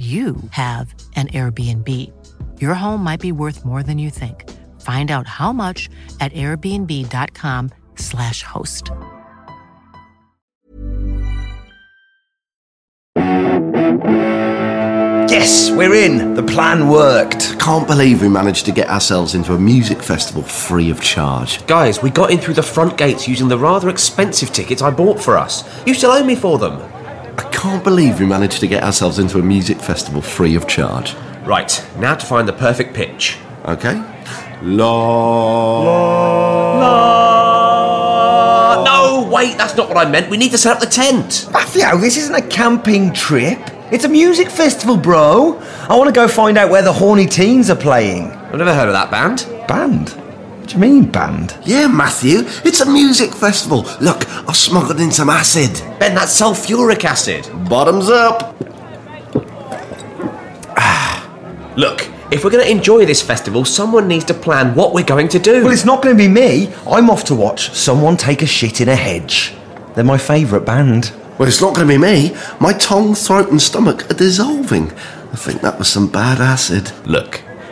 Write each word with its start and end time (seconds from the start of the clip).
you 0.00 0.36
have 0.52 0.94
an 1.16 1.28
Airbnb. 1.28 1.86
Your 2.58 2.72
home 2.72 3.04
might 3.04 3.20
be 3.20 3.32
worth 3.32 3.66
more 3.66 3.82
than 3.82 3.98
you 3.98 4.08
think. 4.08 4.48
Find 4.80 5.10
out 5.10 5.26
how 5.26 5.52
much 5.52 5.90
at 6.20 6.32
airbnb.com/slash 6.32 8.42
host. 8.42 8.90
Yes, 15.30 15.70
we're 15.70 15.94
in. 15.94 16.34
The 16.34 16.42
plan 16.42 16.88
worked. 16.88 17.58
Can't 17.58 17.86
believe 17.86 18.22
we 18.22 18.28
managed 18.28 18.64
to 18.66 18.72
get 18.72 18.88
ourselves 18.88 19.34
into 19.34 19.54
a 19.54 19.58
music 19.58 20.02
festival 20.02 20.42
free 20.42 20.90
of 20.90 21.00
charge. 21.00 21.64
Guys, 21.66 22.02
we 22.02 22.10
got 22.10 22.30
in 22.30 22.38
through 22.38 22.54
the 22.54 22.62
front 22.62 22.96
gates 22.96 23.28
using 23.28 23.48
the 23.48 23.58
rather 23.58 23.90
expensive 23.90 24.50
tickets 24.50 24.82
I 24.82 24.90
bought 24.90 25.20
for 25.20 25.36
us. 25.36 25.64
You 25.86 25.94
still 25.94 26.10
owe 26.10 26.24
me 26.24 26.36
for 26.36 26.58
them. 26.58 26.89
I 27.40 27.48
can't 27.52 27.82
believe 27.82 28.20
we 28.20 28.26
managed 28.26 28.60
to 28.60 28.66
get 28.66 28.82
ourselves 28.82 29.18
into 29.18 29.38
a 29.38 29.42
music 29.42 29.78
festival 29.80 30.20
free 30.20 30.56
of 30.56 30.68
charge. 30.68 31.14
Right, 31.46 31.82
now 31.96 32.14
to 32.14 32.26
find 32.26 32.46
the 32.46 32.52
perfect 32.52 32.92
pitch. 32.92 33.38
Okay? 33.64 33.94
La. 34.60 35.80
Uh, 38.72 38.84
no, 38.84 39.30
wait, 39.32 39.56
that's 39.56 39.74
not 39.74 39.88
what 39.88 39.96
I 39.96 40.04
meant. 40.10 40.28
We 40.28 40.36
need 40.36 40.50
to 40.50 40.58
set 40.58 40.74
up 40.74 40.80
the 40.80 40.86
tent. 40.86 41.48
Matthew, 41.50 41.80
this 41.98 42.18
isn't 42.18 42.34
a 42.34 42.46
camping 42.46 43.14
trip. 43.14 43.58
It's 43.90 44.04
a 44.04 44.08
music 44.10 44.50
festival, 44.50 44.98
bro. 44.98 45.58
I 45.88 45.96
want 45.96 46.08
to 46.08 46.14
go 46.14 46.28
find 46.28 46.58
out 46.58 46.70
where 46.70 46.82
the 46.82 46.92
horny 46.92 47.24
teens 47.24 47.70
are 47.70 47.74
playing. 47.74 48.32
I've 48.32 48.58
never 48.58 48.74
heard 48.74 48.88
of 48.88 48.92
that 48.92 49.10
band. 49.10 49.46
Band? 49.66 50.19
What 50.70 50.80
do 50.80 50.86
you 50.86 50.92
mean, 50.92 51.10
band? 51.10 51.58
Yeah, 51.64 51.88
Matthew, 51.88 52.42
it's 52.64 52.80
a 52.80 52.86
music 52.86 53.34
festival. 53.34 53.84
Look, 54.00 54.28
I've 54.48 54.56
smuggled 54.56 55.00
in 55.00 55.10
some 55.10 55.28
acid. 55.28 55.72
Ben, 55.98 56.14
that's 56.14 56.40
sulfuric 56.40 57.04
acid. 57.04 57.48
Bottoms 57.68 58.08
up. 58.08 58.54
Look, 61.76 62.08
if 62.30 62.44
we're 62.44 62.50
going 62.50 62.64
to 62.64 62.70
enjoy 62.70 63.04
this 63.04 63.20
festival, 63.20 63.64
someone 63.64 64.06
needs 64.06 64.24
to 64.26 64.34
plan 64.34 64.76
what 64.76 64.94
we're 64.94 65.02
going 65.02 65.26
to 65.30 65.40
do. 65.40 65.64
Well, 65.64 65.72
it's 65.72 65.84
not 65.84 66.02
going 66.02 66.16
to 66.16 66.22
be 66.22 66.28
me. 66.28 66.72
I'm 66.86 67.10
off 67.10 67.24
to 67.24 67.34
watch 67.34 67.70
someone 67.72 68.16
take 68.16 68.42
a 68.42 68.46
shit 68.46 68.80
in 68.80 68.88
a 68.88 68.94
hedge. 68.94 69.52
They're 69.96 70.04
my 70.04 70.18
favourite 70.18 70.64
band. 70.64 71.12
Well, 71.36 71.48
it's 71.48 71.60
not 71.60 71.74
going 71.74 71.88
to 71.88 71.94
be 71.94 71.98
me. 71.98 72.36
My 72.60 72.74
tongue, 72.74 73.16
throat, 73.16 73.50
and 73.50 73.60
stomach 73.60 74.08
are 74.08 74.14
dissolving. 74.14 74.92
I 74.92 75.36
think 75.36 75.62
that 75.62 75.80
was 75.80 75.88
some 75.88 76.06
bad 76.06 76.40
acid. 76.40 76.92
Look, 77.08 77.42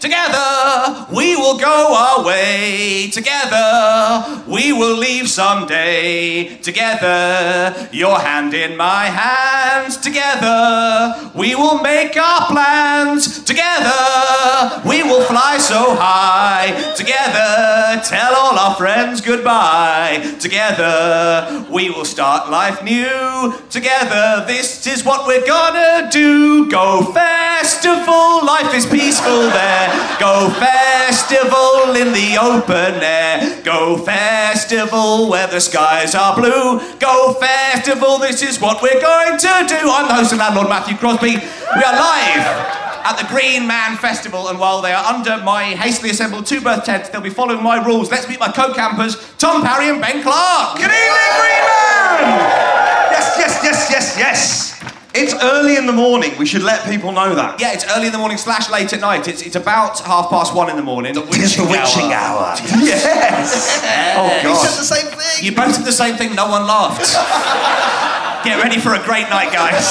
Together 0.00 1.06
we 1.12 1.36
will 1.36 1.58
go 1.58 1.94
our 1.94 2.24
way. 2.24 3.10
Together 3.12 4.42
we 4.48 4.72
will 4.72 4.96
leave 4.96 5.28
someday. 5.28 6.56
Together, 6.56 7.88
your 7.92 8.18
hand 8.18 8.54
in 8.54 8.78
my 8.78 9.04
hand. 9.04 9.92
Together 10.02 11.30
we 11.34 11.54
will 11.54 11.82
make 11.82 12.16
our 12.16 12.46
plans. 12.46 13.44
Together 13.44 14.80
we 14.86 15.02
will 15.02 15.22
fly 15.24 15.58
so 15.58 15.94
high. 15.94 16.72
Together, 16.96 18.00
tell 18.02 18.34
all 18.34 18.58
our 18.58 18.74
friends 18.76 19.20
goodbye. 19.20 20.36
Together 20.40 21.66
we 21.70 21.90
will 21.90 22.06
start 22.06 22.50
life 22.50 22.82
new. 22.82 23.54
Together, 23.68 24.44
this 24.46 24.86
is 24.86 25.04
what 25.04 25.26
we're 25.26 25.46
gonna 25.46 26.08
do. 26.10 26.70
Go 26.70 27.02
festival, 27.12 28.44
life 28.46 28.74
is 28.74 28.86
peaceful 28.86 29.42
there. 29.50 29.89
Go 30.18 30.50
festival 30.50 31.96
in 31.96 32.12
the 32.12 32.38
open 32.40 33.02
air. 33.02 33.62
Go 33.62 33.96
festival 33.98 35.28
where 35.28 35.46
the 35.46 35.60
skies 35.60 36.14
are 36.14 36.34
blue. 36.34 36.80
Go 36.98 37.34
festival, 37.34 38.18
this 38.18 38.42
is 38.42 38.60
what 38.60 38.82
we're 38.82 39.00
going 39.00 39.38
to 39.38 39.66
do. 39.68 39.90
I'm 39.90 40.08
the 40.08 40.14
host 40.14 40.32
and 40.32 40.38
landlord 40.38 40.68
Matthew 40.68 40.96
Crosby. 40.96 41.36
We 41.36 41.82
are 41.82 41.96
live 41.96 42.80
at 43.04 43.16
the 43.16 43.26
Green 43.28 43.66
Man 43.66 43.96
Festival, 43.96 44.48
and 44.48 44.58
while 44.58 44.82
they 44.82 44.92
are 44.92 45.04
under 45.04 45.38
my 45.38 45.64
hastily 45.64 46.10
assembled 46.10 46.46
two 46.46 46.60
berth 46.60 46.84
tent, 46.84 47.10
they'll 47.10 47.20
be 47.20 47.30
following 47.30 47.62
my 47.62 47.84
rules. 47.84 48.10
Let's 48.10 48.28
meet 48.28 48.40
my 48.40 48.52
co 48.52 48.74
campers, 48.74 49.16
Tom 49.38 49.62
Parry 49.62 49.88
and 49.88 50.00
Ben 50.00 50.22
Clark. 50.22 50.76
Good 50.76 50.84
evening, 50.84 51.32
Green 51.38 51.64
Man! 51.64 52.29
Early 55.42 55.76
in 55.76 55.86
the 55.86 55.92
morning. 55.92 56.32
We 56.38 56.46
should 56.46 56.62
let 56.62 56.84
people 56.88 57.12
know 57.12 57.34
that. 57.34 57.60
Yeah, 57.60 57.72
it's 57.72 57.84
early 57.96 58.06
in 58.06 58.12
the 58.12 58.18
morning 58.18 58.38
slash 58.38 58.68
late 58.70 58.92
at 58.92 59.00
night. 59.00 59.28
It's, 59.28 59.42
it's 59.42 59.56
about 59.56 59.98
half 60.00 60.28
past 60.30 60.54
one 60.54 60.70
in 60.70 60.76
the 60.76 60.82
morning. 60.82 61.16
It 61.16 61.36
is 61.38 61.56
the 61.56 61.64
witching 61.64 62.12
hour. 62.12 62.56
Yes. 62.80 63.80
Oh, 64.16 64.28
He 64.38 64.42
God. 64.44 64.66
said 64.66 64.78
the 64.78 64.84
same 64.84 65.06
thing. 65.06 65.44
You 65.44 65.54
both 65.54 65.74
said 65.74 65.84
the 65.84 65.92
same 65.92 66.16
thing. 66.16 66.34
No 66.34 66.48
one 66.48 66.66
laughed. 66.66 67.00
Get 68.44 68.62
ready 68.62 68.80
for 68.80 68.94
a 68.94 69.02
great 69.04 69.28
night, 69.28 69.52
guys. 69.52 69.84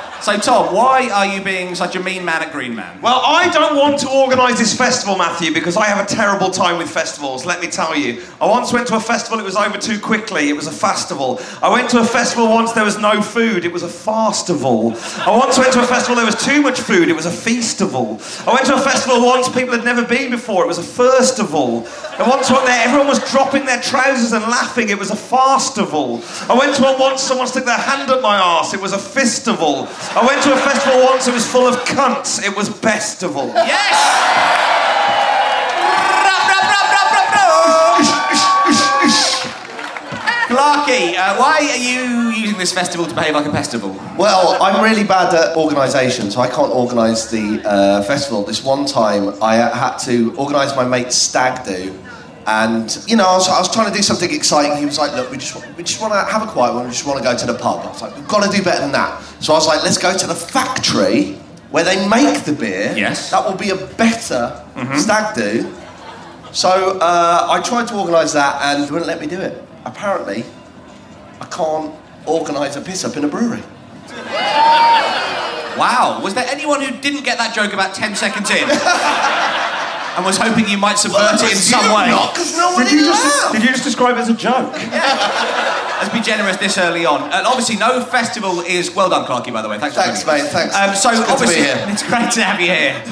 so, 0.26 0.36
Tom, 0.36 0.74
why 0.74 1.08
are 1.10 1.24
you 1.24 1.40
being 1.40 1.76
such 1.76 1.94
a 1.94 2.02
mean 2.02 2.24
man 2.24 2.42
at 2.42 2.50
Green 2.50 2.74
Man? 2.74 3.00
Well, 3.00 3.22
I 3.24 3.48
don't 3.48 3.76
want 3.76 4.00
to 4.00 4.10
organise 4.10 4.58
this 4.58 4.76
festival, 4.76 5.16
Matthew, 5.16 5.54
because 5.54 5.76
I 5.76 5.84
have 5.84 6.04
a 6.04 6.08
terrible 6.08 6.50
time 6.50 6.78
with 6.78 6.90
festivals, 6.90 7.46
let 7.46 7.60
me 7.60 7.68
tell 7.68 7.96
you. 7.96 8.20
I 8.40 8.46
once 8.46 8.72
went 8.72 8.88
to 8.88 8.96
a 8.96 9.00
festival, 9.00 9.38
it 9.38 9.44
was 9.44 9.54
over 9.54 9.78
too 9.78 10.00
quickly, 10.00 10.48
it 10.48 10.56
was 10.56 10.66
a 10.66 10.72
festival. 10.72 11.40
I 11.62 11.68
went 11.68 11.90
to 11.90 12.00
a 12.00 12.04
festival 12.04 12.48
once, 12.48 12.72
there 12.72 12.82
was 12.82 12.98
no 12.98 13.22
food, 13.22 13.64
it 13.64 13.70
was 13.70 13.84
a 13.84 13.88
fastival. 13.88 14.96
I 15.24 15.30
once 15.30 15.58
went 15.58 15.72
to 15.74 15.80
a 15.84 15.86
festival, 15.86 16.16
there 16.16 16.26
was 16.26 16.44
too 16.44 16.60
much 16.60 16.80
food, 16.80 17.08
it 17.08 17.14
was 17.14 17.26
a 17.26 17.30
feastival. 17.30 18.18
I 18.48 18.52
went 18.52 18.66
to 18.66 18.74
a 18.74 18.80
festival 18.80 19.24
once, 19.24 19.48
people 19.48 19.76
had 19.76 19.84
never 19.84 20.04
been 20.04 20.32
before, 20.32 20.64
it 20.64 20.66
was 20.66 20.78
a 20.78 20.82
firstival. 20.82 21.86
I 22.18 22.28
once 22.28 22.50
went 22.50 22.66
there, 22.66 22.84
everyone 22.84 23.06
was 23.06 23.22
dropping 23.30 23.64
their 23.64 23.80
trousers 23.80 24.32
and 24.32 24.42
laughing, 24.46 24.88
it 24.88 24.98
was 24.98 25.12
a 25.12 25.14
fastival. 25.14 26.18
I 26.50 26.58
went 26.58 26.74
to 26.74 26.82
one 26.82 26.98
once, 26.98 27.22
someone 27.22 27.46
stuck 27.46 27.64
their 27.64 27.78
hand 27.78 28.10
up 28.10 28.22
my 28.22 28.36
arse, 28.38 28.74
it 28.74 28.80
was 28.80 28.92
a 28.92 28.98
fistival. 28.98 29.86
I 30.16 30.24
went 30.24 30.42
to 30.44 30.52
a 30.54 30.56
festival 30.56 31.02
once, 31.04 31.28
it 31.28 31.34
was 31.34 31.46
full 31.46 31.68
of 31.68 31.74
cunts, 31.84 32.42
it 32.42 32.56
was 32.56 32.70
bestival. 32.70 33.48
Yes! 33.48 33.92
Clarky, 40.48 41.16
uh, 41.18 41.36
why 41.36 41.58
are 41.58 41.76
you 41.76 42.30
using 42.30 42.56
this 42.56 42.72
festival 42.72 43.04
to 43.04 43.14
behave 43.14 43.34
like 43.34 43.44
a 43.44 43.52
festival? 43.52 43.94
Well, 44.16 44.56
I'm 44.62 44.82
really 44.82 45.04
bad 45.04 45.34
at 45.34 45.54
organisation, 45.54 46.30
so 46.30 46.40
I 46.40 46.48
can't 46.48 46.72
organise 46.72 47.30
the 47.30 47.60
uh, 47.66 48.02
festival. 48.04 48.42
This 48.42 48.64
one 48.64 48.86
time, 48.86 49.34
I 49.42 49.58
uh, 49.58 49.74
had 49.76 49.98
to 50.06 50.34
organise 50.36 50.74
my 50.74 50.84
mate's 50.84 51.16
stag 51.16 51.62
do, 51.66 51.92
and 52.46 53.04
you 53.08 53.16
know, 53.16 53.26
I 53.26 53.34
was, 53.34 53.48
I 53.48 53.58
was 53.58 53.72
trying 53.72 53.90
to 53.90 53.96
do 53.96 54.02
something 54.02 54.32
exciting. 54.32 54.76
He 54.78 54.84
was 54.86 54.98
like, 54.98 55.12
"Look, 55.12 55.30
we 55.30 55.36
just 55.36 55.54
want, 55.54 55.76
we 55.76 55.82
just 55.82 56.00
want 56.00 56.12
to 56.14 56.32
have 56.32 56.42
a 56.42 56.50
quiet 56.50 56.74
one. 56.74 56.84
We 56.84 56.90
just 56.90 57.06
want 57.06 57.18
to 57.18 57.24
go 57.24 57.36
to 57.36 57.46
the 57.46 57.54
pub." 57.54 57.84
I 57.84 57.88
was 57.88 58.02
like, 58.02 58.14
"We've 58.16 58.28
got 58.28 58.48
to 58.50 58.56
do 58.56 58.62
better 58.62 58.80
than 58.80 58.92
that." 58.92 59.20
So 59.40 59.52
I 59.52 59.56
was 59.56 59.66
like, 59.66 59.82
"Let's 59.82 59.98
go 59.98 60.16
to 60.16 60.26
the 60.26 60.34
factory 60.34 61.34
where 61.70 61.82
they 61.82 62.08
make 62.08 62.44
the 62.44 62.52
beer. 62.52 62.94
Yes. 62.96 63.30
that 63.30 63.44
will 63.44 63.56
be 63.56 63.70
a 63.70 63.76
better 63.96 64.62
stag 64.96 65.34
do." 65.34 65.74
So 66.52 66.98
uh, 67.00 67.46
I 67.50 67.60
tried 67.60 67.88
to 67.88 67.98
organise 67.98 68.32
that, 68.32 68.62
and 68.62 68.84
they 68.84 68.90
wouldn't 68.90 69.08
let 69.08 69.20
me 69.20 69.26
do 69.26 69.40
it. 69.40 69.62
Apparently, 69.84 70.44
I 71.40 71.46
can't 71.46 71.92
organise 72.26 72.76
a 72.76 72.80
piss 72.80 73.04
up 73.04 73.16
in 73.16 73.24
a 73.24 73.28
brewery. 73.28 73.62
Wow, 75.76 76.20
was 76.22 76.32
there 76.32 76.46
anyone 76.48 76.80
who 76.80 76.90
didn't 77.00 77.24
get 77.24 77.36
that 77.36 77.54
joke 77.54 77.74
about 77.74 77.94
10 77.94 78.14
seconds 78.16 78.50
in? 78.50 78.66
and 80.16 80.24
was 80.24 80.36
hoping 80.38 80.68
you 80.68 80.78
might 80.78 80.98
subvert 80.98 81.42
it 81.42 81.52
in 81.52 81.58
some 81.58 81.84
way? 81.94 82.08
because 82.32 82.56
no 82.56 82.72
one 82.72 82.84
Did 82.84 82.92
you, 82.92 82.98
even 83.00 83.12
just, 83.12 83.24
laughed. 83.24 83.52
did 83.54 83.62
you 83.62 83.68
just 83.68 83.84
describe 83.84 84.16
it 84.16 84.20
as 84.20 84.28
a 84.28 84.34
joke? 84.34 84.72
Let's 86.00 86.12
be 86.12 86.20
generous 86.20 86.56
this 86.56 86.76
early 86.78 87.06
on. 87.06 87.22
And 87.32 87.46
obviously, 87.46 87.76
no 87.76 88.04
festival 88.04 88.60
is 88.60 88.94
well 88.94 89.08
done, 89.10 89.24
Clarky. 89.26 89.52
By 89.52 89.62
the 89.62 89.68
way, 89.68 89.78
thanks. 89.78 89.96
Thanks, 89.96 90.24
bringing 90.24 90.44
mate, 90.44 90.52
thanks. 90.52 90.74
Um, 90.74 90.94
so 90.94 91.10
It's 91.10 91.20
good 91.20 91.24
to 91.24 91.26
be 91.26 91.32
obviously, 91.32 91.62
here. 91.64 91.84
it's 91.88 92.02
great 92.02 92.30
to 92.32 92.42
have 92.44 92.60
you 92.60 92.66
here. 92.68 93.02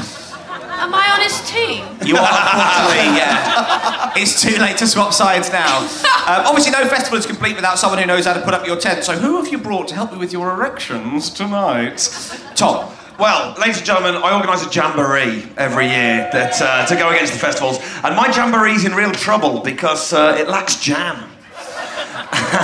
Am 0.77 0.93
I 0.93 1.09
on 1.15 1.21
his 1.23 1.41
team? 1.49 1.85
You 2.05 2.17
are 2.17 2.29
unfortunately, 2.29 3.17
yeah. 3.17 4.13
It's 4.17 4.43
too 4.43 4.59
late 4.61 4.77
to 4.79 4.87
swap 4.87 5.15
sides 5.15 5.51
now. 5.51 5.79
Um, 5.81 6.45
obviously, 6.47 6.73
no 6.73 6.87
festival 6.89 7.19
is 7.19 7.25
complete 7.27 7.57
without 7.57 7.79
someone 7.79 7.99
who 8.01 8.07
knows 8.07 8.27
how 8.27 8.35
to 8.35 8.43
put 8.43 8.53
up 8.53 8.67
your 8.67 8.77
tent. 8.77 9.05
So, 9.05 9.17
who 9.17 9.37
have 9.37 9.49
you 9.51 9.57
brought 9.59 9.89
to 9.89 9.95
help 9.95 10.13
you 10.13 10.19
with 10.19 10.33
your 10.33 10.53
erections 10.53 11.31
tonight? 11.31 12.09
Tom. 12.55 12.93
Well, 13.17 13.55
ladies 13.61 13.77
and 13.77 13.87
gentlemen, 13.87 14.17
I 14.17 14.35
organise 14.35 14.67
a 14.67 14.71
jamboree 14.71 15.47
every 15.57 15.87
year 15.87 16.29
that, 16.33 16.61
uh, 16.61 16.85
to 16.87 16.97
go 16.97 17.11
against 17.11 17.33
the 17.33 17.39
festivals, 17.39 17.79
and 18.03 18.17
my 18.17 18.29
jamboree's 18.29 18.85
in 18.85 18.93
real 18.93 19.13
trouble 19.13 19.61
because 19.61 20.13
uh, 20.13 20.37
it 20.37 20.49
lacks 20.49 20.81
jam. 20.81 21.15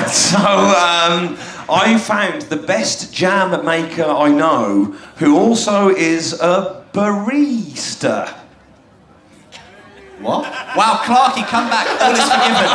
so 0.08 0.38
um, 0.38 1.38
I 1.70 1.96
found 2.02 2.42
the 2.42 2.56
best 2.56 3.14
jam 3.14 3.64
maker 3.64 4.02
I 4.02 4.28
know, 4.28 4.86
who 5.18 5.38
also 5.38 5.88
is 5.88 6.32
a 6.40 6.84
barista. 6.92 8.36
What? 10.18 10.42
Wow, 10.76 11.00
Clarky, 11.04 11.46
come 11.46 11.70
back. 11.70 11.86
All 12.02 12.10
is 12.10 12.24
forgiven. 12.24 12.66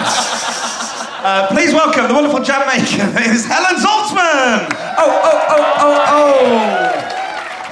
Uh, 1.28 1.48
please 1.50 1.74
welcome 1.74 2.08
the 2.08 2.14
wonderful 2.14 2.42
jam 2.42 2.66
maker, 2.68 3.20
is 3.30 3.46
Helen 3.46 3.76
Zaltzman. 3.76 4.70
Oh, 4.98 5.22
oh, 5.26 5.46
oh, 5.50 5.76
oh, 5.80 6.06
oh. 6.08 6.95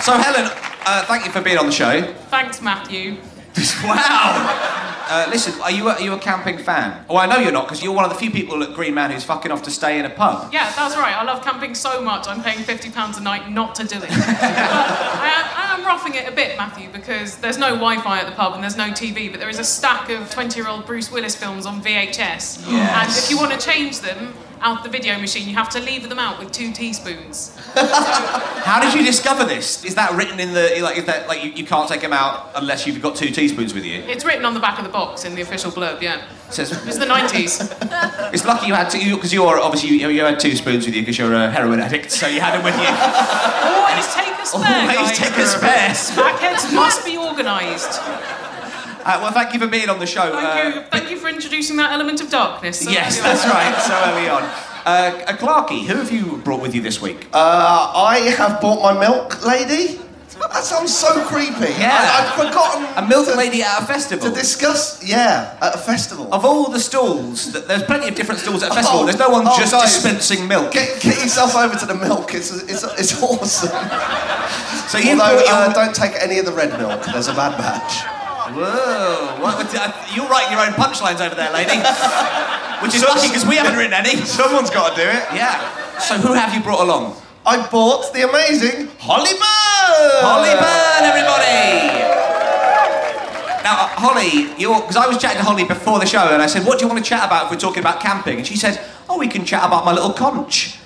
So, 0.03 0.11
Helen, 0.17 0.51
uh, 0.85 1.05
thank 1.05 1.23
you 1.23 1.31
for 1.31 1.39
being 1.39 1.57
on 1.57 1.65
the 1.65 1.71
show. 1.71 2.01
Thanks, 2.29 2.61
Matthew. 2.61 3.15
Wow. 3.85 5.05
Uh, 5.07 5.27
listen, 5.29 5.61
are 5.61 5.71
you, 5.71 5.88
a, 5.88 5.94
are 5.94 6.01
you 6.01 6.11
a 6.11 6.19
camping 6.19 6.57
fan? 6.57 7.05
Oh, 7.09 7.15
I 7.15 7.25
know 7.25 7.38
you're 7.38 7.53
not, 7.53 7.65
because 7.65 7.81
you're 7.81 7.94
one 7.94 8.03
of 8.03 8.11
the 8.11 8.17
few 8.17 8.29
people 8.29 8.61
at 8.63 8.73
Green 8.73 8.94
Man 8.94 9.11
who's 9.11 9.23
fucking 9.23 9.50
off 9.51 9.63
to 9.63 9.71
stay 9.71 10.00
in 10.00 10.05
a 10.05 10.09
pub. 10.09 10.51
Yeah, 10.51 10.73
that's 10.75 10.97
right. 10.97 11.15
I 11.15 11.23
love 11.23 11.41
camping 11.41 11.73
so 11.73 12.01
much, 12.01 12.27
I'm 12.27 12.44
paying 12.44 12.59
£50 12.59 13.17
a 13.17 13.21
night 13.21 13.50
not 13.50 13.75
to 13.75 13.85
do 13.85 13.95
it. 13.97 14.03
I 14.09 15.31
am, 15.35 15.45
I 15.55 15.79
am 15.79 15.85
roughing 15.85 16.15
it 16.15 16.27
a 16.27 16.31
bit, 16.31 16.57
Matthew, 16.57 16.89
because 16.89 17.38
there's 17.38 17.57
no 17.57 17.75
Wi 17.75 18.01
Fi 18.01 18.19
at 18.19 18.25
the 18.25 18.33
pub 18.33 18.55
and 18.55 18.63
there's 18.63 18.77
no 18.77 18.89
TV, 18.89 19.31
but 19.31 19.39
there 19.39 19.50
is 19.50 19.59
a 19.59 19.63
stack 19.63 20.09
of 20.09 20.29
20 20.31 20.59
year 20.59 20.67
old 20.67 20.85
Bruce 20.85 21.11
Willis 21.11 21.35
films 21.35 21.65
on 21.65 21.81
VHS. 21.81 22.67
And 22.67 23.09
if 23.09 23.29
you 23.29 23.38
want 23.38 23.57
to 23.57 23.59
change 23.65 24.00
them 24.01 24.33
out 24.63 24.83
the 24.83 24.89
video 24.89 25.19
machine, 25.19 25.48
you 25.48 25.56
have 25.56 25.69
to 25.69 25.80
lever 25.80 26.07
them 26.07 26.19
out 26.19 26.39
with 26.39 26.51
two 26.51 26.71
teaspoons. 26.71 27.56
How 27.75 28.80
did 28.81 28.94
you 28.94 29.06
discover 29.06 29.44
this? 29.44 29.83
Is 29.83 29.95
that 29.95 30.13
written 30.13 30.39
in 30.39 30.54
the 30.54 30.80
like? 30.81 30.98
Is 30.98 31.06
that 31.06 31.27
like 31.27 31.44
you, 31.44 31.51
you 31.51 31.65
can't 31.65 31.88
take 31.89 32.01
them 32.01 32.13
out 32.13 32.51
unless 32.56 32.88
you've 32.88 33.01
got 33.01 33.15
two 33.15 33.30
teaspoons 33.30 33.74
with 33.74 33.83
you? 33.86 34.01
It's 34.04 34.25
written 34.25 34.45
on 34.45 34.54
the 34.54 34.60
back 34.60 34.77
of 34.80 34.86
the 34.86 34.92
box 34.92 35.25
in 35.25 35.36
the 35.36 35.42
official 35.42 35.71
blurb, 35.71 36.01
yeah. 36.01 36.24
It 36.48 36.54
says 36.54 36.71
It's 36.88 36.98
the 36.98 37.06
90s. 37.06 38.31
it's 38.33 38.45
lucky 38.45 38.68
you 38.68 38.74
had 38.74 38.89
two 38.89 39.15
because 39.15 39.33
you're 39.33 39.60
obviously 39.60 39.98
you, 39.98 40.10
you 40.10 40.21
had 40.24 40.39
two 40.39 40.56
spoons 40.56 40.86
with 40.86 40.95
you 40.95 41.01
because 41.01 41.18
you're 41.18 41.33
a 41.33 41.50
heroin 41.51 41.80
addict, 41.80 42.12
so 42.12 42.27
you 42.27 42.39
had 42.39 42.54
them 42.56 42.63
with 42.63 42.75
you. 42.75 42.88
Always 42.88 44.13
take 44.13 44.33
a 44.39 44.45
spare. 44.45 44.98
Always 44.98 45.10
guys. 45.10 45.18
take 45.18 45.38
a 45.38 45.45
spare. 45.45 45.89
Backheads 46.24 46.74
must 46.74 47.06
be 47.06 47.18
organised. 47.18 48.00
Uh, 49.05 49.19
well, 49.21 49.31
thank 49.31 49.53
you 49.53 49.59
for 49.59 49.67
being 49.67 49.89
on 49.89 50.00
the 50.00 50.05
show. 50.05 50.31
Thank 50.31 50.75
Uh, 50.75 50.79
you. 50.79 50.85
Thank 50.89 51.09
you 51.11 51.17
for 51.17 51.27
introducing 51.27 51.75
that 51.77 51.91
element 51.91 52.21
of 52.21 52.29
darkness. 52.29 52.79
so 52.79 52.89
Yes, 52.89 53.19
that's 53.19 53.45
right. 53.45 53.75
So 53.81 53.94
early 54.11 54.29
on. 54.29 54.44
Uh, 54.85 55.23
uh, 55.27 55.38
Clarky, 55.38 55.85
who 55.85 55.95
have 55.95 56.11
you 56.11 56.38
brought 56.38 56.61
with 56.61 56.73
you 56.75 56.81
this 56.81 57.01
week? 57.01 57.27
Uh, 57.33 57.91
I 57.95 58.19
have 58.38 58.59
bought 58.61 58.81
my 58.81 59.00
milk 59.00 59.45
lady. 59.45 60.00
That 60.39 60.63
sounds 60.63 60.94
so 60.94 61.23
creepy. 61.25 61.71
Yeah. 61.79 61.91
I, 61.94 62.41
I'd 62.41 62.47
forgotten. 62.47 63.03
A 63.03 63.07
milk 63.07 63.27
to, 63.27 63.35
lady 63.35 63.61
at 63.61 63.81
a 63.81 63.85
festival. 63.85 64.29
To 64.29 64.35
discuss, 64.35 65.01
yeah, 65.07 65.57
at 65.61 65.75
a 65.75 65.77
festival. 65.77 66.33
Of 66.33 66.44
all 66.44 66.69
the 66.69 66.79
stalls, 66.79 67.53
there's 67.53 67.83
plenty 67.83 68.09
of 68.09 68.15
different 68.15 68.41
stalls 68.41 68.63
at 68.63 68.71
a 68.71 68.73
festival. 68.73 69.01
Oh, 69.01 69.05
there's 69.05 69.19
no 69.19 69.29
one 69.29 69.45
oh, 69.47 69.57
just 69.57 69.71
guys. 69.71 69.94
dispensing 69.94 70.47
milk. 70.47 70.71
Get, 70.73 71.01
get 71.01 71.21
yourself 71.21 71.55
over 71.55 71.75
to 71.77 71.85
the 71.85 71.95
milk. 71.95 72.33
It's, 72.33 72.51
it's, 72.63 72.83
it's 73.00 73.21
awesome. 73.23 73.69
So 74.89 74.97
you 74.97 75.11
Although, 75.11 75.44
brought 75.45 75.69
uh, 75.69 75.73
don't 75.73 75.95
take 75.95 76.13
any 76.21 76.39
of 76.39 76.45
the 76.45 76.51
red 76.51 76.77
milk. 76.77 77.05
There's 77.05 77.27
a 77.27 77.33
bad 77.33 77.57
batch. 77.57 78.22
Whoa! 78.53 79.41
What, 79.41 79.57
you're 80.15 80.27
writing 80.27 80.53
your 80.53 80.61
own 80.61 80.73
punchlines 80.73 81.19
over 81.25 81.35
there, 81.35 81.51
lady. 81.51 81.77
Which 82.83 82.94
is 82.95 83.01
lucky 83.01 83.27
because 83.27 83.45
we 83.45 83.55
haven't 83.55 83.77
written 83.77 83.94
any. 83.94 84.17
Someone's 84.25 84.69
got 84.69 84.95
to 84.95 85.01
do 85.01 85.07
it. 85.07 85.23
Yeah. 85.33 85.57
So 86.00 86.17
who 86.17 86.33
have 86.33 86.53
you 86.53 86.61
brought 86.61 86.81
along? 86.81 87.15
I 87.45 87.65
bought 87.69 88.13
the 88.13 88.27
amazing 88.27 88.89
Holly 89.00 89.33
Burn. 89.33 90.21
Holly 90.21 90.53
Burn, 90.53 91.03
everybody! 91.03 92.13
Now, 93.63 93.83
uh, 93.83 93.88
Holly, 93.95 94.53
you're 94.61 94.79
because 94.81 94.97
I 94.97 95.07
was 95.07 95.17
chatting 95.17 95.39
to 95.39 95.44
Holly 95.44 95.63
before 95.63 96.00
the 96.00 96.05
show, 96.05 96.33
and 96.33 96.41
I 96.41 96.47
said, 96.47 96.65
"What 96.65 96.79
do 96.79 96.85
you 96.85 96.91
want 96.91 97.03
to 97.03 97.09
chat 97.09 97.25
about 97.25 97.45
if 97.45 97.51
we're 97.51 97.57
talking 97.57 97.79
about 97.79 98.00
camping?" 98.01 98.38
And 98.38 98.45
she 98.45 98.57
said, 98.57 98.79
"Oh, 99.09 99.17
we 99.17 99.27
can 99.27 99.45
chat 99.45 99.63
about 99.65 99.85
my 99.85 99.94
little 99.94 100.13
conch." 100.13 100.77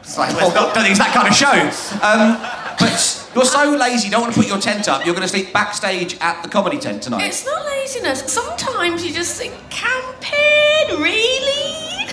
It's 0.00 0.18
like, 0.18 0.34
well, 0.34 0.50
I 0.50 0.54
don't 0.54 0.74
think 0.74 0.90
it's 0.90 0.98
that 0.98 1.14
kind 1.14 1.28
of 1.30 1.34
show. 1.34 1.54
Um, 2.02 2.61
but 2.82 3.30
you're 3.34 3.44
so 3.44 3.76
lazy, 3.76 4.06
you 4.06 4.10
don't 4.10 4.22
want 4.22 4.34
to 4.34 4.40
put 4.40 4.48
your 4.48 4.58
tent 4.58 4.88
up. 4.88 5.06
You're 5.06 5.14
going 5.14 5.22
to 5.22 5.28
sleep 5.28 5.52
backstage 5.52 6.16
at 6.20 6.42
the 6.42 6.48
comedy 6.48 6.78
tent 6.78 7.02
tonight. 7.02 7.26
It's 7.26 7.44
not 7.44 7.64
laziness. 7.64 8.32
Sometimes 8.32 9.04
you 9.04 9.12
just 9.12 9.36
think, 9.38 9.54
camping, 9.70 11.00
really? 11.00 12.08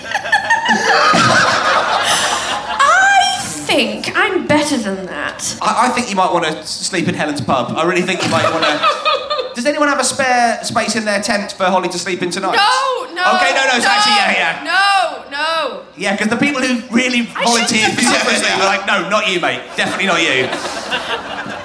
I 2.82 3.38
think 3.66 4.16
I'm 4.16 4.46
better 4.46 4.78
than 4.78 5.06
that. 5.06 5.58
I, 5.60 5.88
I 5.88 5.90
think 5.90 6.08
you 6.08 6.16
might 6.16 6.32
want 6.32 6.44
to 6.44 6.66
sleep 6.66 7.08
in 7.08 7.14
Helen's 7.14 7.40
pub. 7.40 7.72
I 7.76 7.84
really 7.84 8.02
think 8.02 8.22
you 8.22 8.30
might 8.30 8.50
want 8.52 8.64
to. 8.64 9.54
Does 9.54 9.66
anyone 9.66 9.88
have 9.88 9.98
a 10.00 10.04
spare 10.04 10.62
space 10.64 10.94
in 10.96 11.04
their 11.04 11.20
tent 11.20 11.52
for 11.52 11.64
Holly 11.64 11.88
to 11.88 11.98
sleep 11.98 12.22
in 12.22 12.30
tonight? 12.30 12.56
No, 12.56 13.09
no. 13.14 13.36
Okay, 13.36 13.52
no, 13.54 13.62
no, 13.66 13.76
it's 13.76 13.86
actually, 13.86 14.16
yeah, 14.16 14.32
yeah. 14.32 14.64
No, 14.64 15.30
no. 15.30 15.84
Yeah, 15.96 16.12
because 16.16 16.28
the 16.28 16.36
people 16.36 16.60
who 16.62 16.80
really 16.94 17.28
I 17.34 17.44
volunteered 17.44 17.90
shouldn't 17.92 17.98
have 18.00 18.24
vociferously 18.26 18.48
done 18.48 18.58
were 18.58 18.64
like, 18.66 18.86
no, 18.86 19.08
not 19.08 19.28
you, 19.28 19.40
mate. 19.40 19.62
Definitely 19.76 20.06
not 20.06 20.20
you. 20.22 20.48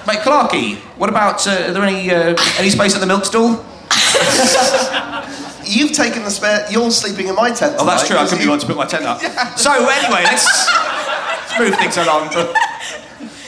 mate, 0.07 0.21
Clarky, 0.23 0.75
what 0.97 1.09
about, 1.09 1.45
uh, 1.47 1.51
are 1.67 1.71
there 1.71 1.83
any, 1.83 2.09
uh, 2.11 2.35
any 2.59 2.69
space 2.69 2.93
at 2.95 3.01
the 3.01 3.07
milk 3.07 3.25
stall? 3.25 3.63
You've 5.67 5.93
taken 5.93 6.23
the 6.23 6.29
spare. 6.29 6.65
You're 6.69 6.91
sleeping 6.91 7.27
in 7.27 7.35
my 7.35 7.49
tent. 7.49 7.75
Oh, 7.79 7.85
that's 7.85 8.03
tonight, 8.03 8.07
true. 8.07 8.17
I 8.17 8.19
'cause 8.21 8.29
could 8.31 8.37
be 8.37 8.43
you- 8.43 8.49
one 8.51 8.59
to 8.59 8.65
put 8.67 8.77
my 8.77 8.85
tent 8.85 9.05
up. 9.05 9.19
So, 9.57 9.71
anyway, 9.71 10.21
let's, 10.23 10.45
let's 10.69 11.59
move 11.59 11.75
things 11.75 11.97
along. 11.97 12.29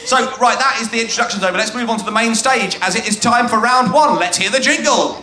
So, 0.04 0.16
right, 0.40 0.58
that 0.58 0.78
is 0.80 0.88
the 0.88 1.00
introductions 1.02 1.44
over. 1.44 1.56
Let's 1.56 1.74
move 1.74 1.90
on 1.90 1.98
to 1.98 2.04
the 2.04 2.10
main 2.10 2.34
stage 2.34 2.76
as 2.80 2.96
it 2.96 3.06
is 3.06 3.18
time 3.20 3.46
for 3.46 3.58
round 3.58 3.92
one. 3.92 4.18
Let's 4.18 4.36
hear 4.38 4.50
the 4.50 4.58
jingle. 4.58 5.22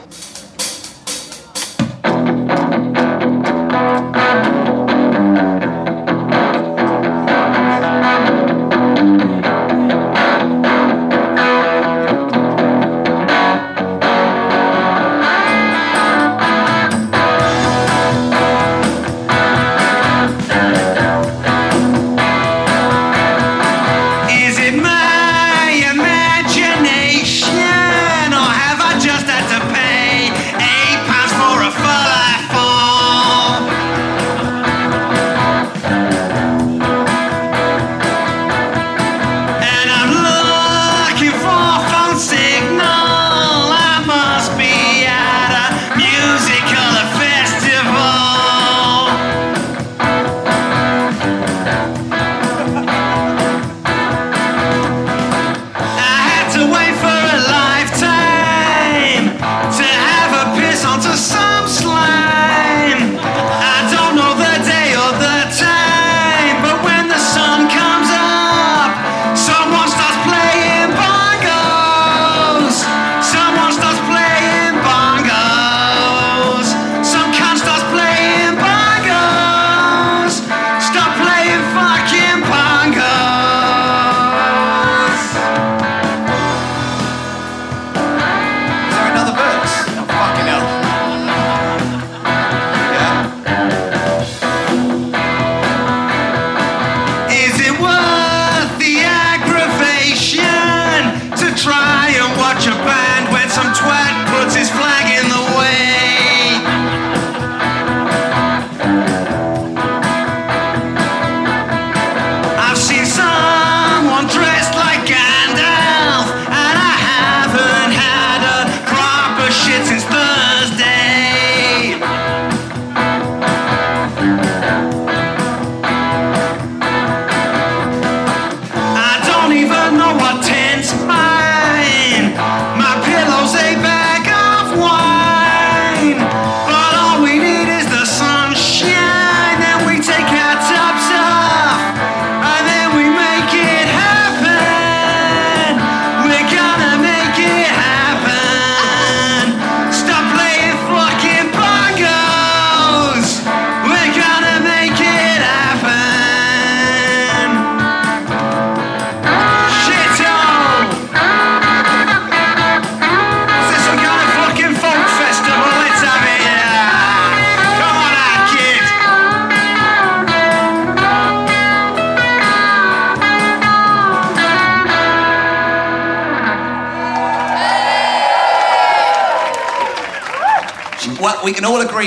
Is 4.25 4.64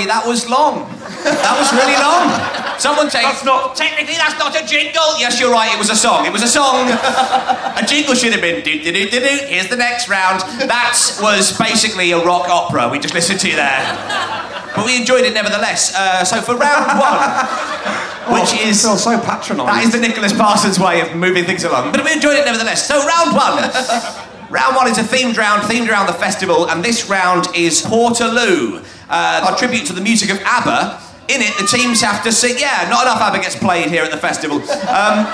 can 0.03 0.09
all 0.11 0.21
agree 0.23 0.23
that 0.23 0.25
was 0.25 0.49
long. 0.49 0.87
That 1.23 1.55
was 1.59 1.69
really 1.75 1.97
long. 1.99 2.79
Someone 2.79 3.09
take. 3.09 3.23
That's 3.23 3.43
not- 3.43 3.75
technically 3.75 4.15
that's 4.15 4.39
not 4.39 4.55
a 4.55 4.65
jingle. 4.65 5.19
Yes, 5.19 5.39
you're 5.39 5.51
right. 5.51 5.73
It 5.73 5.79
was 5.79 5.89
a 5.89 5.95
song. 5.95 6.25
It 6.25 6.31
was 6.31 6.43
a 6.43 6.47
song. 6.47 6.87
a 7.75 7.83
jingle 7.85 8.15
should 8.15 8.31
have 8.31 8.41
been 8.41 8.63
do 8.63 8.81
do 8.81 8.91
do 8.91 9.09
do 9.09 9.19
do. 9.19 9.35
Here's 9.47 9.67
the 9.67 9.75
next 9.75 10.07
round. 10.07 10.41
That 10.69 10.95
was 11.21 11.57
basically 11.57 12.11
a 12.11 12.19
rock 12.23 12.47
opera. 12.49 12.87
We 12.89 12.99
just 12.99 13.13
listened 13.13 13.39
to 13.41 13.49
you 13.49 13.55
there, 13.55 13.83
but 14.75 14.85
we 14.85 14.95
enjoyed 14.95 15.25
it 15.25 15.33
nevertheless. 15.33 15.93
Uh, 15.95 16.23
so 16.23 16.41
for 16.41 16.55
round 16.55 16.87
one, 16.99 18.39
which 18.39 18.51
Oh, 18.55 18.67
is 18.69 18.85
I 18.85 18.89
feel 18.89 18.97
so 18.97 19.19
patronised. 19.19 19.67
that 19.69 19.83
is 19.83 19.91
the 19.91 19.99
Nicholas 19.99 20.31
Parsons 20.33 20.79
way 20.79 21.01
of 21.01 21.15
moving 21.15 21.43
things 21.43 21.63
along. 21.65 21.91
But 21.91 22.03
we 22.05 22.13
enjoyed 22.13 22.37
it 22.37 22.45
nevertheless. 22.45 22.87
So 22.87 22.95
round 23.05 23.35
one. 23.35 23.59
round 24.49 24.75
one 24.75 24.87
is 24.87 24.97
a 24.97 25.03
themed 25.03 25.37
round, 25.37 25.63
themed 25.63 25.89
around 25.89 26.07
the 26.07 26.13
festival, 26.13 26.69
and 26.69 26.83
this 26.83 27.09
round 27.09 27.47
is 27.55 27.81
Portaloo, 27.81 28.85
uh, 29.09 29.53
a 29.53 29.57
tribute 29.57 29.85
to 29.87 29.93
the 29.93 30.01
music 30.01 30.29
of 30.29 30.39
ABBA. 30.43 31.01
In 31.29 31.41
it, 31.41 31.57
the 31.59 31.67
teams 31.67 32.01
have 32.01 32.23
to 32.23 32.31
sing. 32.31 32.57
Yeah, 32.57 32.87
not 32.89 33.03
enough 33.03 33.21
ABBA 33.21 33.39
gets 33.39 33.55
played 33.55 33.89
here 33.89 34.03
at 34.03 34.11
the 34.11 34.17
festival. 34.17 34.57
Um, 34.57 35.25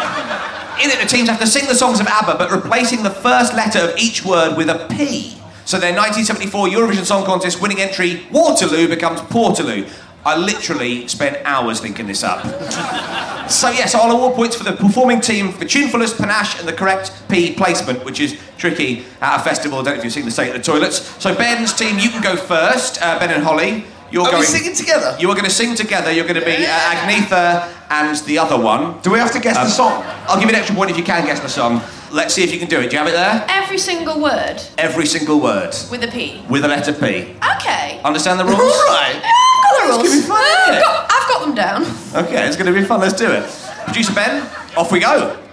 in 0.83 0.89
it, 0.89 0.99
the 0.99 1.07
teams 1.07 1.29
have 1.29 1.39
to 1.39 1.47
sing 1.47 1.67
the 1.67 1.75
songs 1.75 1.99
of 1.99 2.07
ABBA, 2.07 2.35
but 2.37 2.51
replacing 2.51 3.03
the 3.03 3.09
first 3.09 3.53
letter 3.53 3.79
of 3.79 3.97
each 3.97 4.25
word 4.25 4.57
with 4.57 4.69
a 4.69 4.87
P. 4.89 5.37
So 5.65 5.79
their 5.79 5.95
1974 5.95 6.67
Eurovision 6.67 7.05
Song 7.05 7.25
Contest 7.25 7.61
winning 7.61 7.79
entry, 7.79 8.27
Waterloo, 8.31 8.87
becomes 8.87 9.21
Portaloo. 9.21 9.89
I 10.25 10.37
literally 10.37 11.07
spent 11.07 11.37
hours 11.45 11.79
thinking 11.79 12.07
this 12.07 12.23
up. 12.23 12.43
So 13.49 13.69
yes, 13.69 13.93
I'll 13.95 14.11
award 14.11 14.35
points 14.35 14.55
for 14.55 14.63
the 14.63 14.73
performing 14.73 15.21
team 15.21 15.51
for 15.51 15.65
tunefulness, 15.65 16.13
panache, 16.17 16.57
and 16.59 16.67
the 16.67 16.73
correct 16.73 17.11
P 17.29 17.53
placement, 17.53 18.03
which 18.03 18.19
is 18.19 18.39
tricky 18.57 19.05
at 19.21 19.39
a 19.39 19.43
festival. 19.43 19.79
I 19.79 19.83
don't 19.83 19.93
know 19.93 19.97
if 19.99 20.03
you've 20.03 20.13
seen 20.13 20.25
the 20.25 20.31
state 20.31 20.49
of 20.49 20.55
the 20.55 20.61
toilets. 20.63 20.97
So 21.21 21.35
Ben's 21.35 21.73
team, 21.73 21.99
you 21.99 22.09
can 22.09 22.21
go 22.23 22.35
first. 22.35 23.01
Uh, 23.01 23.19
ben 23.19 23.29
and 23.31 23.43
Holly, 23.43 23.85
you're 24.11 24.23
Are 24.23 24.31
going. 24.31 24.41
we 24.41 24.45
singing 24.47 24.73
together? 24.75 25.15
You 25.19 25.29
are 25.29 25.35
going 25.35 25.45
to 25.45 25.51
sing 25.51 25.75
together. 25.75 26.11
You're 26.11 26.25
going 26.27 26.39
to 26.39 26.45
be 26.45 26.65
uh, 26.65 26.69
Agnetha 26.69 27.71
and 27.89 28.17
the 28.25 28.37
other 28.39 28.57
one. 28.59 28.99
Do 29.01 29.11
we 29.11 29.19
have 29.19 29.31
to 29.33 29.39
guess 29.39 29.57
Um, 29.57 29.65
the 29.65 29.69
song? 29.69 30.03
I'll 30.27 30.35
give 30.39 30.49
you 30.49 30.49
an 30.49 30.55
extra 30.55 30.75
point 30.75 30.89
if 30.91 30.97
you 30.97 31.03
can 31.03 31.25
guess 31.25 31.39
the 31.39 31.49
song. 31.49 31.81
Let's 32.11 32.33
see 32.33 32.43
if 32.43 32.51
you 32.53 32.59
can 32.59 32.67
do 32.69 32.79
it. 32.79 32.89
Do 32.89 32.95
you 32.95 32.99
have 32.99 33.07
it 33.07 33.11
there? 33.13 33.45
Every 33.49 33.77
single 33.77 34.21
word 34.21 34.61
Every 34.77 35.05
single 35.05 35.39
word 35.39 35.75
with 35.91 36.03
a 36.03 36.07
P. 36.07 36.41
with 36.49 36.63
a 36.63 36.67
letter 36.67 36.93
P. 36.93 37.35
Okay. 37.57 37.99
Understand 38.03 38.39
the 38.39 38.45
rules? 38.45 38.59
All 38.61 38.87
right. 38.87 39.15
Yeah, 39.15 39.29
I've 39.29 39.63
got 39.63 39.81
the 39.81 39.87
rules. 39.89 40.09
gonna 40.09 40.21
be 40.21 40.27
fun, 40.27 40.41
Yeah, 40.41 40.61
isn't 40.61 40.75
I've, 40.75 40.77
it? 40.77 40.83
got, 40.85 41.11
I've 41.25 41.31
got 41.31 41.45
them 41.45 41.55
down. 41.55 41.81
Okay, 42.13 42.45
it's 42.47 42.55
going 42.55 42.71
to 42.71 42.79
be 42.79 42.85
fun. 42.85 42.99
Let's 42.99 43.17
do 43.17 43.31
it. 43.31 43.43
Producer 43.85 44.13
Ben, 44.13 44.47
off 44.77 44.91
we 44.91 44.99
go. 44.99 45.44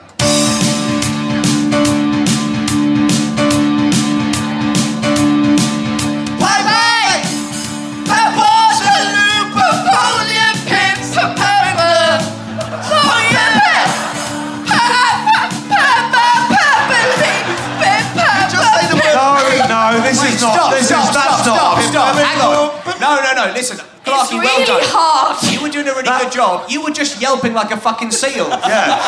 No, 23.43 23.47
no, 23.47 23.51
no. 23.51 23.59
Listen, 23.59 23.79
It's 23.79 24.09
Clarky, 24.09 24.39
well 24.39 24.59
really 24.59 24.67
done. 24.67 24.81
hard. 24.95 25.43
You 25.53 25.61
were 25.63 25.69
doing 25.69 25.89
a 25.89 25.95
really 25.95 26.09
good 26.23 26.33
job. 26.33 26.71
You 26.71 26.83
were 26.83 26.91
just 26.91 27.21
yelping 27.21 27.55
like 27.55 27.71
a 27.71 27.77
fucking 27.77 28.11
seal. 28.11 28.49
Yeah. 28.49 28.99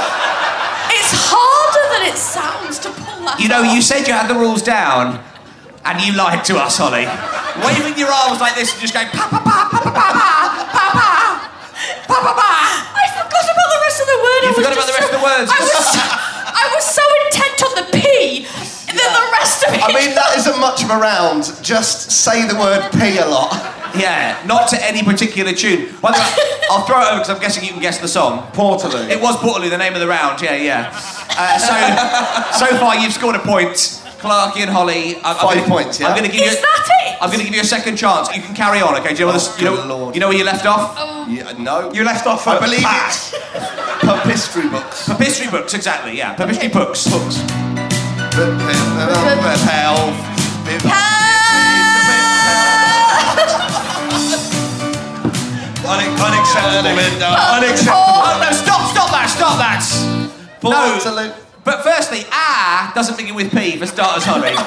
It's 0.94 1.12
harder 1.14 1.84
than 1.94 2.02
it 2.12 2.18
sounds 2.18 2.78
to 2.80 2.90
pull 2.90 3.24
that 3.26 3.40
You 3.40 3.48
know, 3.48 3.62
off. 3.64 3.74
you 3.74 3.80
said 3.82 4.06
you 4.06 4.14
had 4.14 4.28
the 4.28 4.34
rules 4.38 4.62
down, 4.62 5.18
and 5.84 6.00
you 6.00 6.12
lied 6.14 6.44
to 6.46 6.56
us, 6.58 6.78
Holly. 6.78 7.06
Waving 7.64 7.98
your 7.98 8.10
arms 8.10 8.40
like 8.40 8.54
this 8.54 8.72
and 8.72 8.80
just 8.80 8.94
going 8.94 9.08
pa 9.14 9.26
pa 9.30 9.38
pa 9.38 9.68
pa 9.70 9.78
pa 9.78 9.90
pa 9.90 10.06
pa 10.10 10.86
pa 10.94 11.08
pa 12.08 12.18
pa 12.18 12.32
pa. 12.34 12.50
I 12.94 13.04
forgot 13.14 13.44
about 13.46 13.68
the 13.74 13.80
rest 13.86 13.98
of 14.02 14.06
the 14.10 14.18
word. 14.18 14.40
You 14.42 14.50
I 14.50 14.54
forgot 14.58 14.72
about 14.74 14.86
the 14.90 14.96
rest 14.98 15.08
so- 15.08 15.12
of 15.12 15.16
the 15.18 15.24
words. 15.24 15.48
I 15.50 15.58
was, 15.60 15.86
I 16.54 16.64
was 16.74 16.84
so 16.86 17.04
intent 17.26 17.56
on 17.66 17.72
the 17.78 17.86
P 17.94 18.02
that 18.96 19.12
the 19.18 19.32
rest 19.32 19.64
of 19.66 19.74
it. 19.74 19.80
I 19.82 19.88
mean, 19.94 20.14
that 20.14 20.34
isn't 20.38 20.58
much 20.60 20.82
of 20.84 20.90
a 20.90 20.96
round. 20.98 21.44
Just 21.62 22.10
say 22.10 22.46
the 22.46 22.54
word 22.56 22.90
P 22.92 23.18
a 23.18 23.26
lot. 23.26 23.52
Yeah, 23.96 24.42
not 24.46 24.68
to 24.70 24.82
any 24.84 25.02
particular 25.04 25.52
tune. 25.52 25.94
By 26.02 26.10
the 26.12 26.18
way, 26.18 26.60
I'll 26.70 26.84
throw 26.84 27.00
it 27.00 27.06
over 27.12 27.20
because 27.20 27.30
I'm 27.30 27.40
guessing 27.40 27.62
you 27.64 27.70
can 27.70 27.80
guess 27.80 27.98
the 27.98 28.08
song. 28.08 28.50
Portaloo. 28.52 29.08
It 29.08 29.20
was 29.22 29.36
Portaloo, 29.36 29.70
the 29.70 29.78
name 29.78 29.94
of 29.94 30.00
the 30.00 30.08
round. 30.08 30.40
Yeah, 30.42 30.56
yeah. 30.56 30.90
Uh, 31.30 31.58
so, 32.58 32.66
so 32.66 32.76
far 32.78 32.96
you've 32.96 33.12
scored 33.12 33.36
a 33.36 33.40
point. 33.40 34.00
Clarky 34.24 34.62
and 34.62 34.70
Holly. 34.70 35.16
I'm, 35.16 35.22
I'm 35.24 35.36
Five 35.36 35.56
gonna, 35.58 35.68
points, 35.68 36.00
yeah? 36.00 36.08
I'm 36.08 36.16
going 36.16 36.24
to 36.28 36.34
give 36.34 36.46
Is 36.46 36.54
you. 36.54 36.60
that 36.62 36.88
it? 37.04 37.18
I'm 37.22 37.28
going 37.28 37.40
to 37.40 37.44
give 37.44 37.54
you 37.54 37.60
a 37.60 37.64
second 37.64 37.96
chance. 37.96 38.34
You 38.34 38.40
can 38.40 38.54
carry 38.54 38.80
on, 38.80 38.94
okay? 39.00 39.12
Do 39.12 39.20
you 39.20 39.26
know, 39.26 39.32
Oh, 39.34 39.38
the, 39.38 39.58
you, 39.62 39.64
know, 39.66 39.84
lord. 39.84 40.14
you 40.14 40.20
know 40.22 40.28
where 40.28 40.38
you 40.38 40.44
left 40.44 40.64
off? 40.64 40.96
Yeah, 41.28 41.52
no. 41.58 41.92
You 41.92 42.04
left 42.04 42.26
off 42.26 42.46
I 42.48 42.54
at 42.56 42.62
believe 42.62 42.80
pass. 42.80 43.34
it's 43.34 43.44
papistry 44.02 44.70
books. 44.70 45.06
Papistry 45.10 45.50
books, 45.50 45.74
exactly. 45.74 46.16
Yeah, 46.16 46.34
papistry 46.36 46.72
books. 46.72 47.06
Books. 47.06 47.36
Unex- 55.84 56.18
unacceptable. 56.18 56.90
Oh! 57.92 58.52
Stop! 58.54 58.90
Stop 58.90 59.10
that! 59.10 59.26
Stop 59.30 59.58
that! 59.58 59.82
No. 60.62 60.98
But 61.64 61.82
firstly, 61.82 62.24
ah 62.32 62.90
doesn't 62.94 63.16
begin 63.16 63.34
with 63.34 63.50
P 63.52 63.76
for 63.76 63.86
starters, 63.86 64.24
honey. 64.24 64.52
I 64.56 64.60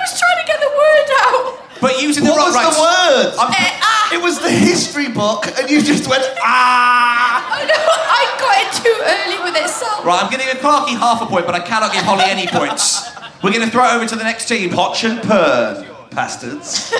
was 0.00 0.12
trying 0.20 0.38
to 0.40 0.46
get 0.46 0.60
the 0.60 0.70
word 0.70 1.08
out. 1.24 1.58
But 1.80 2.00
using 2.02 2.24
the 2.24 2.30
What 2.30 2.38
wrong 2.38 2.46
was 2.48 2.54
right. 2.56 2.72
the 2.72 2.80
word? 2.80 3.34
I'm- 3.40 3.52
Eh, 3.56 3.80
ah. 3.82 3.85
It 4.12 4.22
was 4.22 4.38
the 4.40 4.50
history 4.50 5.08
book, 5.08 5.46
and 5.58 5.68
you 5.68 5.82
just 5.82 6.08
went 6.08 6.24
ah. 6.40 7.42
I 7.50 7.64
know, 7.64 7.74
I 7.74 8.22
got 8.38 8.56
it 8.62 8.72
too 8.82 8.96
early 9.02 9.38
with 9.44 9.62
itself. 9.62 10.04
Right, 10.04 10.22
I'm 10.22 10.30
going 10.30 10.40
to 10.40 10.46
give 10.52 10.62
Clarky 10.62 10.96
half 10.96 11.22
a 11.22 11.26
point, 11.26 11.46
but 11.46 11.54
I 11.54 11.60
cannot 11.60 11.92
give 11.92 12.02
Holly 12.04 12.24
any 12.24 12.46
points. 12.46 13.10
We're 13.42 13.52
going 13.52 13.64
to 13.64 13.70
throw 13.70 13.84
it 13.84 13.94
over 13.94 14.06
to 14.06 14.16
the 14.16 14.24
next 14.24 14.46
team. 14.48 14.70
Potch 14.70 15.04
and 15.04 15.18
Pern, 15.20 15.86
bastards. 16.10 16.92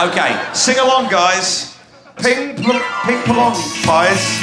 Okay. 0.00 0.50
Sing 0.52 0.78
along, 0.78 1.10
guys. 1.10 1.76
Ping, 2.16 2.56
pl- 2.56 2.82
ping, 3.04 3.22
along, 3.30 3.54
guys. 3.84 4.38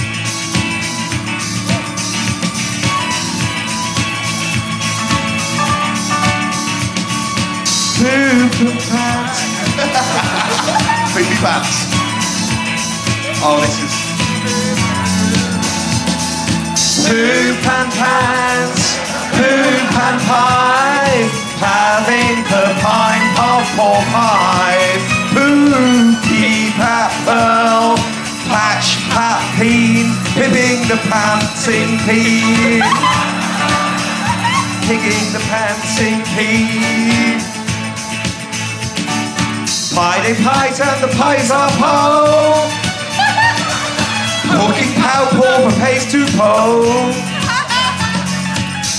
Poop 7.98 8.54
Poopy 11.18 11.34
pants. 11.42 11.90
Oh, 13.42 13.58
this 13.58 13.82
is. 13.82 13.94
Poop 17.10 17.58
and 17.66 17.92
pants, 17.98 19.02
poop 19.34 19.98
and 19.98 20.20
pie, 20.30 21.26
having 21.58 22.46
the 22.54 22.70
pine 22.86 23.26
of 23.34 23.66
pork 23.74 24.06
pie. 24.14 24.94
Poopy 25.34 26.70
pat 26.78 27.10
pearl, 27.26 27.98
patch 28.54 29.02
pat 29.10 29.42
peen, 29.58 30.14
pipping 30.38 30.86
the 30.86 31.02
pants 31.10 31.68
in 31.68 31.98
peen. 32.06 32.86
Pigging 34.86 35.34
the 35.34 35.42
pants 35.50 36.00
in 36.00 36.22
peen. 36.38 37.57
Pie 40.28 40.76
and 40.76 41.00
the 41.00 41.08
pies 41.16 41.48
are 41.56 41.72
po. 41.80 42.52
Poking 44.52 44.92
pow 45.00 45.24
paw 45.40 45.72
pays 45.80 46.04
to 46.12 46.28
po. 46.36 46.84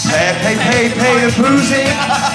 Pay 0.08 0.32
pay 0.40 0.56
pay 0.56 0.88
pay 0.88 1.16
the 1.20 1.28
boozing, 1.36 1.84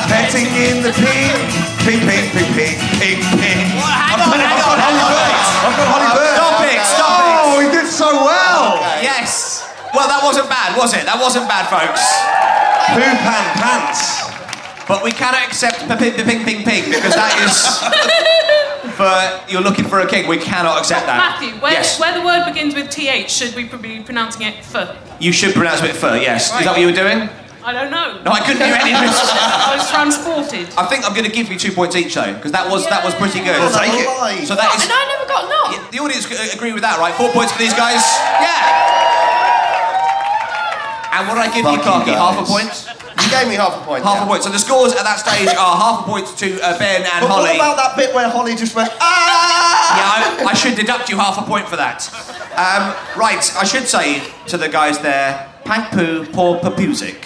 betting 0.06 0.46
in 0.46 0.86
the 0.86 0.94
ping, 0.94 1.42
ping 1.82 2.06
ping 2.06 2.26
ping 2.38 2.54
ping 2.54 2.78
ping 3.02 3.22
ping. 3.42 3.62
hang 3.82 4.14
I've 4.14 4.30
on, 4.30 4.38
hang 4.38 4.62
on, 4.62 4.78
hang 4.78 4.98
on. 5.02 5.14
I've 5.18 5.74
got 5.74 5.90
Holly 5.90 6.14
Burn. 6.14 6.36
Stop 6.38 6.62
it, 6.62 6.82
stop 6.86 7.18
it. 7.18 7.34
Oh, 7.50 7.58
he 7.66 7.68
did 7.74 7.90
so 7.90 8.14
well. 8.22 8.78
Yes. 9.02 9.66
Well, 9.98 10.06
that 10.06 10.22
wasn't 10.22 10.50
bad, 10.54 10.78
was 10.78 10.94
it? 10.94 11.10
That 11.10 11.18
wasn't 11.18 11.50
bad, 11.50 11.66
folks. 11.66 12.06
Poop 12.94 13.10
and 13.10 13.48
pants. 13.58 14.22
But 14.86 15.02
we 15.02 15.10
cannot 15.10 15.42
accept 15.50 15.82
ping, 15.98 16.14
ping, 16.14 16.46
ping, 16.46 16.62
ping, 16.62 16.94
because 16.94 17.18
that 17.18 17.34
is 17.42 18.70
for 18.94 19.12
you're 19.50 19.62
looking 19.62 19.86
for 19.86 20.00
a 20.00 20.08
king. 20.08 20.28
We 20.28 20.38
cannot 20.38 20.80
accept 20.80 21.06
that. 21.06 21.18
Matthew, 21.18 21.60
where, 21.62 21.74
yes. 21.74 22.00
where 22.00 22.14
the 22.14 22.26
word 22.26 22.46
begins 22.46 22.76
with 22.76 22.90
th, 22.90 23.30
should 23.30 23.56
we 23.56 23.66
be 23.66 24.00
pronouncing 24.02 24.48
it 24.48 24.56
f? 24.74 24.96
You 25.20 25.32
should 25.32 25.54
pronounce 25.54 25.82
it 25.82 25.96
fur, 25.96 26.18
yes. 26.18 26.54
Is 26.58 26.66
that 26.66 26.72
what 26.72 26.80
you 26.80 26.88
were 26.88 26.94
doing? 26.94 27.30
I 27.64 27.72
don't 27.72 27.92
know. 27.92 28.20
No, 28.28 28.32
I 28.32 28.44
couldn't 28.44 28.60
hear 28.60 28.76
any 28.76 28.92
of 28.92 29.00
this. 29.00 29.16
I 29.24 29.80
was 29.80 29.88
transported. 29.88 30.68
I 30.76 30.84
think 30.86 31.08
I'm 31.08 31.16
going 31.16 31.24
to 31.24 31.32
give 31.32 31.48
you 31.48 31.58
two 31.58 31.72
points 31.72 31.96
each, 31.96 32.14
though, 32.14 32.34
because 32.36 32.52
that 32.52 32.68
was 32.68 32.84
that 32.92 33.08
was 33.08 33.16
pretty 33.16 33.40
good. 33.40 33.56
Well, 33.56 33.72
Take 33.72 33.96
it. 33.96 34.08
live. 34.20 34.44
So 34.44 34.56
that 34.60 34.76
is. 34.76 34.84
And 34.84 34.92
I 34.92 35.04
never 35.16 35.26
got 35.32 35.48
knocked. 35.48 35.80
Yeah, 35.80 35.92
the 35.96 36.00
audience 36.04 36.28
agree 36.28 36.76
with 36.76 36.84
that, 36.84 37.00
right? 37.00 37.16
Four 37.16 37.32
points 37.32 37.56
for 37.56 37.60
these 37.64 37.72
guys. 37.72 38.04
Yeah. 38.44 38.84
And 41.16 41.24
what 41.32 41.40
did 41.40 41.48
I 41.48 41.52
give 41.56 41.64
you, 41.64 41.80
Fucking 41.80 41.88
Clarky? 41.88 42.20
Half 42.20 42.42
a 42.42 42.46
point? 42.50 43.03
You 43.22 43.30
gave 43.30 43.48
me 43.48 43.56
half 43.56 43.82
a 43.82 43.86
point. 43.86 44.04
Half 44.04 44.18
yeah. 44.18 44.24
a 44.24 44.28
point. 44.28 44.44
So 44.44 44.50
the 44.50 44.60
scores 44.60 44.94
at 44.94 45.04
that 45.04 45.20
stage 45.20 45.50
are 45.50 45.76
half 45.78 46.02
a 46.02 46.04
point 46.04 46.28
to 46.38 46.60
uh, 46.62 46.78
Ben 46.80 47.02
and 47.02 47.22
But 47.22 47.30
Holly. 47.30 47.44
what 47.50 47.56
about 47.56 47.78
that 47.78 47.96
bit 47.96 48.14
where 48.14 48.30
Holly 48.30 48.56
just 48.56 48.76
went, 48.76 48.92
ah? 49.00 50.38
Yeah, 50.38 50.46
I, 50.46 50.52
I 50.52 50.54
should 50.54 50.76
deduct 50.76 51.10
you 51.10 51.18
half 51.18 51.38
a 51.38 51.44
point 51.44 51.68
for 51.68 51.76
that. 51.76 52.10
Um, 52.58 52.96
right, 53.20 53.44
I 53.58 53.64
should 53.64 53.88
say 53.88 54.22
to 54.48 54.58
the 54.58 54.70
guys 54.70 55.00
there, 55.00 55.50
Pank 55.66 55.92
Poo 55.92 56.26
Paw 56.26 56.60
Papuzik. 56.60 57.22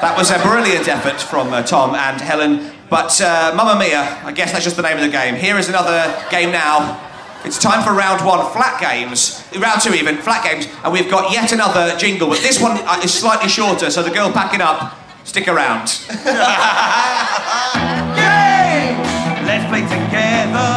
That 0.00 0.16
was 0.16 0.30
a 0.30 0.38
brilliant 0.40 0.88
effort 0.88 1.20
from 1.20 1.52
uh, 1.52 1.62
Tom 1.62 1.94
and 1.94 2.20
Helen. 2.20 2.72
But 2.88 3.20
uh, 3.20 3.52
Mamma 3.54 3.78
Mia, 3.78 4.00
I 4.24 4.32
guess 4.32 4.52
that's 4.52 4.64
just 4.64 4.76
the 4.76 4.82
name 4.82 4.96
of 4.96 5.02
the 5.02 5.10
game. 5.10 5.34
Here 5.34 5.58
is 5.58 5.68
another 5.68 6.24
game 6.30 6.52
now. 6.52 7.04
It's 7.44 7.58
time 7.58 7.84
for 7.84 7.92
round 7.92 8.24
one, 8.24 8.50
flat 8.52 8.80
games. 8.80 9.44
Round 9.58 9.80
two, 9.80 9.94
even, 9.94 10.16
flat 10.16 10.42
games. 10.44 10.66
And 10.82 10.92
we've 10.92 11.10
got 11.10 11.32
yet 11.32 11.52
another 11.52 11.96
jingle, 11.98 12.28
but 12.28 12.40
this 12.40 12.60
one 12.60 12.78
uh, 12.82 13.00
is 13.04 13.12
slightly 13.12 13.48
shorter, 13.48 13.90
so 13.90 14.02
the 14.02 14.10
girl 14.10 14.32
packing 14.32 14.60
up, 14.60 14.96
stick 15.28 15.46
around. 15.46 15.84
Games! 16.08 16.24
Let's 19.44 19.68
play 19.68 19.84
together. 19.84 20.72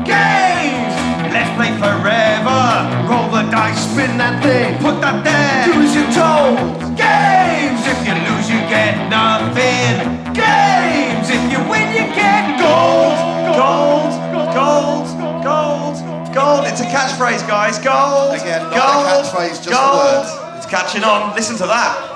Games! 0.00 0.96
Let's 1.28 1.52
play 1.60 1.68
forever. 1.76 2.88
Roll 3.04 3.28
the 3.28 3.44
dice, 3.52 3.76
spin 3.92 4.16
that 4.16 4.40
thing, 4.40 4.80
put 4.80 4.96
that 5.04 5.20
there. 5.20 5.68
Do 5.68 5.76
as 5.84 5.92
you're 5.92 6.08
told. 6.16 6.56
Games! 6.96 7.84
If 7.84 8.00
you 8.08 8.16
lose, 8.16 8.48
you 8.48 8.64
get 8.72 8.96
nothing. 9.12 10.24
Games! 10.32 11.28
If 11.28 11.44
you 11.52 11.60
win, 11.68 11.92
you 11.92 12.08
get 12.16 12.56
gold. 12.56 13.20
Gold, 13.60 14.16
gold, 14.56 15.04
gold, 15.44 16.00
gold. 16.32 16.64
It's 16.64 16.80
a 16.80 16.88
catchphrase, 16.88 17.44
guys. 17.44 17.76
Gold. 17.76 18.40
Again, 18.40 18.72
not 18.72 18.72
a 18.72 18.80
gold, 18.80 19.28
catchphrase, 19.28 19.60
just 19.60 19.68
a 19.68 19.76
gold. 19.76 20.00
word. 20.00 20.56
It's 20.56 20.64
catching 20.64 21.04
on. 21.04 21.36
Listen 21.36 21.56
to 21.58 21.66
that. 21.68 22.15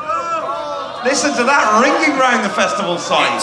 Listen 1.05 1.31
to 1.37 1.45
that 1.45 1.81
ringing 1.81 2.19
round 2.19 2.45
the 2.45 2.51
festival 2.51 2.99
site. 2.99 3.43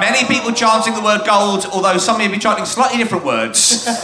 Many 0.00 0.26
people 0.26 0.52
chanting 0.52 0.94
the 0.94 1.02
word 1.02 1.26
gold, 1.26 1.66
although 1.72 1.98
some 1.98 2.16
may 2.16 2.28
be 2.28 2.38
chanting 2.38 2.64
slightly 2.64 2.98
different 2.98 3.24
words. 3.24 3.86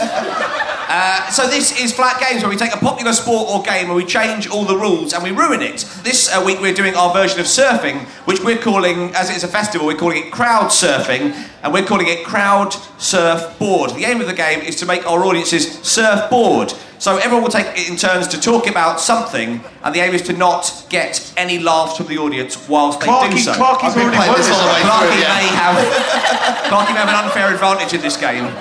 Uh, 0.87 1.27
so 1.31 1.47
this 1.47 1.81
is 1.81 1.91
Flat 1.91 2.21
Games, 2.21 2.43
where 2.43 2.49
we 2.49 2.55
take 2.55 2.73
a 2.73 2.77
popular 2.77 3.11
sport 3.11 3.49
or 3.49 3.63
game 3.63 3.87
and 3.87 3.95
we 3.95 4.05
change 4.05 4.47
all 4.47 4.65
the 4.65 4.77
rules 4.77 5.13
and 5.13 5.23
we 5.23 5.31
ruin 5.31 5.61
it. 5.63 5.83
This 6.03 6.31
uh, 6.31 6.41
week 6.45 6.61
we're 6.61 6.75
doing 6.75 6.93
our 6.93 7.11
version 7.11 7.39
of 7.39 7.47
surfing, 7.47 8.05
which 8.25 8.39
we're 8.41 8.59
calling, 8.59 9.13
as 9.15 9.31
it's 9.31 9.43
a 9.43 9.47
festival, 9.47 9.87
we're 9.87 9.97
calling 9.97 10.23
it 10.23 10.31
crowd 10.31 10.67
surfing, 10.67 11.33
and 11.63 11.73
we're 11.73 11.85
calling 11.85 12.07
it 12.07 12.23
crowd 12.23 12.71
surf 12.99 13.57
board. 13.57 13.89
The 13.95 14.05
aim 14.05 14.21
of 14.21 14.27
the 14.27 14.33
game 14.33 14.59
is 14.59 14.75
to 14.75 14.85
make 14.85 15.09
our 15.09 15.25
audiences 15.25 15.79
surf 15.81 16.29
board. 16.29 16.71
So 17.05 17.17
everyone 17.17 17.43
will 17.43 17.51
take 17.51 17.67
it 17.67 17.87
in 17.87 17.97
turns 17.97 18.27
to 18.29 18.41
talk 18.41 18.65
about 18.65 18.99
something, 18.99 19.61
and 19.83 19.93
the 19.93 19.99
aim 19.99 20.15
is 20.15 20.23
to 20.23 20.33
not 20.33 20.87
get 20.89 21.31
any 21.37 21.59
laughs 21.59 21.97
from 21.97 22.07
the 22.07 22.17
audience 22.17 22.67
whilst 22.67 22.99
they 22.99 23.05
do 23.05 23.11
Clarky, 23.11 23.37
so. 23.37 23.53
Clarky's 23.53 23.95
already 23.95 24.17
playing 24.17 24.33
this 24.33 24.49
all 24.49 24.59
the 24.59 24.73
way. 24.73 24.81
Clarky 24.81 25.11
through, 25.11 25.21
yeah. 25.21 25.37
may 25.37 25.47
have 25.53 25.75
Clarky 26.65 26.93
may 26.95 26.99
have 27.01 27.09
an 27.09 27.25
unfair 27.25 27.53
advantage 27.53 27.93
in 27.93 28.01
this 28.01 28.17
game. 28.17 28.51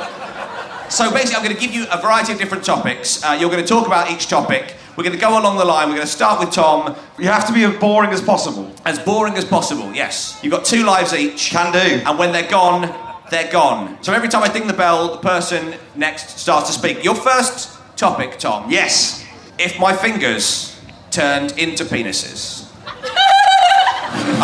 So 0.91 1.11
basically, 1.11 1.37
I'm 1.37 1.43
going 1.43 1.57
to 1.57 1.59
give 1.59 1.73
you 1.73 1.87
a 1.91 1.99
variety 1.99 2.35
of 2.35 2.39
different 2.39 2.67
topics. 2.67 3.25
Uh, 3.25 3.35
you're 3.41 3.49
going 3.49 3.63
to 3.63 3.67
talk 3.67 3.87
about 3.87 4.11
each 4.11 4.27
topic. 4.27 4.75
We're 4.95 5.05
going 5.05 5.17
to 5.17 5.19
go 5.19 5.41
along 5.41 5.57
the 5.57 5.65
line. 5.65 5.89
We're 5.89 5.95
going 5.95 6.07
to 6.07 6.13
start 6.13 6.39
with 6.39 6.51
Tom. 6.51 6.95
You 7.19 7.29
have 7.29 7.47
to 7.47 7.53
be 7.55 7.65
as 7.65 7.75
boring 7.81 8.11
as 8.11 8.21
possible. 8.21 8.71
As 8.85 8.99
boring 8.99 9.37
as 9.39 9.47
possible. 9.47 9.91
Yes. 9.95 10.39
You've 10.43 10.53
got 10.53 10.67
two 10.67 10.85
lives 10.85 11.15
each. 11.15 11.49
Can 11.49 11.73
do. 11.73 12.05
And 12.05 12.19
when 12.19 12.31
they're 12.31 12.51
gone, 12.51 12.95
they're 13.31 13.51
gone. 13.51 13.97
So 14.03 14.13
every 14.13 14.29
time 14.29 14.43
I 14.43 14.53
ding 14.53 14.67
the 14.67 14.75
bell, 14.75 15.13
the 15.13 15.23
person 15.23 15.77
next 15.95 16.39
starts 16.39 16.69
to 16.69 16.79
speak. 16.79 17.03
Your 17.03 17.15
first 17.15 17.81
topic, 18.05 18.39
Tom. 18.39 18.71
Yes. 18.71 19.25
If 19.59 19.81
my 19.81 19.97
fingers 19.97 20.79
turned 21.11 21.53
into 21.59 21.85
penises. 21.85 22.69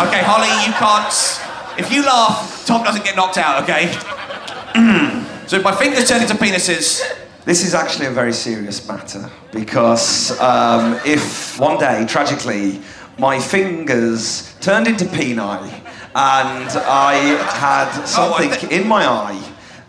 okay, 0.05 0.23
Holly, 0.25 0.49
you 0.65 0.73
can't. 0.73 1.13
If 1.77 1.93
you 1.93 2.01
laugh, 2.03 2.65
Tom 2.65 2.83
doesn't 2.83 3.05
get 3.05 3.15
knocked 3.15 3.37
out, 3.37 3.61
okay? 3.63 3.85
so 5.47 5.57
if 5.57 5.63
my 5.63 5.75
fingers 5.75 6.09
turn 6.09 6.21
into 6.23 6.33
penises, 6.33 7.01
This 7.45 7.63
is 7.63 7.73
actually 7.75 8.07
a 8.07 8.11
very 8.11 8.33
serious 8.33 8.87
matter 8.87 9.29
because 9.51 10.31
um, 10.39 10.99
if 11.05 11.59
one 11.59 11.77
day, 11.77 12.05
tragically, 12.07 12.81
my 13.19 13.39
fingers 13.39 14.55
turned 14.59 14.87
into 14.87 15.05
peni 15.05 15.37
and 16.15 16.69
I 17.09 17.13
had 17.65 18.05
something 18.05 18.49
thi- 18.49 18.75
in 18.75 18.87
my 18.87 19.05
eye, 19.05 19.41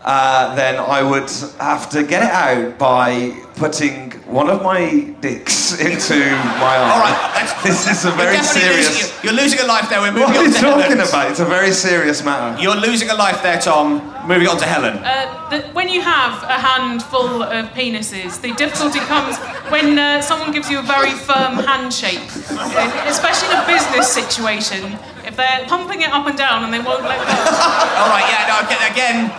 uh, 0.03 0.53
then 0.55 0.79
I 0.79 1.01
would 1.01 1.29
have 1.59 1.89
to 1.91 2.03
get 2.03 2.23
it 2.23 2.31
out 2.31 2.77
by 2.77 3.31
putting 3.55 4.11
one 4.27 4.49
of 4.49 4.63
my 4.63 5.13
dicks 5.21 5.79
into 5.87 6.15
my 6.15 6.75
eye. 6.75 6.91
All 6.91 6.99
right, 6.99 7.31
that's- 7.35 7.63
this 7.63 7.87
is 7.87 8.05
a 8.05 8.09
you're 8.09 8.17
very 8.17 8.43
serious. 8.43 8.89
Losing, 8.89 9.23
you're 9.23 9.33
losing 9.41 9.59
a 9.59 9.65
life 9.65 9.89
there. 9.89 10.01
We're 10.01 10.11
moving 10.11 10.27
What 10.27 10.37
are 10.37 10.43
you 10.43 10.53
to 10.53 10.59
talking 10.59 10.81
Helen. 10.97 10.99
about? 11.07 11.31
It's 11.31 11.39
a 11.39 11.45
very 11.45 11.71
serious 11.71 12.23
matter. 12.23 12.61
You're 12.61 12.75
losing 12.75 13.09
a 13.09 13.15
life 13.15 13.41
there, 13.43 13.59
Tom. 13.59 14.01
Moving 14.27 14.47
on 14.47 14.57
to 14.57 14.65
Helen. 14.65 14.97
Uh, 14.97 15.49
the, 15.49 15.59
when 15.73 15.87
you 15.89 16.01
have 16.01 16.43
a 16.43 16.53
handful 16.59 17.43
of 17.43 17.65
penises, 17.71 18.41
the 18.41 18.53
difficulty 18.53 18.99
comes 18.99 19.37
when 19.71 19.99
uh, 19.99 20.21
someone 20.21 20.51
gives 20.51 20.69
you 20.69 20.79
a 20.79 20.83
very 20.83 21.11
firm 21.11 21.55
handshake, 21.63 22.23
uh, 22.51 23.05
especially 23.07 23.49
in 23.53 23.59
a 23.61 23.67
business 23.67 24.11
situation. 24.11 24.97
If 25.27 25.37
they're 25.37 25.65
pumping 25.67 26.01
it 26.01 26.09
up 26.11 26.25
and 26.27 26.37
down 26.37 26.63
and 26.65 26.73
they 26.73 26.79
won't 26.79 27.03
let 27.03 27.19
go. 27.19 27.31
All 27.99 28.09
right, 28.11 28.27
yeah, 28.27 28.47
no, 28.51 28.59
again, 28.91 29.31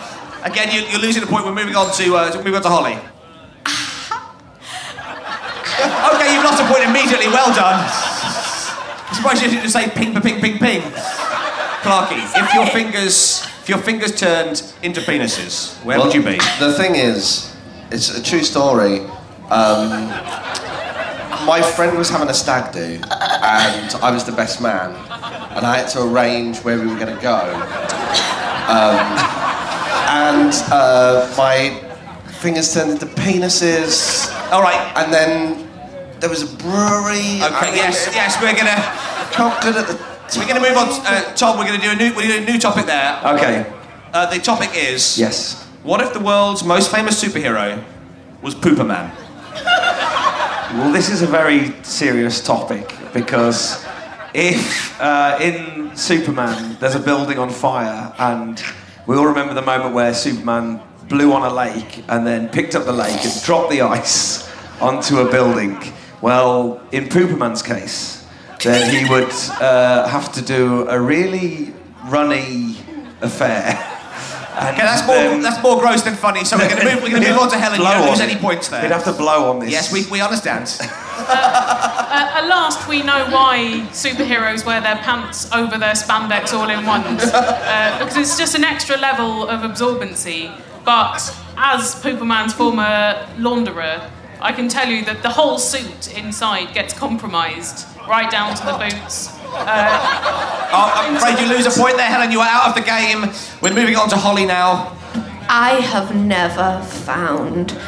again, 0.45 0.69
again 0.69 0.75
you, 0.75 0.81
you're 0.91 1.01
losing 1.01 1.23
the 1.23 1.27
point. 1.27 1.45
We're 1.45 1.55
moving 1.55 1.77
on 1.77 1.93
to 1.93 2.17
uh, 2.17 2.33
moving 2.37 2.55
on 2.55 2.63
to 2.63 2.69
Holly. 2.69 2.95
okay, 6.15 6.35
you've 6.35 6.45
lost 6.45 6.63
a 6.63 6.67
point 6.67 6.85
immediately. 6.85 7.27
Well 7.29 7.55
done. 7.55 7.81
I'm 7.81 9.15
surprised 9.15 9.43
you 9.43 9.51
didn't 9.51 9.71
say 9.71 9.89
ping, 9.91 10.21
ping, 10.21 10.41
ping, 10.41 10.59
ping. 10.59 10.83
Clarky, 11.83 12.23
if 12.41 12.55
your 12.55 12.67
fingers, 12.67 13.43
if 13.63 13.69
your 13.69 13.79
fingers 13.79 14.19
turned 14.19 14.73
into 14.83 15.01
penises, 15.01 15.77
where 15.85 16.01
would 16.01 16.15
you 16.15 16.23
be? 16.23 16.39
The 16.59 16.75
thing 16.79 16.95
is, 16.95 17.55
it's 17.91 18.17
a 18.17 18.23
true 18.23 18.43
story. 18.43 19.01
Um, 19.51 20.09
my 21.45 21.61
friend 21.77 21.99
was 21.99 22.09
having 22.09 22.29
a 22.29 22.35
stag 22.35 22.73
do, 22.73 22.81
and 22.81 23.95
I 24.03 24.11
was 24.11 24.25
the 24.25 24.33
best 24.33 24.63
man, 24.63 24.95
and 25.55 25.67
I 25.67 25.77
had 25.77 25.89
to 25.91 26.03
arrange 26.03 26.61
where 26.61 26.79
we 26.79 26.87
were 26.87 26.99
going 26.99 27.15
to 27.15 27.21
go. 27.21 27.53
Um, 28.67 29.44
and 30.09 30.53
uh, 30.73 31.33
my 31.37 31.81
fingers 32.41 32.73
turned 32.75 32.91
into 32.93 33.07
penises, 33.07 34.31
All 34.53 34.63
right. 34.63 34.93
and 34.97 35.13
then 35.13 35.69
there 36.21 36.29
was 36.31 36.43
a 36.43 36.57
brewery. 36.57 37.41
Okay. 37.43 37.77
Yes. 37.77 38.11
Yes. 38.15 38.41
We're 38.41 38.55
gonna 38.57 38.81
Felt 39.33 39.61
good 39.63 39.75
at 39.77 39.87
the. 39.89 39.99
we're 40.39 40.47
gonna 40.47 40.61
move 40.61 40.77
on. 40.77 40.89
Uh, 41.05 41.35
Tom, 41.35 41.59
we're 41.59 41.67
gonna 41.67 41.83
do 41.83 41.91
a 41.91 41.97
new 41.97 42.15
we're 42.15 42.23
gonna 42.23 42.47
do 42.47 42.51
a 42.51 42.53
new 42.53 42.59
topic 42.59 42.87
there. 42.87 43.21
Okay. 43.25 43.73
Uh, 44.13 44.27
the 44.33 44.39
topic 44.39 44.71
is 44.75 45.19
Yes. 45.19 45.65
What 45.83 46.01
if 46.01 46.13
the 46.13 46.21
world's 46.21 46.63
most 46.65 46.91
famous 46.91 47.23
superhero 47.23 47.83
was 48.43 48.55
Pooperman? 48.55 49.11
Well, 50.75 50.93
this 50.93 51.09
is 51.11 51.23
a 51.23 51.27
very 51.27 51.73
serious 51.83 52.41
topic 52.43 52.95
because 53.13 53.85
if 54.35 54.99
uh, 55.01 55.39
in 55.41 55.97
Superman 55.97 56.77
there's 56.81 56.95
a 56.95 57.01
building 57.01 57.39
on 57.39 57.51
fire, 57.51 58.13
and 58.19 58.61
we 59.07 59.17
all 59.17 59.27
remember 59.27 59.53
the 59.53 59.63
moment 59.63 59.95
where 59.95 60.15
Superman 60.15 60.81
blew 61.09 61.33
on 61.33 61.43
a 61.43 61.53
lake 61.53 62.03
and 62.09 62.27
then 62.27 62.49
picked 62.49 62.75
up 62.75 62.87
the 62.87 62.93
lake 62.93 63.25
and 63.25 63.43
dropped 63.43 63.71
the 63.71 63.83
ice 63.83 64.51
onto 64.81 65.19
a 65.19 65.31
building. 65.31 65.79
Well, 66.23 66.81
in 66.91 67.05
Pooperman's 67.07 67.63
case, 67.63 68.27
then 68.63 68.91
he 68.95 69.11
would 69.11 69.31
uh, 69.61 70.09
have 70.09 70.33
to 70.33 70.43
do 70.43 70.89
a 70.89 70.99
really 70.99 71.75
runny 72.07 72.79
affair. 73.21 73.91
And 74.57 74.69
Okay, 74.77 74.83
that's 74.87 75.07
more 75.07 75.17
then- 75.17 75.43
that's 75.43 75.63
more 75.63 75.79
gross 75.81 76.03
than 76.03 76.15
funny. 76.15 76.45
So 76.45 76.57
we're 76.57 76.69
gonna 76.69 76.85
move 76.85 77.03
we're 77.03 77.11
gonna 77.11 77.29
move 77.29 77.39
on 77.39 77.51
to 77.51 77.59
Helen. 77.59 77.79
You 77.81 77.85
Blow 77.87 77.95
don't 77.95 78.11
lose 78.11 78.21
any 78.21 78.37
points 78.37 78.69
there. 78.69 78.83
He'd 78.83 78.93
have 78.93 79.05
to 79.05 79.13
blow 79.13 79.51
on 79.51 79.59
this. 79.59 79.71
Yes, 79.71 79.93
we, 79.93 80.07
we 80.11 80.21
understand. 80.21 80.65
Uh, 81.17 82.31
at 82.39 82.47
last, 82.49 82.87
we 82.89 83.03
know 83.03 83.25
why 83.31 83.87
superheroes 83.93 84.65
wear 84.65 84.81
their 84.81 84.97
pants 84.97 85.51
over 85.53 85.79
their 85.79 85.95
spandex 85.95 86.53
all 86.53 86.69
in 86.69 86.85
ones. 86.87 87.23
Uh, 87.25 87.97
because 87.99 88.17
it's 88.17 88.37
just 88.39 88.55
an 88.55 88.63
extra 88.65 88.97
level 88.97 89.49
of 89.49 89.61
absorbency. 89.69 90.51
But 90.85 91.17
as 91.57 91.95
Pooperman's 92.03 92.53
former 92.53 93.27
launderer, 93.37 94.11
I 94.41 94.53
can 94.53 94.69
tell 94.69 94.89
you 94.89 95.05
that 95.07 95.23
the 95.23 95.31
whole 95.31 95.59
suit 95.59 96.15
inside 96.17 96.75
gets 96.75 96.93
compromised, 96.95 97.87
right 98.09 98.31
down 98.31 98.55
to 98.57 98.65
the 98.67 98.73
boots. 98.79 99.31
Oh, 99.57 100.91
I'm 100.95 101.17
afraid 101.17 101.39
you 101.39 101.47
lose 101.55 101.67
a 101.67 101.81
point 101.81 101.97
there, 101.97 102.09
Helen. 102.09 102.33
You 102.33 102.41
are 102.41 102.49
out 102.49 102.69
of 102.69 102.75
the 102.75 102.83
game. 102.83 103.31
We're 103.63 103.75
moving 103.75 103.97
on 103.97 104.09
to 104.11 104.17
Holly 104.17 104.45
now. 104.45 104.97
I 105.49 105.81
have 105.81 106.17
never 106.17 106.83
found 106.83 107.79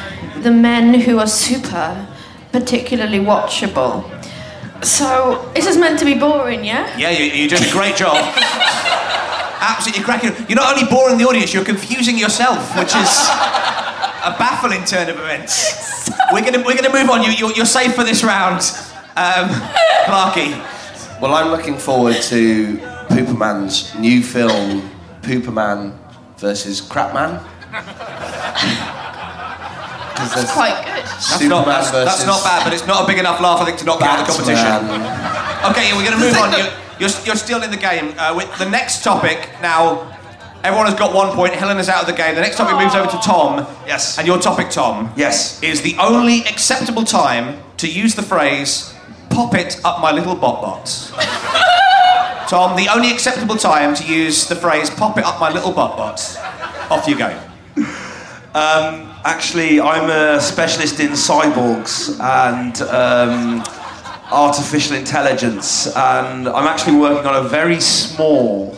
the 0.43 0.51
men 0.53 1.01
who 1.01 1.19
are 1.19 1.27
super 1.27 2.07
particularly 2.53 3.19
watchable. 3.19 4.05
So, 4.85 5.51
this 5.55 5.67
is 5.67 5.77
meant 5.77 5.99
to 5.99 6.05
be 6.05 6.15
boring, 6.15 6.65
yeah? 6.65 6.97
Yeah, 6.97 7.11
you, 7.11 7.25
you're 7.25 7.49
doing 7.49 7.65
a 7.65 7.73
great 7.73 7.97
job. 7.97 8.17
Absolutely 9.59 10.05
cracking. 10.05 10.33
You're 10.49 10.57
not 10.57 10.77
only 10.77 10.89
boring 10.89 11.19
the 11.19 11.25
audience, 11.25 11.53
you're 11.53 11.65
confusing 11.65 12.17
yourself, 12.19 12.77
which 12.77 12.95
is 12.95 13.27
a 14.23 14.37
baffling 14.39 14.85
turn 14.85 15.09
of 15.09 15.19
events. 15.19 15.83
We're 16.33 16.43
gonna 16.43 16.63
we're 16.65 16.77
gonna 16.77 16.93
move 16.93 17.09
on. 17.11 17.23
You 17.23 17.31
you're, 17.31 17.53
you're 17.53 17.67
safe 17.67 17.95
for 17.95 18.03
this 18.05 18.23
round, 18.25 18.61
um, 19.17 19.49
Clarky. 20.07 20.55
Well, 21.21 21.35
I'm 21.35 21.51
looking 21.51 21.79
forward 21.79 22.17
to 22.23 22.77
Pooperman's 23.09 23.95
new 23.99 24.23
film, 24.23 24.89
Pooperman 25.23 25.97
versus 26.37 26.81
Crapman. 26.83 27.43
That's 30.17 30.53
quite 30.53 30.77
good. 30.85 31.05
That's 31.05 31.43
not, 31.45 31.67
that's, 31.67 31.91
that's 31.91 32.27
not 32.27 32.43
bad, 32.45 32.65
but 32.65 32.73
it's 32.73 32.87
not 32.87 33.05
a 33.05 33.07
big 33.07 33.19
enough 33.19 33.41
laugh, 33.41 33.61
I 33.61 33.65
think, 33.67 33.79
to 33.79 33.85
knock 33.85 34.01
you 34.01 34.07
out 34.07 34.21
of 34.21 34.27
the 34.27 34.33
competition. 34.33 34.91
Okay, 35.71 35.93
we're 35.97 36.05
going 36.05 36.19
to 36.19 36.25
move 36.27 36.37
on. 36.37 36.53
You're, 36.53 36.73
you're, 37.01 37.25
you're 37.25 37.37
still 37.37 37.63
in 37.63 37.71
the 37.71 37.77
game. 37.77 38.15
Uh, 38.19 38.35
with 38.37 38.59
the 38.59 38.69
next 38.69 39.03
topic, 39.05 39.49
now, 39.63 40.17
everyone 40.65 40.87
has 40.87 40.99
got 40.99 41.15
one 41.15 41.35
point. 41.35 41.55
Helen 41.55 41.79
is 41.79 41.89
out 41.89 42.01
of 42.03 42.07
the 42.07 42.13
game. 42.17 42.35
The 42.35 42.41
next 42.41 42.57
topic 42.57 42.77
moves 42.83 42.95
over 42.95 43.11
to 43.11 43.19
Tom. 43.19 43.67
Yes. 43.87 44.19
And 44.19 44.27
your 44.27 44.39
topic, 44.39 44.71
Tom, 44.71 45.13
Yes. 45.17 45.63
is 45.63 45.83
the 45.83 45.97
only 45.99 46.41
acceptable 46.41 47.05
time 47.05 47.63
to 47.79 47.89
use 47.91 48.15
the 48.15 48.23
phrase, 48.23 48.95
pop 49.37 49.55
it 49.55 49.79
up 49.85 50.01
my 50.01 50.13
little 50.13 50.35
bot 50.35 50.63
bots. 50.63 51.11
Tom, 52.49 52.75
the 52.75 52.89
only 52.91 53.13
acceptable 53.13 53.57
time 53.57 53.95
to 53.95 54.03
use 54.03 54.47
the 54.49 54.57
phrase, 54.57 54.89
pop 54.89 55.19
it 55.19 55.25
up 55.27 55.39
my 55.39 55.53
little 55.53 55.73
bot 55.73 55.99
bots. 55.99 56.39
Off 56.91 57.07
you 57.07 57.19
go. 57.19 57.29
Um, 58.55 59.13
actually, 59.27 59.79
I'm 59.79 60.09
a 60.09 60.41
specialist 60.41 61.01
in 61.01 61.11
cyborgs 61.11 62.19
and 62.19 62.81
um, 62.81 63.63
artificial 64.33 64.97
intelligence, 64.97 65.95
and 65.95 66.49
I'm 66.49 66.67
actually 66.67 66.97
working 66.97 67.27
on 67.27 67.45
a 67.45 67.47
very 67.47 67.79
small 67.79 68.75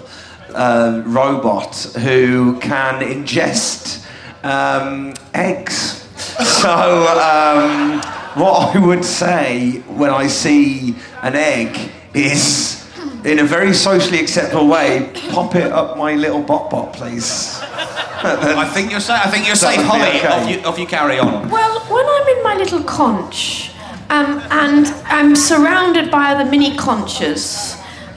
uh, 0.55 1.05
robot 1.07 1.77
who 2.01 2.59
can 2.59 3.01
ingest 3.01 4.05
um, 4.42 5.14
eggs. 5.35 6.05
So, 6.38 6.71
um, 6.71 8.01
what 8.38 8.77
I 8.77 8.79
would 8.79 9.05
say 9.05 9.79
when 9.88 10.11
I 10.11 10.27
see 10.27 10.94
an 11.22 11.35
egg 11.35 11.90
is, 12.14 12.87
in 13.24 13.38
a 13.38 13.44
very 13.44 13.74
socially 13.74 14.20
acceptable 14.20 14.68
way, 14.68 15.11
pop 15.31 15.55
it 15.55 15.72
up 15.72 15.96
my 15.96 16.14
little 16.14 16.42
bot 16.42 16.70
bot, 16.70 16.92
please. 16.92 17.59
I 17.62 18.68
think 18.72 18.90
you're 18.90 19.01
safe. 19.01 19.27
I 19.27 19.31
think 19.31 19.46
you're 19.46 19.57
safe, 19.57 19.81
Holly. 19.83 20.03
okay. 20.03 20.27
Off 20.27 20.51
you, 20.51 20.61
off 20.62 20.79
you 20.79 20.87
carry 20.87 21.18
on. 21.18 21.48
Well, 21.51 21.81
when 21.87 22.07
I'm 22.07 22.29
in 22.37 22.42
my 22.42 22.55
little 22.57 22.83
conch, 22.83 23.70
um, 24.11 24.40
and 24.51 24.87
I'm 25.07 25.37
surrounded 25.37 26.11
by 26.11 26.33
other 26.33 26.51
mini 26.51 26.77
conches. 26.77 27.77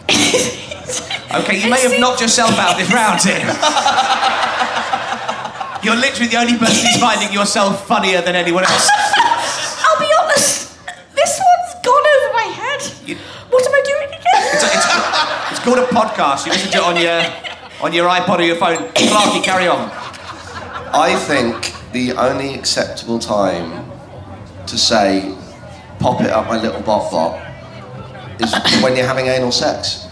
Okay, 1.34 1.64
you 1.64 1.70
may 1.70 1.80
have 1.80 1.98
knocked 1.98 2.20
yourself 2.20 2.60
out 2.60 2.76
this 2.76 2.92
round 2.92 3.24
here. 3.24 3.40
You're 5.82 5.96
literally 5.96 6.28
the 6.28 6.36
only 6.36 6.58
person 6.58 6.86
who's 6.86 7.00
finding 7.00 7.32
yourself 7.32 7.88
funnier 7.88 8.22
than 8.22 8.36
anyone 8.36 8.66
else. 8.66 8.90
I'll 9.80 9.98
be 9.98 10.12
honest, 10.20 10.76
this 11.16 11.40
one's 11.40 11.74
gone 11.88 12.04
over 12.04 12.34
my 12.36 12.52
head. 12.52 12.84
What 13.50 13.66
am 13.66 13.74
I 13.74 13.82
doing 13.82 14.10
again? 14.12 14.44
It's, 14.60 14.64
it's, 14.76 14.86
it's 15.62 15.70
called 15.70 15.78
a 15.78 15.88
podcast. 15.94 16.46
You 16.46 16.54
listen 16.54 16.72
to 16.72 16.78
it 16.78 16.84
on 16.84 16.98
your 16.98 17.22
on 17.84 17.94
your 17.94 18.10
iPod 18.10 18.40
or 18.40 18.44
your 18.44 18.56
phone. 18.56 18.78
Clarky, 18.94 19.44
carry 19.44 19.68
on. 19.68 19.92
I 20.94 21.16
think 21.16 21.74
the 21.92 22.14
only 22.14 22.56
acceptable 22.56 23.20
time 23.20 23.90
to 24.66 24.78
say, 24.78 25.36
pop 26.00 26.22
it 26.22 26.32
up 26.32 26.48
my 26.48 26.60
little 26.60 26.82
bot 26.82 27.12
bot, 27.12 27.40
is 28.42 28.54
when 28.82 28.96
you're 28.96 29.06
having 29.06 29.28
anal 29.28 29.52
sex. 29.52 30.08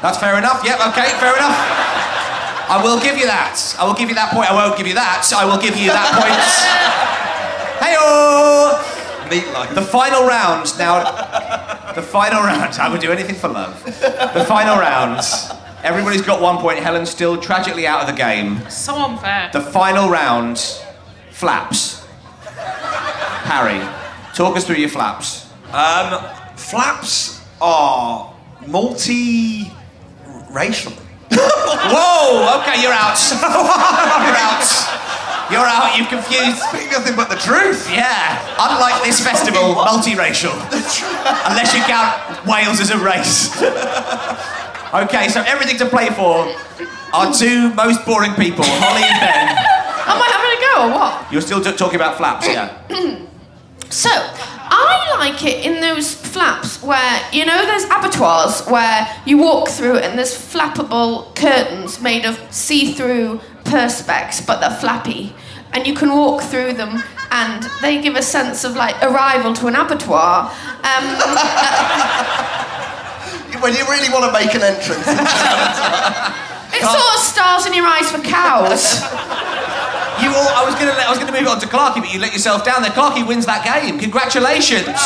That's 0.00 0.18
fair 0.18 0.38
enough. 0.38 0.64
Yep. 0.64 0.80
Okay. 0.88 1.08
Fair 1.20 1.36
enough. 1.36 1.56
I 2.72 2.80
will 2.82 3.00
give 3.00 3.18
you 3.18 3.26
that. 3.26 3.76
I 3.78 3.84
will 3.86 3.94
give 3.94 4.08
you 4.08 4.14
that 4.14 4.32
point. 4.32 4.50
I 4.50 4.54
won't 4.54 4.78
give 4.78 4.86
you 4.86 4.94
that. 4.94 5.30
I 5.36 5.44
will 5.44 5.60
give 5.60 5.76
you 5.76 5.88
that 5.92 6.08
point. 6.16 6.40
Heyo! 7.84 8.80
Meatloaf. 9.28 9.74
The 9.74 9.82
final 9.82 10.26
round 10.26 10.72
now. 10.78 11.61
The 11.94 12.02
final 12.02 12.42
round. 12.42 12.74
I 12.74 12.88
would 12.88 13.00
do 13.00 13.10
anything 13.12 13.34
for 13.34 13.48
love. 13.48 13.82
The 13.84 14.44
final 14.48 14.76
round. 14.78 15.20
Everybody's 15.82 16.22
got 16.22 16.40
one 16.40 16.58
point. 16.58 16.78
Helen's 16.78 17.10
still 17.10 17.36
tragically 17.36 17.86
out 17.86 18.00
of 18.02 18.06
the 18.06 18.14
game. 18.14 18.60
So 18.70 18.94
unfair. 18.94 19.50
The 19.52 19.60
final 19.60 20.08
round. 20.08 20.58
Flaps. 21.30 22.06
Harry, 23.44 23.80
talk 24.34 24.56
us 24.56 24.64
through 24.64 24.76
your 24.76 24.88
flaps. 24.88 25.50
Um, 25.72 26.22
flaps 26.56 27.40
are 27.60 28.32
multi-racial. 28.66 29.72
Whoa! 31.32 32.60
Okay, 32.60 32.80
you're 32.82 32.92
out. 32.92 33.18
you're 34.22 34.36
out. 34.36 34.62
You're 35.52 35.68
out. 35.68 35.96
You've 35.98 36.08
confused. 36.08 36.58
Speak 36.62 36.90
nothing 36.90 37.14
but 37.14 37.28
the 37.28 37.36
truth. 37.36 37.88
Yeah. 37.90 38.40
Unlike 38.58 39.04
this 39.04 39.20
festival, 39.20 39.74
multiracial. 39.88 40.54
Unless 41.46 41.74
you 41.74 41.82
count 41.82 42.46
Wales 42.46 42.80
as 42.80 42.90
a 42.90 42.98
race. 42.98 43.52
okay, 44.94 45.28
so 45.28 45.42
everything 45.46 45.76
to 45.78 45.86
play 45.86 46.08
for 46.08 46.48
are 47.12 47.32
two 47.32 47.72
most 47.74 48.04
boring 48.06 48.32
people, 48.34 48.64
Holly 48.66 49.04
and 49.04 49.20
Ben. 49.20 49.48
Am 50.08 50.20
I 50.20 50.28
having 50.32 50.52
a 50.56 50.60
go 50.60 50.72
or 50.88 50.98
what? 50.98 51.32
You're 51.32 51.42
still 51.42 51.62
t- 51.62 51.76
talking 51.76 51.96
about 51.96 52.16
flaps, 52.16 52.48
yeah. 52.48 52.78
So, 53.90 54.08
I 54.10 55.14
like 55.18 55.44
it 55.44 55.66
in 55.66 55.82
those 55.82 56.14
flaps 56.14 56.82
where, 56.82 57.20
you 57.30 57.44
know, 57.44 57.66
there's 57.66 57.84
abattoirs 57.84 58.66
where 58.66 59.06
you 59.26 59.36
walk 59.36 59.68
through 59.68 59.98
and 59.98 60.18
there's 60.18 60.34
flappable 60.34 61.34
curtains 61.36 62.00
made 62.00 62.24
of 62.24 62.40
see 62.50 62.94
through 62.94 63.42
perspex, 63.64 64.44
but 64.46 64.60
they're 64.60 64.78
flappy. 64.78 65.34
And 65.72 65.86
you 65.86 65.94
can 65.94 66.10
walk 66.10 66.42
through 66.42 66.74
them 66.74 67.02
and 67.30 67.62
they 67.80 68.00
give 68.00 68.14
a 68.14 68.22
sense 68.22 68.64
of 68.64 68.76
like 68.76 69.02
arrival 69.02 69.54
to 69.54 69.66
an 69.68 69.74
abattoir. 69.74 70.52
Um, 70.82 72.48
When 73.62 73.74
you 73.74 73.86
really 73.86 74.08
want 74.12 74.26
to 74.26 74.32
make 74.32 74.52
an 74.56 74.62
entrance. 74.62 75.06
it 75.06 76.82
sort 76.82 77.14
of 77.14 77.20
stars 77.22 77.64
in 77.64 77.72
your 77.74 77.86
eyes 77.86 78.10
for 78.10 78.18
cows. 78.18 78.98
You 80.20 80.34
all, 80.34 80.50
I 80.50 80.64
was 80.66 80.74
gonna 80.74 80.90
let, 80.98 81.06
I 81.06 81.10
was 81.10 81.18
gonna 81.20 81.30
move 81.30 81.46
on 81.46 81.60
to 81.60 81.66
Clarky, 81.68 82.00
but 82.02 82.12
you 82.12 82.18
let 82.18 82.32
yourself 82.32 82.64
down 82.64 82.82
there. 82.82 82.90
Clarky 82.90 83.24
wins 83.24 83.46
that 83.46 83.62
game. 83.62 84.00
Congratulations. 84.00 84.98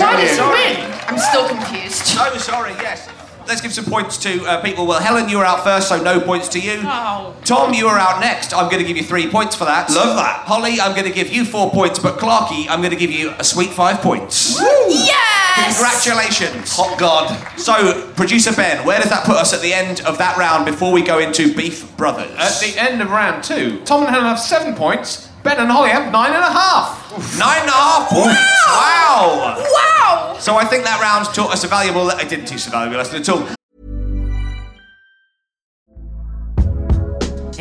Why 0.00 0.16
did 0.16 0.32
you 0.32 0.48
win? 0.48 0.88
I'm 1.06 1.18
still 1.18 1.46
confused. 1.46 2.06
So 2.06 2.38
sorry, 2.38 2.72
yes. 2.80 3.06
Let's 3.46 3.60
give 3.60 3.72
some 3.72 3.84
points 3.84 4.16
to 4.18 4.44
uh, 4.46 4.62
people. 4.62 4.86
Well, 4.86 5.00
Helen, 5.00 5.28
you 5.28 5.38
were 5.38 5.44
out 5.44 5.64
first, 5.64 5.88
so 5.88 6.02
no 6.02 6.20
points 6.20 6.48
to 6.48 6.60
you. 6.60 6.80
Oh. 6.84 7.34
Tom, 7.44 7.74
you 7.74 7.86
were 7.86 7.98
out 7.98 8.20
next. 8.20 8.54
I'm 8.54 8.70
going 8.70 8.82
to 8.82 8.86
give 8.86 8.96
you 8.96 9.02
three 9.02 9.28
points 9.28 9.54
for 9.54 9.64
that. 9.64 9.90
Love 9.90 10.16
that. 10.16 10.44
Holly, 10.46 10.80
I'm 10.80 10.92
going 10.92 11.06
to 11.06 11.12
give 11.12 11.32
you 11.32 11.44
four 11.44 11.70
points, 11.70 11.98
but 11.98 12.18
Clarky, 12.18 12.66
I'm 12.68 12.80
going 12.80 12.90
to 12.92 12.96
give 12.96 13.10
you 13.10 13.30
a 13.38 13.44
sweet 13.44 13.70
five 13.70 14.00
points. 14.00 14.58
Yes! 14.88 15.76
Congratulations. 15.76 16.76
Hot 16.76 16.98
God. 16.98 17.58
So, 17.58 18.10
producer 18.12 18.52
Ben, 18.52 18.86
where 18.86 19.00
does 19.00 19.10
that 19.10 19.24
put 19.24 19.36
us 19.36 19.52
at 19.52 19.60
the 19.60 19.72
end 19.72 20.00
of 20.02 20.18
that 20.18 20.36
round 20.36 20.64
before 20.64 20.92
we 20.92 21.02
go 21.02 21.18
into 21.18 21.54
Beef 21.54 21.96
Brothers? 21.96 22.32
At 22.38 22.60
the 22.60 22.78
end 22.80 23.02
of 23.02 23.10
round 23.10 23.44
two, 23.44 23.80
Tom 23.84 24.02
and 24.02 24.10
Helen 24.10 24.26
have 24.26 24.38
seven 24.40 24.74
points. 24.74 25.28
Ben 25.42 25.58
and 25.58 25.70
Holly 25.70 25.90
have 25.90 26.12
nine 26.12 26.32
and 26.32 26.44
a 26.44 26.52
half. 26.52 27.10
Nine 27.38 27.60
and 27.60 27.68
a 27.68 27.72
half 27.72 28.08
points. 28.08 28.40
Wow. 28.68 29.58
Wow! 29.58 30.36
So 30.38 30.56
I 30.56 30.64
think 30.64 30.84
that 30.84 31.00
round 31.00 31.26
taught 31.34 31.52
us 31.52 31.64
a 31.64 31.68
valuable. 31.68 32.08
It 32.10 32.28
didn't 32.28 32.46
teach 32.46 32.66
a 32.66 32.70
valuable 32.70 32.98
lesson 32.98 33.20
at 33.20 33.28
all. 33.28 33.61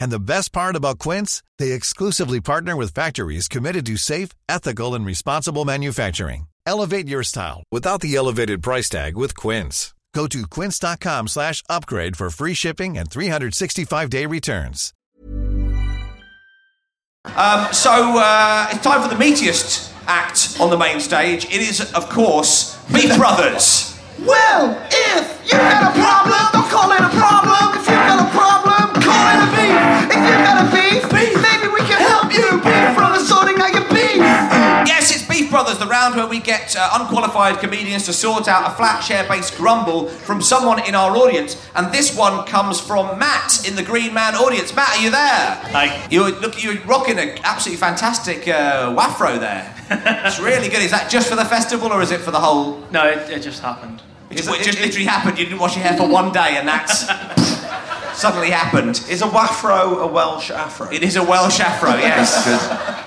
And 0.00 0.10
the 0.10 0.20
best 0.20 0.52
part 0.52 0.76
about 0.76 0.98
Quince, 0.98 1.42
they 1.58 1.72
exclusively 1.72 2.40
partner 2.40 2.76
with 2.76 2.94
factories 2.94 3.48
committed 3.48 3.86
to 3.86 3.96
safe, 3.96 4.30
ethical, 4.48 4.94
and 4.94 5.06
responsible 5.06 5.64
manufacturing. 5.64 6.46
Elevate 6.66 7.08
your 7.08 7.22
style 7.22 7.62
without 7.72 8.00
the 8.00 8.14
elevated 8.14 8.62
price 8.62 8.88
tag 8.88 9.16
with 9.16 9.36
Quince. 9.36 9.94
Go 10.14 10.26
to 10.26 10.46
quince.com 10.46 11.28
slash 11.28 11.62
upgrade 11.68 12.16
for 12.16 12.30
free 12.30 12.54
shipping 12.54 12.98
and 12.98 13.08
365-day 13.08 14.26
returns. 14.26 14.92
Um, 17.24 17.72
so 17.72 18.18
uh, 18.18 18.68
it's 18.70 18.82
time 18.82 19.00
for 19.00 19.08
the 19.08 19.22
meatiest 19.22 19.92
act 20.06 20.60
on 20.60 20.70
the 20.70 20.76
main 20.76 21.00
stage. 21.00 21.44
It 21.46 21.62
is, 21.62 21.92
of 21.94 22.08
course, 22.08 22.76
Beef 22.92 23.16
Brothers. 23.16 23.98
Well, 24.18 24.76
if 24.90 25.44
you 25.44 25.58
got 25.58 25.96
a 25.96 26.00
problem, 26.00 26.40
don't 26.52 26.70
call 26.70 26.92
it 26.92 27.00
a 27.00 27.08
problem. 27.16 27.41
Brothers, 35.52 35.76
the 35.76 35.86
round 35.86 36.16
where 36.16 36.26
we 36.26 36.40
get 36.40 36.74
uh, 36.78 36.88
unqualified 36.94 37.58
comedians 37.58 38.06
to 38.06 38.14
sort 38.14 38.48
out 38.48 38.72
a 38.72 38.74
flat 38.74 39.00
share 39.00 39.28
based 39.28 39.54
grumble 39.58 40.08
from 40.08 40.40
someone 40.40 40.82
in 40.86 40.94
our 40.94 41.14
audience. 41.14 41.62
And 41.74 41.92
this 41.92 42.16
one 42.16 42.46
comes 42.46 42.80
from 42.80 43.18
Matt 43.18 43.68
in 43.68 43.76
the 43.76 43.82
Green 43.82 44.14
Man 44.14 44.34
audience. 44.34 44.74
Matt, 44.74 44.96
are 44.96 45.02
you 45.02 45.10
there? 45.10 45.20
Hi. 45.20 46.08
You're, 46.10 46.30
look, 46.30 46.64
you're 46.64 46.80
rocking 46.84 47.18
an 47.18 47.38
absolutely 47.44 47.78
fantastic 47.78 48.48
uh, 48.48 48.96
wafro 48.96 49.38
there. 49.38 49.74
it's 50.24 50.40
really 50.40 50.70
good. 50.70 50.80
Is 50.80 50.90
that 50.90 51.10
just 51.10 51.28
for 51.28 51.36
the 51.36 51.44
festival 51.44 51.92
or 51.92 52.00
is 52.00 52.12
it 52.12 52.20
for 52.20 52.30
the 52.30 52.40
whole. 52.40 52.80
No, 52.90 53.06
it, 53.06 53.28
it 53.30 53.42
just 53.42 53.60
happened. 53.60 54.02
It 54.30 54.38
just, 54.38 54.48
it 54.48 54.62
just 54.62 54.80
literally 54.80 55.04
happened. 55.04 55.38
You 55.38 55.44
didn't 55.44 55.60
wash 55.60 55.76
your 55.76 55.84
hair 55.84 55.98
for 55.98 56.08
one 56.08 56.32
day 56.32 56.56
and 56.56 56.66
that's. 56.66 57.04
suddenly 58.22 58.50
happened. 58.50 59.04
Is 59.10 59.20
a 59.20 59.26
wafro 59.26 60.00
a 60.00 60.06
Welsh 60.06 60.52
afro? 60.52 60.88
It 60.92 61.02
is 61.02 61.16
a 61.16 61.24
Welsh 61.24 61.58
afro, 61.58 61.90
yes. 61.96 62.46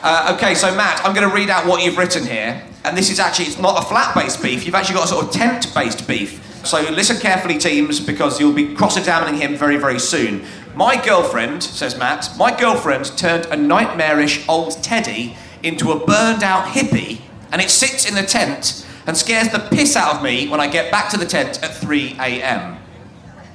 Uh, 0.04 0.36
okay, 0.36 0.54
so 0.54 0.76
Matt, 0.76 1.06
I'm 1.06 1.16
going 1.16 1.28
to 1.28 1.34
read 1.34 1.50
out 1.50 1.66
what 1.66 1.82
you've 1.82 1.98
written 1.98 2.26
here. 2.26 2.62
And 2.84 2.98
this 2.98 3.10
is 3.10 3.18
actually, 3.18 3.46
it's 3.46 3.58
not 3.58 3.82
a 3.82 3.86
flat-based 3.88 4.44
beef. 4.44 4.66
You've 4.66 4.76
actually 4.76 4.96
got 4.96 5.06
a 5.06 5.08
sort 5.08 5.26
of 5.26 5.32
tent-based 5.32 6.06
beef. 6.06 6.44
So 6.66 6.82
listen 6.92 7.18
carefully, 7.18 7.58
teams, 7.58 8.02
because 8.02 8.42
you'll 8.42 8.52
be 8.52 8.76
cross-examining 8.76 9.40
him 9.40 9.56
very, 9.56 9.78
very 9.78 10.00
soon. 10.00 10.44
My 10.76 11.02
girlfriend, 11.02 11.64
says 11.64 11.98
Matt, 11.98 12.30
my 12.38 12.54
girlfriend 12.54 13.18
turned 13.18 13.46
a 13.46 13.56
nightmarish 13.56 14.46
old 14.50 14.84
teddy 14.84 15.38
into 15.64 15.94
a 15.94 16.06
burned-out 16.06 16.66
hippie, 16.74 17.22
and 17.54 17.62
it 17.62 17.70
sits 17.70 18.06
in 18.06 18.16
the 18.16 18.24
tent 18.24 18.86
and 19.08 19.16
scares 19.16 19.48
the 19.48 19.60
piss 19.60 19.96
out 19.96 20.18
of 20.18 20.22
me 20.22 20.50
when 20.50 20.60
I 20.60 20.68
get 20.68 20.92
back 20.92 21.10
to 21.12 21.18
the 21.18 21.26
tent 21.26 21.64
at 21.64 21.74
3 21.74 22.18
a.m. 22.20 22.80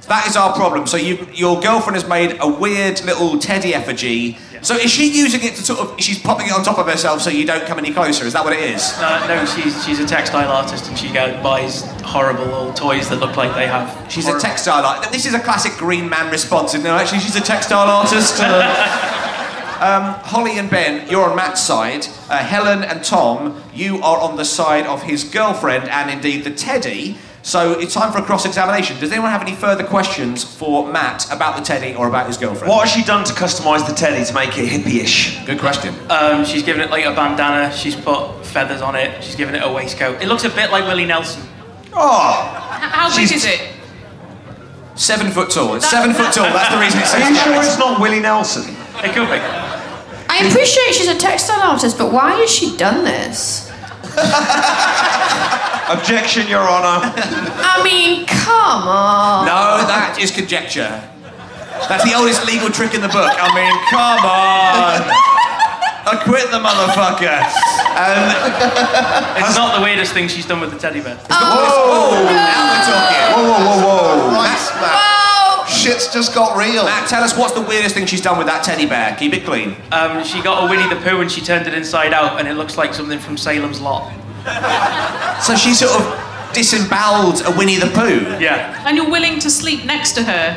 That 0.07 0.27
is 0.27 0.35
our 0.35 0.53
problem. 0.53 0.87
So 0.87 0.97
you, 0.97 1.27
your 1.33 1.61
girlfriend 1.61 1.95
has 1.95 2.07
made 2.07 2.37
a 2.39 2.47
weird 2.47 3.03
little 3.03 3.37
teddy 3.39 3.73
effigy. 3.73 4.37
So 4.61 4.75
is 4.75 4.91
she 4.91 5.07
using 5.11 5.41
it 5.43 5.55
to 5.55 5.63
sort 5.63 5.79
of? 5.79 5.99
She's 6.01 6.19
popping 6.19 6.47
it 6.47 6.53
on 6.53 6.63
top 6.63 6.77
of 6.77 6.85
herself 6.87 7.21
so 7.21 7.29
you 7.29 7.45
don't 7.45 7.65
come 7.65 7.79
any 7.79 7.91
closer. 7.91 8.25
Is 8.25 8.33
that 8.33 8.43
what 8.43 8.53
it 8.53 8.59
is? 8.59 8.93
Uh, 8.97 9.25
no, 9.27 9.45
she's 9.45 9.83
she's 9.83 9.99
a 9.99 10.05
textile 10.05 10.51
artist 10.51 10.87
and 10.87 10.97
she 10.97 11.11
go, 11.11 11.41
buys 11.41 11.83
horrible 12.03 12.53
old 12.53 12.75
toys 12.75 13.09
that 13.09 13.19
look 13.19 13.37
like 13.37 13.55
they 13.55 13.65
have. 13.65 13.89
She's 14.11 14.25
horrible- 14.25 14.39
a 14.39 14.47
textile 14.47 14.85
artist. 14.85 15.11
This 15.11 15.25
is 15.25 15.33
a 15.33 15.39
classic 15.39 15.73
Green 15.73 16.07
Man 16.09 16.31
response. 16.31 16.73
No, 16.75 16.95
actually, 16.95 17.19
she's 17.21 17.35
a 17.35 17.41
textile 17.41 17.89
artist. 17.89 18.39
um, 19.81 20.13
Holly 20.25 20.59
and 20.59 20.69
Ben, 20.69 21.09
you're 21.09 21.27
on 21.27 21.35
Matt's 21.35 21.61
side. 21.61 22.05
Uh, 22.29 22.37
Helen 22.37 22.83
and 22.83 23.03
Tom, 23.03 23.63
you 23.73 23.97
are 24.03 24.19
on 24.19 24.35
the 24.37 24.45
side 24.45 24.85
of 24.85 25.03
his 25.03 25.23
girlfriend 25.23 25.89
and 25.89 26.11
indeed 26.11 26.43
the 26.43 26.51
teddy. 26.51 27.17
So 27.43 27.79
it's 27.79 27.93
time 27.95 28.11
for 28.11 28.19
a 28.19 28.21
cross-examination. 28.21 28.99
Does 28.99 29.11
anyone 29.11 29.31
have 29.31 29.41
any 29.41 29.55
further 29.55 29.83
questions 29.83 30.43
for 30.43 30.87
Matt 30.91 31.25
about 31.33 31.55
the 31.57 31.63
teddy 31.63 31.95
or 31.95 32.07
about 32.07 32.27
his 32.27 32.37
girlfriend? 32.37 32.69
What 32.69 32.87
has 32.87 32.91
she 32.95 33.03
done 33.03 33.23
to 33.25 33.33
customise 33.33 33.87
the 33.87 33.95
teddy 33.95 34.23
to 34.23 34.33
make 34.33 34.55
it 34.59 34.69
hippie-ish? 34.69 35.43
Good 35.45 35.59
question. 35.59 35.95
Um, 36.11 36.45
she's 36.45 36.61
given 36.61 36.81
it 36.81 36.91
like 36.91 37.03
a 37.05 37.15
bandana. 37.15 37.71
She's 37.75 37.95
put 37.95 38.45
feathers 38.45 38.81
on 38.81 38.95
it. 38.95 39.23
She's 39.23 39.35
given 39.35 39.55
it 39.55 39.63
a 39.63 39.71
waistcoat. 39.71 40.21
It 40.21 40.27
looks 40.27 40.43
a 40.43 40.49
bit 40.49 40.69
like 40.71 40.83
Willie 40.85 41.05
Nelson. 41.05 41.41
Oh, 41.93 42.31
How 42.79 43.09
big 43.15 43.31
is 43.31 43.43
it? 43.43 43.59
Seven 44.95 45.31
foot 45.31 45.49
tall. 45.49 45.73
It's 45.75 45.89
seven 45.89 46.13
foot 46.13 46.31
tall. 46.33 46.45
That's 46.45 46.73
the 46.73 46.79
reason 46.79 46.99
it 47.01 47.07
says 47.07 47.23
Are 47.23 47.29
you 47.29 47.35
that. 47.35 47.43
sure 47.43 47.55
it's 47.63 47.79
not 47.79 47.99
Willie 47.99 48.19
Nelson? 48.19 48.75
It 49.03 49.13
could 49.15 49.25
be. 49.27 49.39
I 50.29 50.45
appreciate 50.47 50.93
she's 50.93 51.07
a 51.07 51.17
textile 51.17 51.59
artist, 51.71 51.97
but 51.97 52.11
why 52.13 52.33
has 52.35 52.51
she 52.51 52.77
done 52.77 53.03
this? 53.03 53.67
Objection, 55.89 56.47
Your 56.47 56.61
Honour. 56.61 57.01
I 57.09 57.81
mean, 57.83 58.25
come 58.27 58.83
on. 58.87 59.45
No, 59.45 59.81
that 59.87 60.17
is 60.21 60.31
conjecture. 60.31 60.89
That's 61.89 62.03
the 62.03 62.13
oldest 62.15 62.45
legal 62.45 62.69
trick 62.69 62.93
in 62.93 63.01
the 63.01 63.09
book. 63.09 63.31
I 63.33 63.49
mean, 63.57 63.73
come 63.89 64.21
on. 64.23 65.01
Acquit 66.05 66.49
the 66.51 66.57
motherfucker. 66.61 67.41
Um, 67.93 68.31
It's 69.41 69.55
not 69.55 69.77
the 69.77 69.83
weirdest 69.83 70.13
thing 70.13 70.27
she's 70.27 70.45
done 70.45 70.59
with 70.61 70.71
the 70.71 70.77
teddy 70.79 71.01
bear. 71.01 71.15
It's 71.15 71.25
Oh, 71.29 72.25
now 72.25 72.71
we're 72.71 72.85
talking. 72.85 73.25
Whoa, 73.35 73.45
whoa, 73.49 73.77
whoa, 73.81 74.29
whoa. 74.29 74.37
Right, 74.37 74.81
Matt. 74.81 75.69
Shit's 75.69 76.11
just 76.13 76.33
got 76.33 76.57
real. 76.57 76.83
Matt, 76.85 77.07
tell 77.09 77.23
us 77.23 77.35
what's 77.37 77.53
the 77.53 77.61
weirdest 77.61 77.95
thing 77.95 78.05
she's 78.05 78.21
done 78.21 78.37
with 78.37 78.47
that 78.47 78.63
teddy 78.63 78.85
bear. 78.85 79.15
Keep 79.17 79.33
it 79.33 79.45
clean. 79.45 79.75
Um, 79.91 80.23
she 80.23 80.41
got 80.41 80.63
a 80.65 80.69
Winnie 80.69 80.87
the 80.89 80.99
Pooh 81.01 81.21
and 81.21 81.31
she 81.31 81.41
turned 81.41 81.67
it 81.67 81.73
inside 81.73 82.13
out 82.13 82.39
and 82.39 82.47
it 82.47 82.55
looks 82.55 82.77
like 82.77 82.93
something 82.93 83.19
from 83.19 83.37
Salem's 83.37 83.79
Lot. 83.81 84.11
So 85.41 85.55
she 85.55 85.73
sort 85.73 85.91
of 85.99 86.53
disemboweled 86.53 87.41
a 87.45 87.51
Winnie 87.57 87.77
the 87.77 87.87
Pooh. 87.87 88.37
Yeah. 88.39 88.83
And 88.85 88.97
you're 88.97 89.09
willing 89.09 89.39
to 89.39 89.49
sleep 89.49 89.85
next 89.85 90.13
to 90.13 90.23
her. 90.23 90.55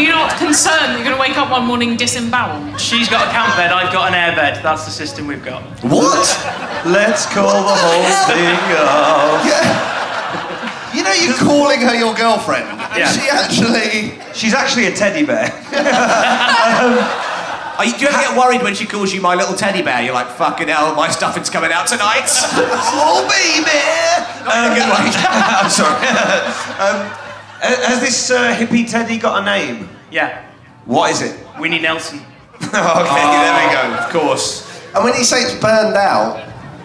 You're 0.00 0.14
not 0.14 0.36
concerned 0.38 0.92
that 0.92 0.96
you're 0.96 1.04
going 1.04 1.16
to 1.16 1.20
wake 1.20 1.36
up 1.36 1.50
one 1.50 1.66
morning 1.66 1.96
disemboweled. 1.96 2.80
She's 2.80 3.08
got 3.08 3.28
a 3.28 3.30
camp 3.30 3.56
bed, 3.56 3.70
I've 3.70 3.92
got 3.92 4.08
an 4.08 4.14
air 4.14 4.34
bed. 4.34 4.62
That's 4.62 4.84
the 4.84 4.90
system 4.90 5.26
we've 5.26 5.44
got. 5.44 5.62
What? 5.84 6.26
Let's 6.86 7.26
call 7.26 7.62
the 7.62 7.76
whole 7.76 8.10
thing 8.26 8.56
off. 8.80 9.44
Yeah. 9.44 9.92
You 10.94 11.02
know, 11.02 11.12
you're 11.12 11.38
calling 11.38 11.80
her 11.80 11.94
your 11.94 12.14
girlfriend. 12.14 12.66
Yeah. 12.96 13.10
She 13.10 13.28
actually. 13.28 14.18
She's 14.32 14.54
actually 14.54 14.86
a 14.86 14.94
teddy 14.94 15.24
bear. 15.26 15.50
Are 17.76 17.84
you, 17.84 17.92
do 17.94 18.02
you 18.02 18.08
ever 18.08 18.18
get 18.18 18.36
worried 18.38 18.62
when 18.62 18.74
she 18.74 18.86
calls 18.86 19.12
you 19.12 19.20
my 19.20 19.34
little 19.34 19.54
teddy 19.54 19.82
bear? 19.82 20.02
You're 20.02 20.14
like, 20.14 20.28
fucking 20.28 20.68
hell, 20.68 20.94
my 20.94 21.10
stuffing's 21.10 21.50
coming 21.50 21.72
out 21.72 21.86
tonight. 21.88 22.28
Oh, 22.96 23.26
baby! 23.28 23.80
Not 24.44 24.66
in 24.66 24.72
a 24.72 24.74
good 24.74 24.88
way. 24.88 25.10
I'm 25.60 25.70
sorry. 25.70 25.94
um, 26.78 27.10
has 27.60 28.00
this 28.00 28.30
uh, 28.30 28.54
hippie 28.54 28.88
teddy 28.88 29.18
got 29.18 29.42
a 29.42 29.44
name? 29.44 29.88
Yeah. 30.10 30.44
What 30.84 31.10
is 31.10 31.22
it? 31.22 31.36
Winnie 31.58 31.80
Nelson. 31.80 32.18
okay, 32.62 32.70
there 32.70 33.66
we 33.66 33.72
go. 33.74 33.96
Of 34.04 34.10
course. 34.12 34.82
And 34.94 35.04
when 35.04 35.14
you 35.14 35.24
say 35.24 35.42
it's 35.42 35.54
burned 35.60 35.96
out, 35.96 36.42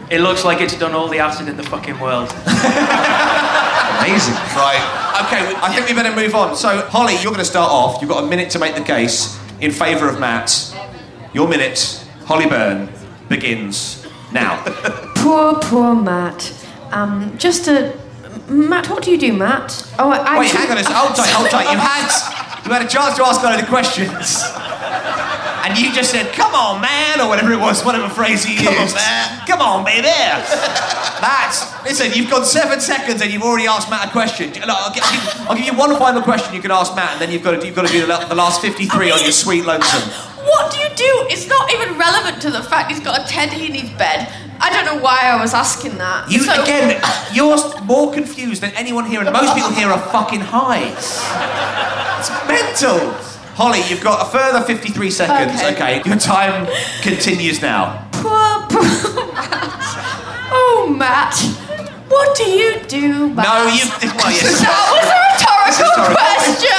It 0.09 0.21
looks 0.21 0.43
like 0.43 0.59
it's 0.61 0.75
done 0.77 0.93
all 0.93 1.07
the 1.07 1.19
acid 1.19 1.47
in 1.47 1.55
the 1.57 1.63
fucking 1.63 1.99
world. 1.99 2.31
Amazing. 4.01 4.33
Right. 4.57 4.81
Okay, 5.25 5.53
I 5.61 5.71
think 5.75 5.87
we 5.87 5.93
better 5.93 6.15
move 6.15 6.33
on. 6.33 6.55
So, 6.55 6.81
Holly, 6.89 7.13
you're 7.15 7.25
going 7.31 7.37
to 7.37 7.45
start 7.45 7.69
off. 7.69 8.01
You've 8.01 8.09
got 8.09 8.23
a 8.23 8.27
minute 8.27 8.49
to 8.51 8.59
make 8.59 8.73
the 8.73 8.81
case 8.81 9.37
in 9.61 9.71
favour 9.71 10.09
of 10.09 10.19
Matt. 10.19 10.75
Your 11.33 11.47
minute, 11.47 12.05
Holly 12.25 12.47
Burn, 12.47 12.89
begins 13.27 14.05
now. 14.31 14.63
Poor, 15.15 15.59
poor 15.59 15.93
Matt. 15.95 16.53
Um, 16.91 17.37
just 17.37 17.67
a. 17.67 17.93
Matt, 18.47 18.89
what 18.89 19.03
do 19.03 19.11
you 19.11 19.17
do, 19.17 19.33
Matt? 19.33 19.91
Oh, 19.99 20.09
I. 20.09 20.17
I 20.17 20.39
Wait, 20.39 20.49
hang 20.49 20.71
on 20.71 20.77
a 20.77 20.83
second. 20.83 20.95
Hold 20.95 21.15
tight, 21.15 21.29
hold 21.29 21.49
tight. 21.49 21.71
You 21.71 21.77
had, 21.77 22.65
you 22.65 22.71
had 22.71 22.81
a 22.85 22.87
chance 22.87 23.17
to 23.17 23.25
ask 23.25 23.41
a 23.43 23.45
load 23.45 23.59
of 23.59 23.67
questions. 23.67 24.43
And 25.63 25.77
you 25.77 25.93
just 25.93 26.11
said, 26.11 26.31
come 26.33 26.53
on, 26.55 26.81
man, 26.81 27.19
or 27.21 27.27
whatever 27.27 27.51
it 27.51 27.59
was, 27.59 27.83
whatever 27.83 28.09
phrase 28.09 28.47
you 28.49 28.57
Come 28.57 28.73
on, 28.77 28.93
man. 28.93 29.47
Come 29.47 29.61
on, 29.61 29.85
baby. 29.85 30.07
That's, 30.07 31.65
listen, 31.83 32.11
you've 32.13 32.29
got 32.29 32.45
seven 32.45 32.79
seconds 32.79 33.21
and 33.21 33.31
you've 33.31 33.43
already 33.43 33.67
asked 33.67 33.89
Matt 33.89 34.07
a 34.07 34.11
question. 34.11 34.51
Look, 34.53 34.69
I'll, 34.69 34.93
give, 34.93 35.03
I'll 35.49 35.55
give 35.55 35.65
you 35.65 35.73
one 35.77 35.95
final 35.97 36.21
question 36.21 36.53
you 36.53 36.61
can 36.61 36.71
ask 36.71 36.95
Matt, 36.95 37.13
and 37.13 37.21
then 37.21 37.31
you've 37.31 37.43
got 37.43 37.59
to, 37.59 37.65
you've 37.65 37.75
got 37.75 37.85
to 37.87 37.91
do 37.91 38.05
the, 38.05 38.17
the 38.29 38.35
last 38.35 38.61
53 38.61 39.11
on 39.11 39.21
your 39.21 39.31
sweet 39.31 39.65
lonesome. 39.65 40.09
What 40.39 40.71
do 40.71 40.79
you 40.79 40.87
do? 40.95 41.27
It's 41.29 41.47
not 41.47 41.71
even 41.73 41.97
relevant 41.97 42.41
to 42.43 42.49
the 42.49 42.63
fact 42.63 42.89
he's 42.89 43.01
got 43.01 43.19
a 43.21 43.27
teddy 43.27 43.65
in 43.67 43.73
his 43.73 43.89
bed. 43.91 44.31
I 44.61 44.69
don't 44.71 44.85
know 44.85 45.01
why 45.03 45.19
I 45.23 45.39
was 45.39 45.53
asking 45.53 45.97
that. 45.97 46.31
You, 46.31 46.39
So- 46.39 46.63
again, 46.63 46.99
you're 47.33 47.57
more 47.83 48.11
confused 48.13 48.61
than 48.63 48.71
anyone 48.71 49.05
here, 49.05 49.19
and 49.21 49.31
most 49.31 49.53
people 49.53 49.69
here 49.71 49.89
are 49.89 49.99
fucking 50.09 50.39
high. 50.39 50.95
It's 52.19 52.29
mental. 52.47 53.13
Holly, 53.59 53.81
you've 53.89 54.01
got 54.01 54.25
a 54.25 54.29
further 54.31 54.61
53 54.61 55.11
seconds. 55.11 55.61
Okay. 55.61 56.01
Your 56.05 56.15
time 56.15 56.65
continues 57.01 57.61
now. 57.61 58.07
Poor, 58.13 58.63
poor 58.71 58.83
Matt. 59.35 59.83
Oh, 60.49 60.95
Matt. 60.97 61.35
What 62.07 62.37
do 62.37 62.43
you 62.49 62.79
do, 62.87 63.27
Matt? 63.33 63.43
No, 63.43 63.67
you. 63.67 63.83
Well, 64.15 64.31
yes. 64.31 64.61
That 64.63 64.79
was 64.95 65.03
a 65.11 65.19
rhetorical 65.27 65.91
rhetorical. 65.91 66.15
question. 66.15 66.71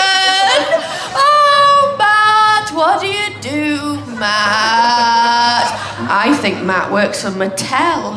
Oh, 1.20 1.96
Matt, 1.98 2.72
what 2.72 2.98
do 3.02 3.08
you 3.08 3.28
do, 3.42 3.96
Matt? 4.18 5.76
I 6.08 6.34
think 6.40 6.64
Matt 6.64 6.90
works 6.90 7.20
for 7.24 7.28
Mattel. 7.28 8.14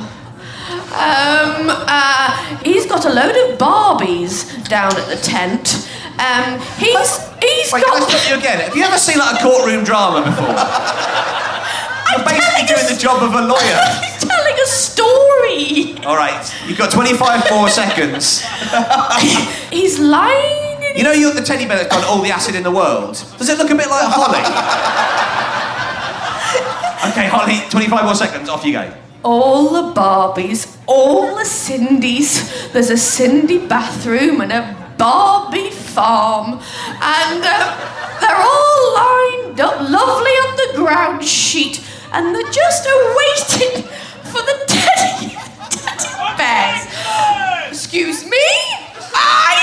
Um, 0.94 1.68
uh, 1.68 2.58
he's 2.64 2.86
got 2.86 3.04
a 3.04 3.10
load 3.10 3.36
of 3.36 3.58
Barbies 3.60 4.70
down 4.70 4.96
at 4.96 5.08
the 5.10 5.18
tent. 5.18 5.90
Um, 6.20 6.60
he's 6.78 7.18
he's 7.42 7.72
Wait, 7.74 7.84
got. 7.84 7.94
can 7.98 8.04
I 8.04 8.08
stop 8.08 8.30
you 8.30 8.38
again? 8.38 8.60
Have 8.62 8.76
you 8.76 8.84
ever 8.84 8.98
seen 8.98 9.18
like 9.18 9.40
a 9.40 9.44
courtroom 9.44 9.84
drama 9.84 10.22
before? 10.24 10.54
You're 12.14 12.26
basically 12.26 12.68
doing 12.70 12.86
the 12.94 13.00
job 13.00 13.24
of 13.24 13.34
a 13.34 13.42
lawyer. 13.42 13.80
He's 14.06 14.22
telling 14.22 14.54
a 14.54 14.68
story. 14.68 15.98
All 16.06 16.16
right, 16.16 16.46
you've 16.68 16.78
got 16.78 16.92
25 16.92 17.50
more 17.52 17.70
seconds. 17.70 18.42
He's 19.72 19.98
lying. 20.00 20.84
You 20.96 21.04
know 21.04 21.12
you're 21.12 21.34
the 21.34 21.42
teddy 21.42 21.66
bear 21.66 21.78
that's 21.78 21.90
got 21.90 22.04
all 22.06 22.22
the 22.22 22.30
acid 22.30 22.54
in 22.54 22.62
the 22.62 22.70
world. 22.72 23.14
Does 23.40 23.50
it 23.50 23.58
look 23.58 23.72
a 23.72 23.76
bit 23.76 23.88
like 23.90 24.06
Holly? 24.08 24.44
Okay, 27.12 27.28
Holly, 27.28 27.60
25 27.70 28.06
more 28.06 28.16
seconds. 28.16 28.48
Off 28.50 28.64
you 28.64 28.74
go. 28.74 28.94
all 29.24 29.70
the 29.70 30.00
Barbies, 30.00 30.78
all 30.88 31.36
the 31.36 31.46
Sindys. 31.46 32.72
There's 32.72 32.90
a 32.92 32.98
Sindy 32.98 33.58
bathroom 33.68 34.42
and 34.42 34.52
a 34.52 34.94
Barbie 34.98 35.72
farm, 35.94 36.60
and 36.90 37.42
uh, 37.46 38.18
they're 38.20 38.42
all 38.42 38.82
lined 38.98 39.62
up 39.62 39.78
lovely 39.90 40.36
on 40.46 40.52
the 40.58 40.70
ground 40.76 41.24
sheet, 41.24 41.86
and 42.12 42.34
they're 42.34 42.52
just 42.52 42.88
waiting 42.90 43.84
for 44.26 44.42
the 44.42 44.58
teddy, 44.66 45.38
teddy 45.70 46.38
bears. 46.38 46.90
Excuse 47.70 48.26
me? 48.26 48.48
I 49.14 49.54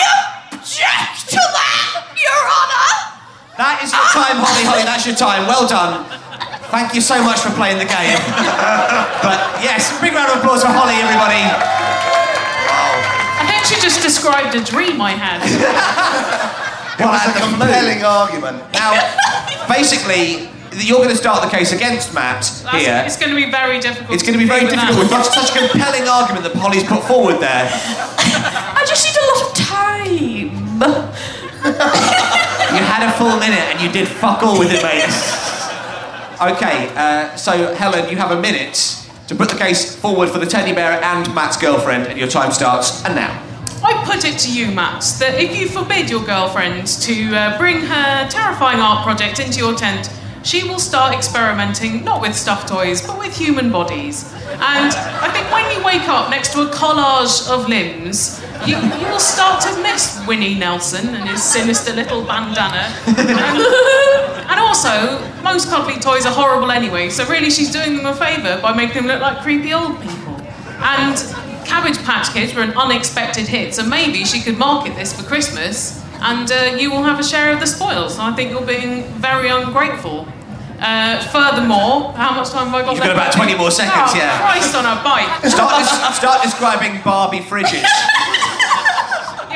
object 0.52 1.30
to 1.30 1.42
that, 1.42 2.14
Your 2.14 2.42
Honour! 2.46 3.10
That 3.58 3.82
is 3.82 3.90
your 3.90 4.06
time, 4.14 4.38
Holly. 4.38 4.64
Holly, 4.64 4.84
that's 4.86 5.04
your 5.04 5.16
time. 5.16 5.46
Well 5.50 5.66
done. 5.66 6.06
Thank 6.70 6.94
you 6.94 7.00
so 7.00 7.18
much 7.22 7.40
for 7.42 7.50
playing 7.58 7.78
the 7.82 7.90
game. 7.90 8.14
but 9.26 9.38
yes, 9.58 9.90
big 10.00 10.14
round 10.14 10.30
of 10.30 10.38
applause 10.38 10.62
for 10.62 10.70
Holly, 10.70 10.94
everybody. 11.02 11.89
She 13.66 13.80
just 13.80 14.02
described 14.02 14.54
a 14.54 14.64
dream 14.64 15.00
I 15.00 15.12
had. 15.12 16.60
It 17.00 17.06
was 17.06 17.24
a 17.24 17.40
compelling 17.40 18.04
argument. 18.04 18.60
Now, 18.74 18.92
basically, 19.72 20.50
you're 20.84 20.98
going 20.98 21.08
to 21.08 21.16
start 21.16 21.42
the 21.42 21.48
case 21.48 21.72
against 21.72 22.12
Matt 22.12 22.42
That's, 22.42 22.84
here. 22.84 23.02
It's 23.06 23.16
going 23.16 23.30
to 23.30 23.36
be 23.36 23.50
very 23.50 23.80
difficult. 23.80 24.12
It's 24.12 24.22
going 24.22 24.34
to 24.34 24.38
be 24.38 24.46
very 24.46 24.68
difficult 24.68 24.98
with 24.98 25.08
such, 25.08 25.32
such 25.32 25.56
a 25.56 25.68
compelling 25.68 26.06
argument 26.06 26.44
that 26.44 26.52
Polly's 26.52 26.84
put 26.84 27.02
forward 27.04 27.40
there. 27.40 27.70
I 27.72 28.84
just 28.86 29.06
need 29.08 29.16
a 29.16 29.24
lot 29.32 29.40
of 29.48 29.56
time. 29.56 31.30
You 32.70 32.76
had 32.86 33.02
a 33.02 33.12
full 33.18 33.36
minute 33.40 33.58
and 33.58 33.80
you 33.80 33.90
did 33.90 34.06
fuck 34.06 34.44
all 34.44 34.58
with 34.58 34.70
it, 34.70 34.80
mate. 34.82 35.02
Okay, 36.54 36.88
uh, 36.96 37.34
so 37.36 37.74
Helen, 37.74 38.08
you 38.08 38.16
have 38.16 38.30
a 38.30 38.40
minute 38.40 38.96
to 39.26 39.34
put 39.34 39.50
the 39.50 39.58
case 39.58 39.96
forward 39.96 40.30
for 40.30 40.38
the 40.38 40.46
teddy 40.46 40.72
bear 40.72 41.02
and 41.02 41.34
Matt's 41.34 41.56
girlfriend, 41.56 42.06
and 42.06 42.18
your 42.18 42.28
time 42.28 42.52
starts. 42.52 43.04
And 43.04 43.16
now. 43.16 43.49
I 43.82 44.04
put 44.04 44.24
it 44.24 44.38
to 44.40 44.52
you, 44.52 44.70
Matt, 44.70 45.02
that 45.20 45.40
if 45.40 45.56
you 45.56 45.68
forbid 45.68 46.10
your 46.10 46.24
girlfriend 46.24 46.86
to 46.86 47.34
uh, 47.34 47.58
bring 47.58 47.80
her 47.80 48.28
terrifying 48.28 48.78
art 48.78 49.04
project 49.04 49.40
into 49.40 49.58
your 49.58 49.74
tent, 49.74 50.10
she 50.42 50.64
will 50.64 50.78
start 50.78 51.14
experimenting 51.14 52.04
not 52.04 52.20
with 52.20 52.34
stuffed 52.34 52.68
toys, 52.68 53.06
but 53.06 53.18
with 53.18 53.36
human 53.36 53.70
bodies. 53.70 54.32
And 54.52 54.92
I 54.94 55.30
think 55.32 55.50
when 55.52 55.70
you 55.76 55.84
wake 55.84 56.08
up 56.08 56.30
next 56.30 56.52
to 56.54 56.62
a 56.62 56.66
collage 56.66 57.48
of 57.50 57.68
limbs, 57.68 58.42
you, 58.66 58.76
will 58.76 59.18
start 59.18 59.62
to 59.62 59.82
miss 59.82 60.22
Winnie 60.26 60.54
Nelson 60.54 61.14
and 61.14 61.28
his 61.28 61.42
sinister 61.42 61.92
little 61.92 62.22
bandana. 62.24 62.94
And, 63.06 63.18
and 64.50 64.60
also, 64.60 65.18
most 65.42 65.68
cuddly 65.68 65.98
toys 65.98 66.26
are 66.26 66.32
horrible 66.32 66.70
anyway, 66.70 67.08
so 67.08 67.26
really 67.26 67.50
she's 67.50 67.70
doing 67.70 67.96
them 67.96 68.06
a 68.06 68.14
favour 68.14 68.60
by 68.60 68.74
making 68.74 69.02
them 69.02 69.06
look 69.06 69.20
like 69.20 69.42
creepy 69.42 69.72
old 69.72 70.00
people. 70.00 70.36
And 70.82 71.16
Cabbage 71.70 72.02
Patch 72.04 72.32
Kids 72.32 72.52
were 72.52 72.62
an 72.62 72.72
unexpected 72.72 73.46
hit, 73.46 73.72
so 73.72 73.86
maybe 73.86 74.24
she 74.24 74.40
could 74.40 74.58
market 74.58 74.96
this 74.96 75.12
for 75.12 75.22
Christmas 75.22 76.02
and 76.20 76.50
uh, 76.50 76.76
you 76.76 76.90
will 76.90 77.04
have 77.04 77.20
a 77.20 77.22
share 77.22 77.52
of 77.52 77.60
the 77.60 77.66
spoils. 77.66 78.18
I 78.18 78.34
think 78.34 78.50
you're 78.50 78.66
being 78.66 79.04
very 79.22 79.48
ungrateful. 79.48 80.26
Uh, 80.80 81.22
furthermore, 81.28 82.12
how 82.14 82.34
much 82.34 82.50
time 82.50 82.66
have 82.66 82.74
I 82.74 82.82
got 82.82 82.96
You've 82.96 83.04
got 83.04 83.12
about 83.12 83.32
20 83.32 83.54
more 83.56 83.70
seconds, 83.70 84.10
oh, 84.12 84.18
yeah. 84.18 84.40
Christ 84.40 84.74
on 84.74 84.84
a 84.84 85.00
bike. 85.04 85.30
Start, 85.46 85.78
des- 85.78 86.12
start 86.12 86.42
describing 86.42 87.00
Barbie 87.02 87.38
fridges. 87.38 87.86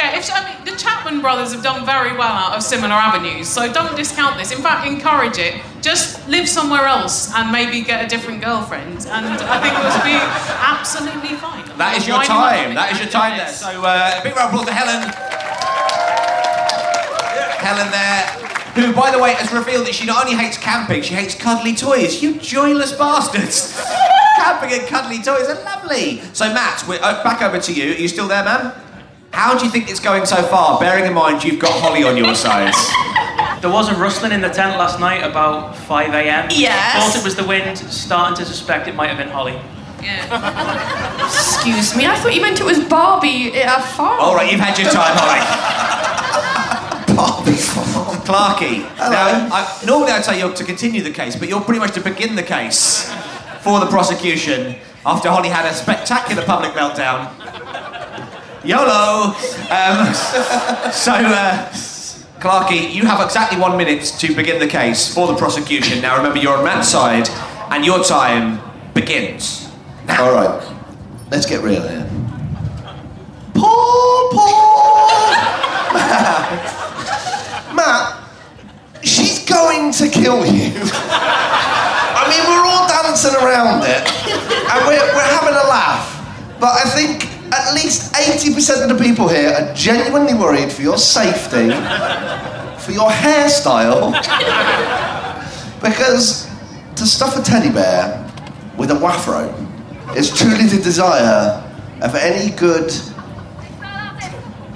Yeah, 0.04 0.18
if, 0.18 0.28
I 0.30 0.44
mean, 0.44 0.64
the 0.66 0.76
Chapman 0.76 1.22
brothers 1.22 1.54
have 1.54 1.62
done 1.62 1.86
very 1.86 2.12
well 2.12 2.28
out 2.28 2.54
of 2.54 2.62
similar 2.62 2.92
avenues, 2.92 3.48
so 3.48 3.72
don't 3.72 3.96
discount 3.96 4.36
this. 4.36 4.52
In 4.52 4.60
fact, 4.60 4.86
encourage 4.86 5.38
it. 5.38 5.62
Just 5.80 6.28
live 6.28 6.46
somewhere 6.46 6.84
else 6.84 7.32
and 7.32 7.50
maybe 7.50 7.80
get 7.80 8.04
a 8.04 8.06
different 8.06 8.44
girlfriend, 8.44 9.06
and 9.08 9.24
I 9.24 9.56
think 9.64 9.72
it 9.72 9.80
would 9.80 10.04
be 10.04 10.20
absolutely 10.60 11.36
fine. 11.40 11.64
That 11.78 11.96
is 11.96 12.06
your 12.06 12.18
Why 12.18 12.26
time. 12.26 12.74
That 12.74 12.92
is 12.92 13.00
your 13.00 13.08
time 13.08 13.38
there. 13.38 13.48
So, 13.48 13.82
uh, 13.82 14.22
big 14.22 14.36
round 14.36 14.52
of 14.52 14.60
applause 14.60 14.66
to 14.66 14.74
Helen. 14.74 15.08
Helen 17.64 17.90
there, 17.90 18.28
who, 18.76 18.92
by 18.92 19.10
the 19.10 19.18
way, 19.18 19.32
has 19.32 19.50
revealed 19.54 19.86
that 19.86 19.94
she 19.94 20.04
not 20.04 20.26
only 20.26 20.36
hates 20.36 20.58
camping, 20.58 21.00
she 21.00 21.14
hates 21.14 21.34
cuddly 21.34 21.74
toys. 21.74 22.22
You 22.22 22.38
joyless 22.40 22.92
bastards. 22.92 23.72
camping 24.36 24.78
and 24.78 24.86
cuddly 24.86 25.22
toys 25.22 25.48
are 25.48 25.64
lovely. 25.64 26.20
So, 26.34 26.52
Matt, 26.52 26.84
we're 26.86 27.00
uh, 27.00 27.24
back 27.24 27.40
over 27.40 27.58
to 27.58 27.72
you. 27.72 27.92
Are 27.92 27.96
you 27.96 28.08
still 28.08 28.28
there, 28.28 28.44
man? 28.44 28.83
How 29.34 29.58
do 29.58 29.64
you 29.64 29.70
think 29.70 29.90
it's 29.90 29.98
going 30.00 30.26
so 30.26 30.42
far, 30.44 30.78
bearing 30.78 31.06
in 31.06 31.12
mind 31.12 31.42
you've 31.42 31.58
got 31.60 31.72
Holly 31.82 32.04
on 32.04 32.16
your 32.16 32.34
side? 32.34 32.72
There 33.60 33.72
was 33.72 33.88
a 33.88 33.94
rustling 33.94 34.32
in 34.32 34.42
the 34.42 34.50
tent 34.50 34.76
last 34.76 35.00
night 35.00 35.24
about 35.24 35.74
5 35.74 36.12
a.m. 36.12 36.48
Yes. 36.50 37.02
Thought 37.02 37.18
it 37.18 37.24
was 37.24 37.34
the 37.34 37.44
wind, 37.44 37.78
starting 37.78 38.36
to 38.36 38.44
suspect 38.44 38.88
it 38.88 38.94
might 38.94 39.08
have 39.08 39.16
been 39.16 39.30
Holly. 39.30 39.58
Yeah. 40.02 41.24
Excuse 41.24 41.96
me, 41.96 42.04
I 42.04 42.14
thought 42.16 42.34
you 42.34 42.42
meant 42.42 42.60
it 42.60 42.66
was 42.66 42.78
Barbie 42.84 43.54
at 43.54 43.78
a 43.78 43.82
farm. 43.82 44.20
All 44.20 44.34
right, 44.34 44.52
you've 44.52 44.60
had 44.60 44.78
your 44.78 44.92
time, 44.92 45.14
Holly. 45.16 45.40
Barbie. 47.16 47.52
Clarky. 48.26 48.80
Now, 48.98 49.48
I, 49.50 49.82
normally 49.86 50.12
I'd 50.12 50.26
say 50.26 50.38
you're 50.38 50.52
to 50.52 50.64
continue 50.64 51.02
the 51.02 51.10
case, 51.10 51.34
but 51.34 51.48
you're 51.48 51.62
pretty 51.62 51.80
much 51.80 51.92
to 51.94 52.02
begin 52.02 52.36
the 52.36 52.42
case 52.42 53.10
for 53.60 53.80
the 53.80 53.86
prosecution 53.86 54.76
after 55.06 55.30
Holly 55.30 55.48
had 55.48 55.64
a 55.64 55.72
spectacular 55.72 56.44
public 56.44 56.72
meltdown. 56.72 57.30
YOLO! 58.64 59.34
Um, 59.68 60.14
so, 60.90 61.12
uh, 61.12 61.68
Clarky, 62.40 62.94
you 62.94 63.04
have 63.04 63.20
exactly 63.22 63.60
one 63.60 63.76
minute 63.76 64.02
to 64.20 64.34
begin 64.34 64.58
the 64.58 64.66
case 64.66 65.12
for 65.12 65.26
the 65.26 65.34
prosecution. 65.34 66.00
Now, 66.00 66.16
remember, 66.16 66.38
you're 66.38 66.56
on 66.56 66.64
Matt's 66.64 66.88
side, 66.88 67.28
and 67.70 67.84
your 67.84 68.02
time 68.02 68.58
begins. 68.94 69.68
All 70.08 70.32
right, 70.32 70.66
let's 71.30 71.44
get 71.44 71.62
real 71.62 71.86
here. 71.86 72.08
Paul, 73.52 74.30
Paul! 74.32 75.32
Matt, 75.92 77.74
Matt, 77.74 78.24
she's 79.02 79.44
going 79.44 79.92
to 79.92 80.08
kill 80.08 80.46
you. 80.46 80.72
I 81.04 82.24
mean, 82.30 82.44
we're 82.48 82.64
all 82.64 82.88
dancing 82.88 83.34
around 83.44 83.84
it, 83.84 84.08
and 84.72 84.86
we're, 84.86 85.14
we're 85.14 85.32
having 85.36 85.54
a 85.54 85.68
laugh. 85.68 86.58
But 86.58 86.80
I 86.82 86.88
think 86.88 87.33
at 87.54 87.74
least 87.74 88.12
80% 88.14 88.82
of 88.82 88.96
the 88.96 89.02
people 89.02 89.28
here 89.28 89.50
are 89.50 89.74
genuinely 89.74 90.34
worried 90.34 90.70
for 90.72 90.82
your 90.82 90.98
safety, 90.98 91.70
for 92.80 92.92
your 92.92 93.10
hairstyle, 93.10 94.12
because 95.80 96.48
to 96.96 97.06
stuff 97.06 97.36
a 97.36 97.42
teddy 97.42 97.70
bear 97.70 98.20
with 98.76 98.90
a 98.90 98.94
waffro 98.94 99.52
is 100.16 100.36
truly 100.36 100.66
the 100.66 100.82
desire 100.82 101.62
of 102.02 102.14
any 102.14 102.54
good 102.56 102.92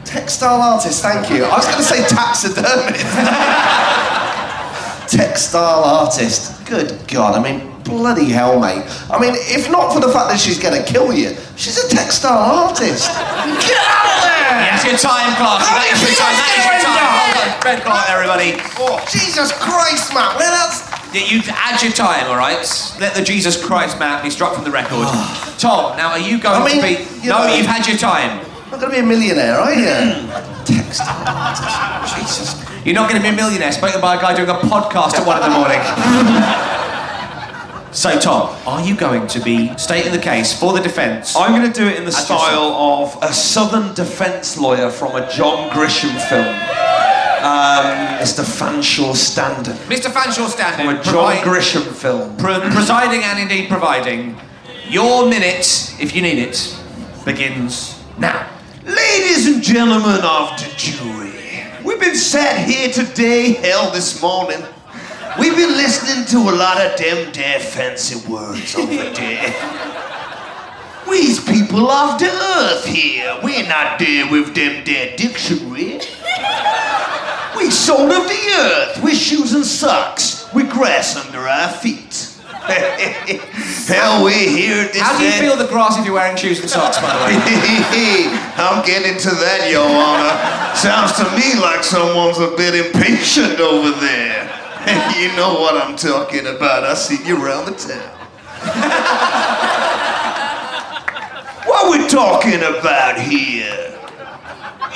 textile 0.05 0.61
artist. 0.63 1.03
Thank 1.03 1.31
you. 1.31 1.45
I 1.45 1.57
was 1.57 1.67
going 1.67 1.79
to 1.79 1.85
say 1.85 2.07
taxidermist. 2.09 3.05
textile 5.19 5.85
artist. 5.85 6.65
Good 6.67 7.07
God. 7.09 7.35
I 7.35 7.43
mean, 7.43 7.83
bloody 7.83 8.27
hell, 8.27 8.59
mate. 8.61 8.85
I 9.11 9.19
mean, 9.21 9.35
if 9.35 9.71
not 9.71 9.93
for 9.93 10.01
the 10.01 10.09
fact 10.09 10.31
that 10.31 10.39
she's 10.39 10.59
going 10.59 10.83
to 10.83 10.91
kill 10.91 11.13
you, 11.13 11.37
she's 11.59 11.77
a 11.83 11.89
textile 11.89 12.39
artist. 12.39 13.11
Get 13.11 13.77
out 13.77 14.07
of 14.07 14.19
there! 14.23 14.71
That's 14.73 14.85
your 14.87 14.97
time, 14.97 15.35
Clarky. 15.37 15.67
That 15.75 15.89
is 15.93 16.01
your 16.01 16.15
time. 16.17 16.35
That 16.39 16.51
is 16.55 16.65
your 16.65 16.81
time. 16.87 17.11
Hold 17.19 17.35
on. 17.43 17.49
Red 17.67 17.79
clock, 17.85 18.07
everybody. 18.09 18.51
Oh, 18.79 18.97
Jesus 19.11 19.51
Christ, 19.59 20.15
Matt. 20.15 20.39
Where 20.39 20.49
else? 20.55 20.87
Yeah, 21.13 21.25
you 21.27 21.41
had 21.43 21.83
your 21.83 21.93
time, 21.93 22.27
all 22.31 22.37
right? 22.37 22.63
Let 23.01 23.15
the 23.15 23.23
Jesus 23.23 23.59
Christ 23.59 23.99
map 23.99 24.23
be 24.23 24.31
struck 24.31 24.55
from 24.55 24.65
the 24.65 24.71
record. 24.71 25.09
Ah. 25.09 25.55
Tom, 25.59 25.97
now 25.97 26.11
are 26.13 26.19
you 26.19 26.39
going 26.39 26.63
I 26.63 26.65
mean, 26.65 26.77
to 26.77 26.83
be? 26.83 27.25
you 27.25 27.31
no, 27.31 27.45
know- 27.47 27.55
you've 27.55 27.67
had 27.67 27.87
your 27.87 27.97
time. 27.97 28.45
Not 28.71 28.81
going 28.81 28.93
to 28.93 28.97
be 29.01 29.03
a 29.03 29.07
millionaire, 29.07 29.55
are 29.57 29.73
you? 29.73 30.29
textile 30.69 31.25
artist. 31.27 32.15
Jesus. 32.17 32.55
You're 32.85 32.95
not 32.95 33.09
going 33.11 33.21
to 33.21 33.27
be 33.27 33.33
a 33.33 33.37
millionaire. 33.37 33.73
Spoken 33.73 34.01
by 34.01 34.17
a 34.17 34.21
guy 34.21 34.37
doing 34.37 34.51
a 34.51 34.61
podcast 34.69 35.15
at 35.17 35.27
one 35.27 35.39
in 35.41 35.49
the 35.49 35.57
morning. 35.57 35.81
so, 37.91 38.19
Tom, 38.19 38.55
are 38.67 38.83
you 38.87 38.95
going 38.97 39.27
to 39.29 39.41
be 39.41 39.77
stating 39.79 40.13
the 40.13 40.19
case 40.19 40.59
for 40.59 40.73
the 40.73 40.81
defence? 40.81 41.35
I'm 41.37 41.53
going 41.59 41.71
to 41.73 41.79
do 41.79 41.87
it 41.87 41.97
in 41.97 42.05
the 42.05 42.13
style 42.13 42.73
of 42.73 43.17
a 43.23 43.33
southern 43.33 43.95
defence 43.95 44.59
lawyer 44.59 44.91
from 44.91 45.17
a 45.17 45.31
John 45.31 45.71
Grisham 45.71 46.15
film. 46.29 46.55
Um, 47.39 48.19
Mr. 48.19 48.43
Fanshawe 48.45 49.15
Standard. 49.15 49.77
Mr. 49.87 50.11
Fanshawe 50.11 50.49
Standard, 50.49 50.85
From 50.85 50.97
a 50.97 51.03
John 51.03 51.37
Grisham 51.37 51.83
film. 51.95 52.37
pre- 52.37 52.59
presiding 52.71 53.23
and 53.23 53.39
indeed 53.39 53.69
providing, 53.69 54.37
your 54.89 55.29
minute, 55.29 55.95
if 56.01 56.15
you 56.15 56.23
need 56.23 56.39
it, 56.39 56.77
begins 57.25 58.03
now. 58.19 58.49
Ladies 58.85 59.47
and 59.47 59.63
gentlemen 59.63 60.21
of 60.25 60.59
the 60.59 60.73
jury, 60.77 61.33
we've 61.85 62.01
been 62.01 62.17
sat 62.17 62.67
here 62.69 62.91
today, 62.91 63.53
hell 63.53 63.91
this 63.93 64.21
morning. 64.21 64.61
We've 65.39 65.55
been 65.55 65.73
listening 65.77 66.27
to 66.27 66.51
a 66.51 66.55
lot 66.55 66.81
of 66.85 66.99
them 66.99 67.33
there 67.33 67.61
fancy 67.61 68.29
words 68.29 68.75
over 68.75 68.93
there. 69.15 69.55
We's 71.09 71.43
people 71.43 71.89
of 71.91 72.19
the 72.19 72.27
earth 72.27 72.85
here. 72.85 73.39
We're 73.43 73.67
not 73.67 73.99
there 73.99 74.31
with 74.31 74.55
them 74.55 74.85
there 74.85 75.17
dictionary. 75.17 76.01
We 77.57 77.71
soul 77.71 78.11
of 78.13 78.29
the 78.29 78.55
earth 78.59 79.03
We're 79.03 79.15
shoes 79.15 79.55
and 79.55 79.65
socks, 79.65 80.53
with 80.53 80.71
grass 80.71 81.17
under 81.17 81.49
our 81.49 81.71
feet. 81.71 82.35
Hell, 82.69 84.23
we're 84.23 84.51
here 84.51 84.85
this 84.93 85.01
How 85.01 85.19
do 85.19 85.25
you 85.25 85.33
feel 85.33 85.57
the 85.57 85.67
grass 85.69 85.99
if 85.99 86.05
you're 86.05 86.15
wearing 86.15 86.37
shoes 86.37 86.61
and 86.61 86.69
socks, 86.69 86.99
by 86.99 87.17
the 87.17 87.25
way? 87.25 87.33
I'm 88.59 88.85
getting 88.85 89.17
to 89.17 89.31
that, 89.31 89.71
Your 89.71 89.89
Honor. 89.89 90.77
Sounds 90.77 91.13
to 91.17 91.25
me 91.35 91.59
like 91.59 91.83
someone's 91.83 92.39
a 92.39 92.55
bit 92.57 92.75
impatient 92.75 93.61
over 93.61 93.99
there. 93.99 94.58
you 95.19 95.29
know 95.37 95.55
what 95.55 95.83
I'm 95.83 95.97
talking 95.97 96.47
about. 96.47 96.85
I 96.85 96.95
see 96.95 97.19
you 97.27 97.45
around 97.45 97.67
the 97.67 97.73
town. 97.73 98.15
what 101.67 101.91
we 101.91 102.07
talking 102.09 102.61
about 102.61 103.19
here? 103.21 103.99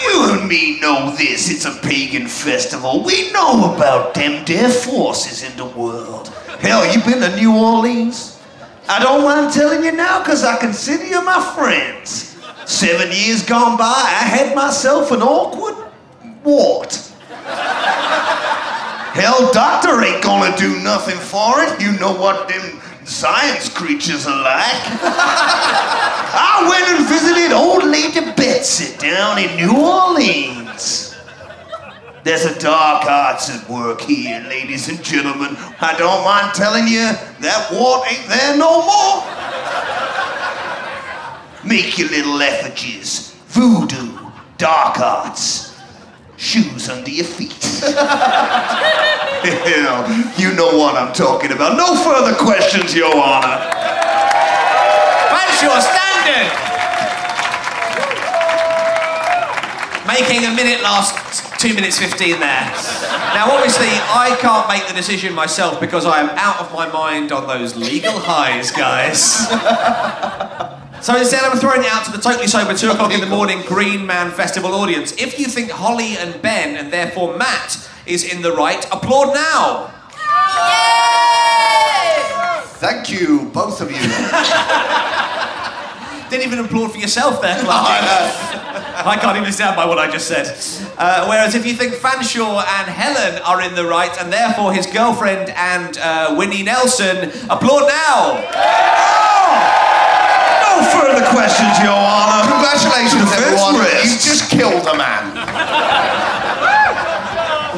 You 0.03 0.33
and 0.33 0.49
me 0.49 0.81
know 0.81 1.15
this. 1.17 1.51
It's 1.51 1.67
a 1.67 1.73
pagan 1.87 2.27
festival. 2.27 3.05
We 3.05 3.31
know 3.33 3.75
about 3.75 4.15
them 4.15 4.45
there 4.47 4.71
forces 4.71 5.43
in 5.45 5.55
the 5.57 5.67
world. 5.67 6.29
Hell, 6.61 6.87
you 6.93 7.03
been 7.03 7.21
to 7.21 7.37
New 7.37 7.55
Orleans? 7.55 8.41
I 8.89 9.03
don't 9.03 9.23
mind 9.23 9.53
telling 9.53 9.85
you 9.85 9.93
now, 9.93 10.23
because 10.23 10.43
I 10.43 10.57
consider 10.59 11.05
you 11.05 11.23
my 11.23 11.41
friends. 11.55 12.39
Seven 12.65 13.13
years 13.13 13.45
gone 13.45 13.77
by, 13.77 13.85
I 13.85 14.25
had 14.25 14.57
myself 14.57 15.13
an 15.13 15.21
awkward 15.21 15.77
wart. 16.43 17.12
Hell, 19.15 19.53
doctor 19.53 20.03
ain't 20.03 20.23
gonna 20.23 20.57
do 20.57 20.81
nothing 20.81 21.19
for 21.19 21.61
it. 21.63 21.81
You 21.81 21.93
know 22.01 22.13
what 22.13 22.49
them 22.49 22.81
science 23.05 23.69
creatures 23.69 24.27
are 24.27 24.43
like. 24.43 24.83
I 25.05 26.67
went 26.69 26.89
and 26.99 27.07
visited 27.07 27.53
old 27.53 27.85
lady 27.85 28.21
Betsy 28.35 28.97
down 28.97 29.39
in 29.39 29.55
New 29.57 29.77
Orleans. 29.77 31.15
There's 32.25 32.45
a 32.45 32.59
dark 32.59 33.05
arts 33.05 33.51
at 33.51 33.69
work 33.69 34.01
here, 34.01 34.41
ladies 34.49 34.89
and 34.89 35.03
gentlemen. 35.03 35.57
I 35.81 35.95
don't 35.99 36.25
mind 36.25 36.55
telling 36.55 36.87
you, 36.87 37.11
that 37.41 37.69
wart 37.73 38.11
ain't 38.11 38.29
there 38.29 38.57
no 38.57 38.81
more. 38.87 39.25
Make 41.69 41.99
your 41.99 42.09
little 42.09 42.41
effigies. 42.41 43.35
Voodoo, 43.49 44.31
dark 44.57 45.01
arts, 45.01 45.72
shoes 46.43 46.89
under 46.89 47.09
your 47.09 47.25
feet. 47.25 47.53
Hell, 49.63 50.03
you 50.37 50.53
know 50.55 50.77
what 50.77 50.97
I'm 50.97 51.13
talking 51.13 51.53
about. 51.53 51.77
No 51.77 51.95
further 52.03 52.35
questions, 52.35 52.97
Your 52.97 53.17
Honor. 53.17 53.63
That's 55.31 55.63
your 55.63 55.81
standard! 55.81 56.51
Making 60.05 60.47
a 60.47 60.55
minute 60.55 60.83
last 60.83 61.61
two 61.61 61.75
minutes 61.75 61.99
15 61.99 62.41
there. 62.41 62.73
Now, 63.35 63.53
obviously, 63.53 63.87
I 63.87 64.37
can't 64.41 64.67
make 64.69 64.89
the 64.89 64.95
decision 64.95 65.33
myself 65.33 65.79
because 65.81 66.05
I 66.05 66.19
am 66.21 66.31
out 66.31 66.59
of 66.59 66.73
my 66.73 66.91
mind 66.91 67.31
on 67.31 67.47
those 67.47 67.77
legal 67.77 68.19
highs, 68.19 68.73
guys. 68.73 69.47
So 71.03 71.17
instead, 71.17 71.43
I'm 71.43 71.59
throwing 71.59 71.81
it 71.81 71.91
out 71.91 72.05
to 72.05 72.13
the 72.13 72.19
totally 72.19 72.47
sober 72.47 72.75
2 72.75 72.93
o'clock 72.93 73.13
in 73.13 73.21
the 73.21 73.27
morning 73.27 73.61
Green 73.67 74.07
Man 74.07 74.31
Festival 74.31 74.73
audience. 74.73 75.11
If 75.21 75.37
you 75.37 75.47
think 75.47 75.69
Holly 75.69 76.17
and 76.17 76.41
Ben, 76.41 76.77
and 76.77 76.93
therefore 76.93 77.37
Matt, 77.37 77.91
is 78.07 78.23
in 78.23 78.41
the 78.41 78.53
right, 78.53 78.85
applaud 78.93 79.35
now. 79.35 79.91
Thank 82.79 83.11
you, 83.11 83.51
both 83.53 83.81
of 83.81 83.91
you. 83.91 83.97
Didn't 86.31 86.47
even 86.47 86.65
applaud 86.65 86.93
for 86.93 86.99
yourself 86.99 87.43
there, 87.43 87.59
Clark. 87.65 87.89
I 89.05 89.19
can't 89.21 89.37
even 89.37 89.53
stand 89.53 89.75
by 89.75 89.87
what 89.87 89.99
I 89.99 90.09
just 90.09 90.29
said. 90.29 90.57
Uh, 90.97 91.27
whereas 91.27 91.57
if 91.57 91.67
you 91.67 91.73
think 91.73 91.95
Fanshawe 91.95 92.65
and 92.65 92.89
Helen 92.89 93.43
are 93.43 93.61
in 93.61 93.75
the 93.75 93.85
right, 93.85 94.17
and 94.21 94.33
therefore 94.33 94.73
his 94.73 94.87
girlfriend 94.87 95.51
and 95.51 95.99
uh, 95.99 96.37
Winnie 96.39 96.63
Nelson, 96.63 97.33
applaud 97.51 97.89
now. 97.89 99.32
No 100.93 101.01
further 101.01 101.25
questions, 101.33 101.73
Your 101.81 101.97
Honor. 101.97 102.45
Congratulations, 102.53 103.25
Defense 103.25 103.57
everyone. 103.57 103.81
rest. 103.81 104.05
You 104.05 104.17
just 104.21 104.51
killed 104.53 104.85
a 104.87 104.97
man. 104.97 105.33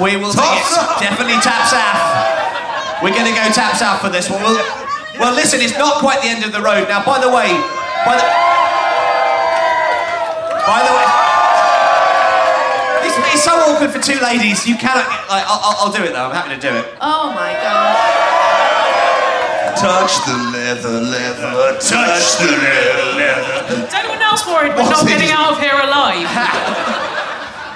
We 0.02 0.16
will 0.18 0.32
Tap 0.34 0.42
take 0.50 0.66
it. 0.66 1.06
Definitely 1.06 1.38
tap 1.38 1.62
south. 1.70 2.02
We're 3.02 3.14
going 3.14 3.30
to 3.30 3.36
go 3.36 3.46
tap 3.54 3.76
south 3.76 4.00
for 4.02 4.08
this 4.10 4.28
one. 4.28 4.42
We'll, 4.42 4.58
well, 5.20 5.34
listen, 5.34 5.60
it's 5.60 5.78
not 5.78 6.00
quite 6.02 6.22
the 6.22 6.28
end 6.28 6.44
of 6.44 6.50
the 6.52 6.60
road. 6.60 6.88
Now, 6.88 7.04
by 7.06 7.20
the 7.20 7.28
way, 7.30 7.54
by 8.02 8.18
the, 8.18 8.26
by 10.66 10.82
the 10.82 10.90
way, 10.90 11.06
it's, 13.06 13.14
it's 13.34 13.44
so 13.44 13.52
awkward 13.54 13.92
for 13.94 14.00
two 14.02 14.18
ladies. 14.18 14.66
You 14.66 14.74
cannot. 14.76 15.06
Get, 15.06 15.28
like, 15.30 15.44
I'll, 15.46 15.60
I'll, 15.62 15.76
I'll 15.86 15.92
do 15.92 16.02
it 16.02 16.12
though. 16.12 16.26
I'm 16.26 16.34
happy 16.34 16.56
to 16.56 16.60
do 16.60 16.74
it. 16.74 16.86
Oh 17.00 17.30
my 17.30 17.52
god. 17.62 18.23
Touch 19.84 20.16
the 20.24 20.32
leather, 20.32 20.96
leather, 20.96 21.76
touch 21.76 22.40
the 22.40 22.48
leather, 22.56 23.20
leather. 23.20 23.84
Is 23.84 23.92
anyone 23.92 24.22
else 24.22 24.46
worried 24.46 24.72
we're 24.72 24.80
What's 24.80 25.04
not 25.04 25.04
it? 25.04 25.12
getting 25.12 25.28
out 25.28 25.52
of 25.52 25.60
here 25.60 25.76
alive? 25.76 26.24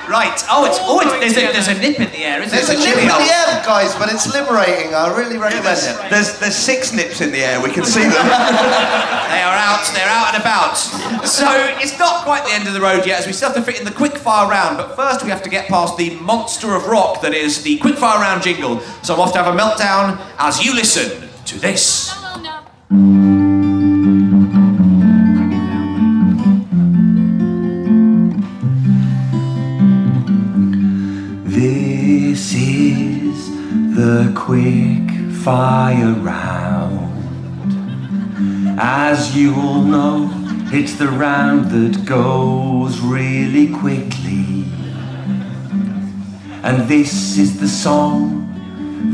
Right. 0.09 0.41
Oh, 0.49 0.65
it's 0.65 0.81
oh, 0.81 1.05
it's, 1.05 1.13
there's, 1.21 1.37
a, 1.37 1.53
there's 1.53 1.69
a 1.69 1.77
nip 1.77 2.01
in 2.01 2.09
the 2.09 2.25
air, 2.25 2.41
isn't 2.41 2.49
it? 2.49 2.65
There's 2.65 2.73
a 2.73 2.81
there? 2.81 2.97
nip 2.97 3.05
in 3.05 3.13
the 3.13 3.29
air, 3.29 3.61
guys, 3.61 3.93
but 4.01 4.09
it's 4.09 4.25
liberating. 4.25 4.95
I 4.95 5.13
really 5.13 5.37
recommend 5.37 5.77
it. 5.85 6.09
There's, 6.09 6.41
there's 6.41 6.57
six 6.57 6.95
nips 6.95 7.21
in 7.21 7.31
the 7.31 7.45
air. 7.45 7.61
We 7.61 7.69
can 7.71 7.85
see 7.85 8.09
them. 8.09 8.17
They 9.29 9.45
are 9.45 9.53
out, 9.53 9.85
they're 9.93 10.09
out 10.09 10.33
and 10.33 10.41
about. 10.41 10.79
So 11.29 11.45
it's 11.77 11.99
not 11.99 12.25
quite 12.25 12.47
the 12.47 12.53
end 12.55 12.67
of 12.67 12.73
the 12.73 12.81
road 12.81 13.05
yet, 13.05 13.21
as 13.21 13.27
we 13.27 13.35
still 13.35 13.53
have 13.53 13.57
to 13.59 13.63
fit 13.63 13.79
in 13.79 13.85
the 13.85 13.93
quick 13.93 14.17
fire 14.17 14.49
round. 14.49 14.79
But 14.79 14.97
first, 14.97 15.23
we 15.23 15.29
have 15.29 15.43
to 15.43 15.51
get 15.51 15.69
past 15.69 15.99
the 15.99 16.17
monster 16.21 16.75
of 16.75 16.87
rock 16.87 17.21
that 17.21 17.35
is 17.35 17.63
the 17.63 17.77
quick 17.77 17.97
fire 17.97 18.19
round 18.19 18.43
jingle. 18.43 18.81
So 19.03 19.13
I'm 19.13 19.21
off 19.21 19.35
to 19.35 19.43
have 19.43 19.55
a 19.55 19.57
meltdown 19.57 20.19
as 20.39 20.65
you 20.65 20.75
listen 20.75 21.28
to 21.49 21.59
this. 21.59 22.15
This 31.47 32.53
is 32.53 33.49
the 33.97 34.31
quick 34.37 35.09
fire 35.43 36.13
round. 36.13 37.09
As 38.79 39.35
you 39.35 39.55
all 39.55 39.81
know, 39.81 40.31
it's 40.71 40.97
the 40.97 41.09
round 41.09 41.71
that 41.71 42.05
goes 42.05 43.01
really 43.01 43.73
quickly. 43.73 44.67
And 46.63 46.87
this 46.87 47.39
is 47.39 47.59
the 47.59 47.69
song 47.69 48.48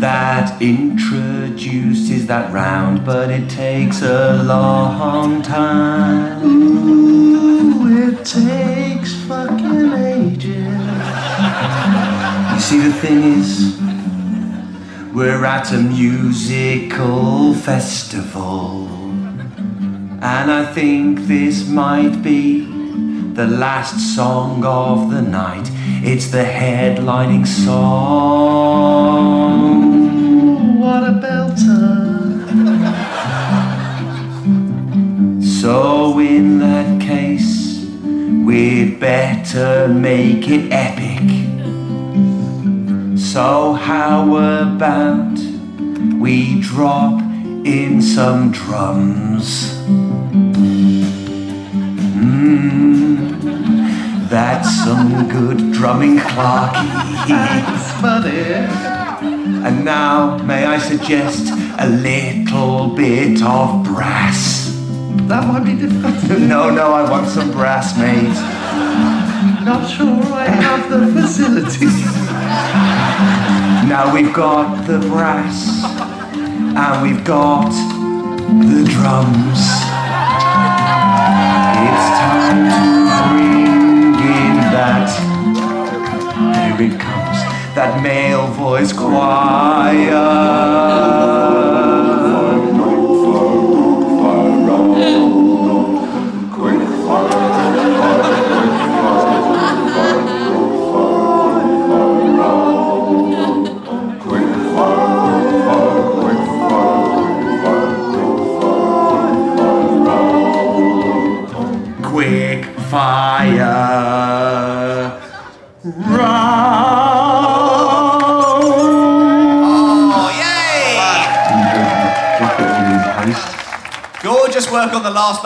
that 0.00 0.60
introduces 0.60 2.26
that 2.26 2.52
round, 2.52 3.04
but 3.04 3.30
it 3.30 3.48
takes 3.48 4.02
a 4.02 4.42
long 4.42 5.42
time. 5.42 6.42
Ooh, 6.44 8.08
it 8.08 8.24
takes 8.24 9.14
fucking 9.24 9.92
ages. 9.92 10.54
You 12.52 12.60
see, 12.60 12.80
the 12.80 12.92
thing 13.00 13.22
is, 13.38 13.78
we're 15.14 15.44
at 15.44 15.72
a 15.72 15.78
musical 15.78 17.54
festival. 17.54 18.88
And 20.20 20.50
I 20.50 20.64
think 20.72 21.20
this 21.26 21.68
might 21.68 22.22
be 22.22 22.73
the 23.34 23.46
last 23.48 24.14
song 24.14 24.64
of 24.64 25.10
the 25.10 25.20
night. 25.20 25.68
It's 26.04 26.28
the 26.28 26.44
headlining 26.44 27.44
song. 27.44 27.98
What 30.78 31.02
a 31.02 31.14
belter. 31.24 32.04
So, 35.42 36.20
in 36.20 36.60
that 36.60 37.00
case, 37.00 37.84
we'd 38.44 39.00
better 39.00 39.88
make 39.88 40.48
it 40.48 40.70
epic. 40.70 41.24
So, 43.18 43.72
how 43.72 44.36
about 44.36 45.38
we 46.20 46.60
drop 46.60 47.20
in 47.64 48.00
some 48.00 48.52
drums? 48.52 49.74
Mm, 52.44 54.28
that's 54.28 54.84
some 54.84 55.28
good 55.28 55.72
drumming, 55.72 56.18
Clarky. 56.18 56.88
It's 57.74 57.90
funny. 58.02 58.44
And 59.66 59.84
now, 59.84 60.36
may 60.38 60.66
I 60.66 60.78
suggest 60.78 61.48
a 61.78 61.88
little 61.88 62.94
bit 62.94 63.42
of 63.42 63.82
brass? 63.84 64.70
That 65.28 65.46
might 65.48 65.64
be 65.64 65.74
difficult. 65.74 66.38
no, 66.40 66.68
no, 66.68 66.92
I 66.92 67.10
want 67.10 67.28
some 67.28 67.50
brass, 67.50 67.96
mate. 67.98 68.36
Not 69.64 69.88
sure 69.88 70.22
I 70.34 70.44
have 70.44 70.90
the 70.90 71.06
facilities. 71.18 72.04
Now 73.88 74.12
we've 74.12 74.34
got 74.34 74.86
the 74.86 74.98
brass 74.98 75.82
and 76.76 77.02
we've 77.02 77.24
got 77.24 77.70
the 77.70 78.84
drums. 78.84 79.73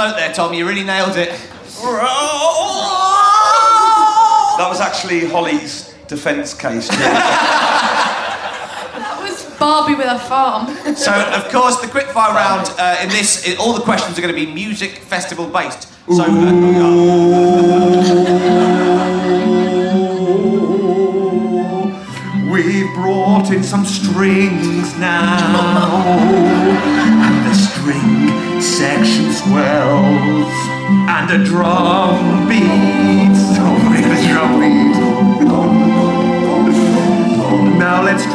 Note 0.09 0.17
there, 0.17 0.33
Tom. 0.33 0.55
You 0.55 0.67
really 0.67 0.85
nailed 0.85 1.17
it. 1.17 1.31
That 4.59 4.67
was 4.69 4.81
actually 4.81 5.27
Holly's 5.29 5.95
defence 6.07 6.55
case. 6.55 6.89
That 8.99 9.21
was 9.23 9.45
Barbie 9.59 9.95
with 9.95 10.07
a 10.07 10.19
farm. 10.19 10.67
So, 10.97 11.13
of 11.13 11.49
course, 11.53 11.81
the 11.81 11.87
quickfire 11.87 12.35
round 12.35 12.69
uh, 12.79 12.97
in 13.03 13.09
this, 13.11 13.47
i 13.47 13.55
all 13.57 13.73
the 13.75 13.83
questions 13.83 14.19
are 14.19 14.23
going 14.23 14.35
to 14.35 14.47
be 14.47 14.53
music 14.53 14.99
festival 14.99 15.47
based. 15.47 15.89
So, 16.11 16.25
We've 22.51 22.93
brought 22.95 23.51
in 23.53 23.63
some 23.63 23.85
strings 23.85 24.48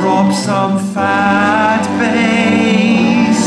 drop 0.04 0.34
some 0.34 0.78
fat 0.94 1.88
bass, 1.98 3.40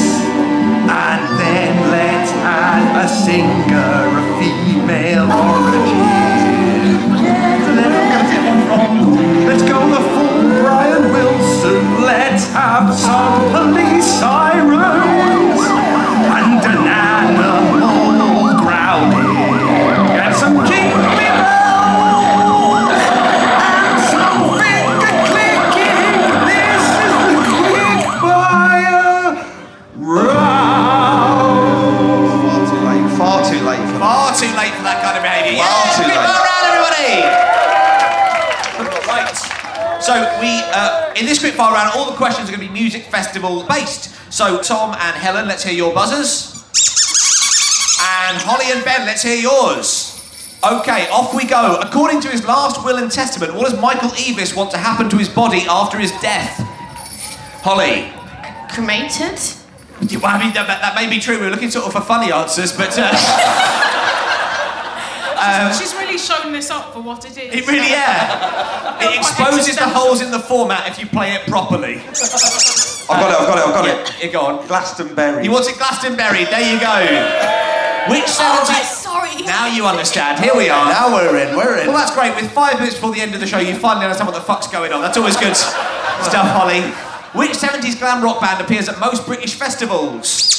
and 0.89 1.39
then 1.39 1.91
let's 1.91 2.33
add 2.33 3.05
a 3.05 3.07
singer, 3.07 4.09
a 4.17 4.25
female 4.41 5.31
origin. 5.31 5.56
Festival 43.37 43.67
based. 43.69 44.11
So 44.33 44.61
Tom 44.63 44.95
and 44.95 45.17
Helen, 45.17 45.47
let's 45.47 45.63
hear 45.63 45.75
your 45.75 45.93
buzzers. 45.95 46.53
And 48.01 48.37
Holly 48.39 48.67
and 48.73 48.85
Ben, 48.85 49.07
let's 49.07 49.23
hear 49.23 49.37
yours. 49.37 50.13
Okay, 50.65 51.09
off 51.11 51.35
we 51.35 51.45
go. 51.47 51.79
According 51.81 52.21
to 52.23 52.29
his 52.29 52.45
last 52.47 52.85
will 52.85 52.97
and 52.97 53.11
testament, 53.11 53.55
what 53.55 53.71
does 53.71 53.81
Michael 53.81 54.11
Eavis 54.11 54.57
want 54.57 54.71
to 54.73 54.79
happen 54.79 55.09
to 55.11 55.17
his 55.17 55.29
body 55.29 55.63
after 55.69 55.99
his 55.99 56.13
death? 56.21 56.59
Holly. 57.63 58.11
Cremated? 58.71 59.39
Yeah, 60.11 60.19
Well, 60.19 60.35
I 60.35 60.39
mean, 60.43 60.53
that, 60.55 60.67
that 60.67 60.95
may 60.95 61.09
be 61.09 61.21
true. 61.21 61.39
We 61.39 61.45
were 61.45 61.51
looking 61.51 61.71
sort 61.71 61.87
of 61.87 61.93
for 61.93 62.01
funny 62.01 62.33
answers, 62.33 62.73
but 62.77 62.99
uh, 62.99 63.03
um, 65.41 65.73
She's 65.73 65.95
really 65.95 66.19
shown 66.19 66.53
this 66.53 66.71
up 66.71 66.93
for 66.93 67.01
what 67.01 67.25
it 67.25 67.37
is. 67.39 67.55
it 67.55 67.67
really, 67.67 67.91
yeah, 67.91 68.99
it 69.01 69.17
exposes 69.19 69.77
the 69.77 69.89
holes 69.89 70.21
in 70.21 70.31
the 70.31 70.41
format 70.41 70.89
if 70.89 70.99
you 70.99 71.07
play 71.07 71.33
it 71.33 71.47
properly. 71.47 72.03
I've 73.09 73.21
got 73.21 73.31
it, 73.31 73.39
I've 73.41 73.47
got 73.47 73.59
it, 73.59 73.65
I've 73.67 73.75
got 73.75 73.87
it. 73.89 74.25
Yeah, 74.25 74.33
go 74.33 74.41
on. 74.41 74.67
Glastonbury. 74.67 75.43
He 75.43 75.49
wants 75.49 75.69
it 75.69 75.77
Glastonbury. 75.79 76.45
There 76.45 76.61
you 76.75 76.81
go. 76.81 76.97
Which 78.11 78.25
Oh, 78.39 78.65
70? 78.67 78.85
Sorry. 78.85 79.43
Now 79.47 79.67
you 79.67 79.87
understand. 79.87 80.39
Here 80.43 80.55
we 80.57 80.69
are. 80.69 80.87
Now 80.87 81.13
we're 81.15 81.37
in. 81.39 81.57
We're 81.57 81.79
in. 81.79 81.89
Well, 81.89 81.97
that's 81.97 82.15
great. 82.15 82.35
With 82.37 82.51
five 82.53 82.79
minutes 82.79 82.95
before 82.95 83.13
the 83.13 83.21
end 83.21 83.35
of 83.35 83.41
the 83.41 83.47
show, 83.47 83.59
you 83.59 83.75
finally 83.75 84.05
understand 84.07 84.29
what 84.29 84.37
the 84.39 84.45
fuck's 84.45 84.67
going 84.69 84.93
on. 84.93 85.01
That's 85.03 85.17
always 85.19 85.37
good 85.37 85.57
stuff, 85.57 86.47
Holly. 86.55 86.83
Which 87.35 87.51
70s 87.59 87.99
glam 87.99 88.23
rock 88.23 88.41
band 88.41 88.61
appears 88.63 88.89
at 88.89 88.99
most 89.01 89.27
British 89.27 89.55
festivals? 89.55 90.55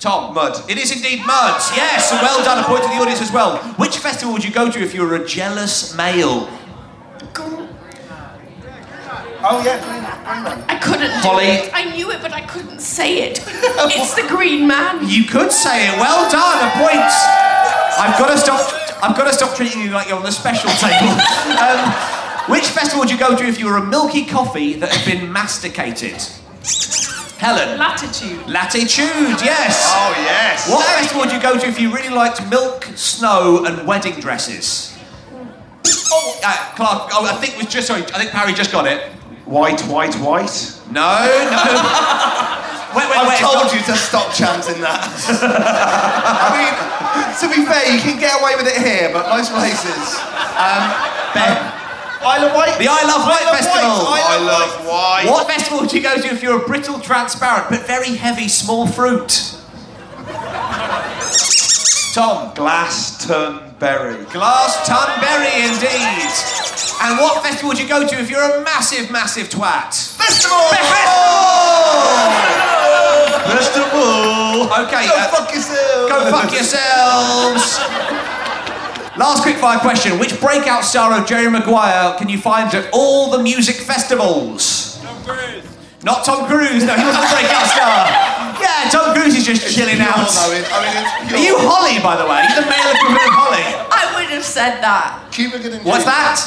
Tom. 0.00 0.34
Mud. 0.34 0.70
It 0.70 0.78
is 0.78 0.92
indeed 0.94 1.20
Mud. 1.26 1.60
Yes, 1.74 2.12
well 2.12 2.44
done. 2.44 2.62
A 2.62 2.66
point 2.66 2.82
to 2.84 2.88
the 2.90 2.96
audience 2.96 3.20
as 3.20 3.32
well. 3.32 3.58
Which 3.74 3.96
festival 3.98 4.32
would 4.34 4.44
you 4.44 4.52
go 4.52 4.70
to 4.70 4.78
if 4.80 4.94
you 4.94 5.02
were 5.02 5.16
a 5.16 5.26
jealous 5.26 5.96
male? 5.96 6.48
Oh 9.48 9.62
yeah. 9.62 9.78
Green, 9.78 10.02
green 10.26 10.42
Man. 10.42 10.64
I 10.68 10.78
couldn't 10.78 11.22
do 11.22 11.28
Holly. 11.28 11.44
it. 11.44 11.70
I 11.72 11.94
knew 11.94 12.10
it, 12.10 12.20
but 12.20 12.32
I 12.32 12.40
couldn't 12.40 12.80
say 12.80 13.30
it. 13.30 13.38
it's 13.46 14.14
the 14.14 14.26
Green 14.26 14.66
Man. 14.66 15.08
You 15.08 15.22
could 15.22 15.52
say 15.52 15.86
it. 15.88 16.00
Well 16.00 16.28
done. 16.28 16.66
A 16.66 16.70
point. 16.82 17.12
I've 17.98 18.18
got 18.18 18.28
to 18.34 18.38
stop. 18.38 18.58
I've 19.02 19.16
got 19.16 19.30
to 19.30 19.32
stop 19.32 19.54
treating 19.54 19.82
you 19.82 19.90
like 19.90 20.08
you're 20.08 20.16
on 20.16 20.24
the 20.24 20.32
special 20.32 20.70
table. 20.82 21.14
um, 21.62 21.92
which 22.50 22.66
festival 22.66 23.00
would 23.00 23.10
you 23.10 23.18
go 23.18 23.36
to 23.36 23.44
if 23.44 23.60
you 23.60 23.66
were 23.66 23.76
a 23.76 23.84
milky 23.84 24.24
coffee 24.24 24.74
that 24.74 24.90
had 24.90 25.04
been 25.06 25.32
masticated? 25.32 26.20
Helen. 27.38 27.78
Latitude. 27.78 28.48
Latitude, 28.48 29.38
yes. 29.46 29.84
Oh 29.94 30.12
yes. 30.16 30.68
What 30.68 30.84
festival 30.86 31.22
would 31.22 31.32
you 31.32 31.40
go 31.40 31.56
to 31.56 31.66
if 31.68 31.78
you 31.78 31.94
really 31.94 32.08
liked 32.08 32.44
milk, 32.50 32.84
snow, 32.96 33.64
and 33.64 33.86
wedding 33.86 34.18
dresses? 34.18 34.98
Oh, 36.10 36.40
uh, 36.44 36.74
Clark. 36.74 37.10
Oh, 37.12 37.26
I 37.26 37.36
think 37.36 37.54
it 37.54 37.64
was 37.64 37.72
just. 37.72 37.86
Sorry, 37.86 38.02
I 38.02 38.18
think 38.18 38.30
Parry 38.32 38.52
just 38.52 38.72
got 38.72 38.86
it. 38.86 39.12
White, 39.46 39.80
white, 39.82 40.14
white. 40.16 40.50
No, 40.90 41.22
no. 41.22 41.62
wait, 42.98 43.06
wait, 43.06 43.14
I've 43.14 43.30
wait. 43.30 43.38
told 43.38 43.62
it's 43.62 43.74
you 43.74 43.82
to 43.86 43.94
stop 43.94 44.34
chanting 44.34 44.82
that. 44.82 45.06
I 45.06 46.50
mean, 46.50 46.74
to 47.38 47.46
be 47.54 47.62
fair, 47.62 47.86
you 47.94 48.02
can 48.02 48.18
get 48.18 48.40
away 48.42 48.58
with 48.58 48.66
it 48.66 48.74
here, 48.82 49.08
but 49.12 49.30
most 49.30 49.52
places. 49.54 50.18
Um, 50.58 50.82
Ben. 51.30 51.72
Isle 52.26 52.50
of 52.50 52.54
Wight. 52.56 52.78
The 52.78 52.88
I 52.90 53.06
Love 53.06 53.22
White 53.22 53.46
Isle 53.46 53.54
Festival. 53.54 54.10
Wight, 54.10 54.26
I 54.26 54.38
love 54.42 54.86
white. 54.86 55.30
What 55.30 55.46
festival 55.46 55.80
would 55.80 55.92
you 55.92 56.02
go 56.02 56.20
to 56.20 56.26
if 56.26 56.42
you're 56.42 56.60
a 56.60 56.66
brittle, 56.66 56.98
transparent, 56.98 57.70
but 57.70 57.86
very 57.86 58.16
heavy 58.16 58.48
small 58.48 58.88
fruit? 58.88 59.54
Tom. 62.16 62.50
Glastonbury. 62.54 64.24
Glastonbury, 64.32 65.52
indeed. 65.68 66.32
And 67.02 67.20
what 67.20 67.44
festival 67.44 67.68
would 67.68 67.78
you 67.78 67.86
go 67.86 68.08
to 68.08 68.18
if 68.18 68.30
you're 68.30 68.40
a 68.40 68.64
massive, 68.64 69.10
massive 69.10 69.50
twat? 69.50 69.92
Festival. 70.16 70.56
Festival. 70.72 71.12
Festival! 73.52 74.62
Okay. 74.86 75.04
Go 75.04 75.12
uh, 75.14 75.28
fuck 75.28 75.54
yourself. 75.54 76.08
Go 76.08 76.30
fuck 76.30 76.52
yourselves. 76.54 77.78
Last 79.18 79.44
quickfire 79.44 79.80
question. 79.80 80.18
Which 80.18 80.40
breakout 80.40 80.84
star 80.84 81.20
of 81.20 81.26
Jerry 81.26 81.50
Maguire 81.50 82.16
can 82.16 82.30
you 82.30 82.38
find 82.38 82.72
at 82.74 82.88
all 82.94 83.30
the 83.30 83.42
music 83.42 83.76
festivals? 83.76 84.98
Tom 85.02 85.22
Cruise. 85.22 85.75
Not 86.02 86.24
Tom 86.24 86.46
Cruise, 86.46 86.84
no, 86.84 86.94
he 86.94 87.02
wasn't 87.04 87.24
a 87.24 87.30
breakout 87.34 87.66
star. 87.66 88.06
Yeah, 88.60 88.90
Tom 88.90 89.14
Cruise 89.14 89.34
is 89.34 89.44
just 89.46 89.74
chilling 89.74 89.96
Pure, 89.96 90.06
out. 90.08 90.28
though, 90.28 90.52
it- 90.52 90.68
I 90.70 90.78
mean, 90.84 90.96
it's 91.02 91.28
pure. 91.28 91.38
Are 91.38 91.42
you 91.42 91.56
Holly, 91.68 91.98
by 92.00 92.16
the 92.16 92.26
way? 92.26 92.44
You're 92.46 92.62
the 92.62 92.68
male 92.70 92.90
equivalent 92.94 93.26
of 93.26 93.32
Holly. 93.34 93.64
I 93.90 94.12
would 94.14 94.30
have 94.30 94.44
said 94.44 94.80
that. 94.82 95.18
Cuba 95.32 95.58
Gooding 95.58 95.82
What's 95.82 96.04
Jr. 96.04 96.10
that? 96.10 96.40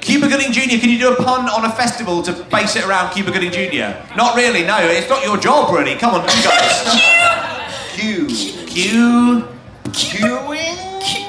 Cuba 0.00 0.28
Gooding 0.28 0.52
Jr. 0.52 0.78
Can 0.80 0.90
you 0.90 0.98
do 0.98 1.12
a 1.12 1.16
pun 1.22 1.48
on 1.48 1.64
a 1.64 1.70
festival 1.72 2.22
to 2.22 2.32
base 2.50 2.76
it 2.76 2.84
around 2.84 3.12
Cuba 3.12 3.30
Gooding 3.30 3.52
Jr.? 3.52 3.94
Not 4.16 4.36
really, 4.36 4.64
no. 4.64 4.76
It's 4.80 5.08
not 5.08 5.22
your 5.24 5.36
job, 5.38 5.72
really. 5.72 5.94
Come 5.94 6.14
on, 6.14 6.22
you 6.22 6.42
guys. 6.44 6.82
Q. 7.94 8.26
Q. 8.66 9.44
Queuing. 9.94 10.76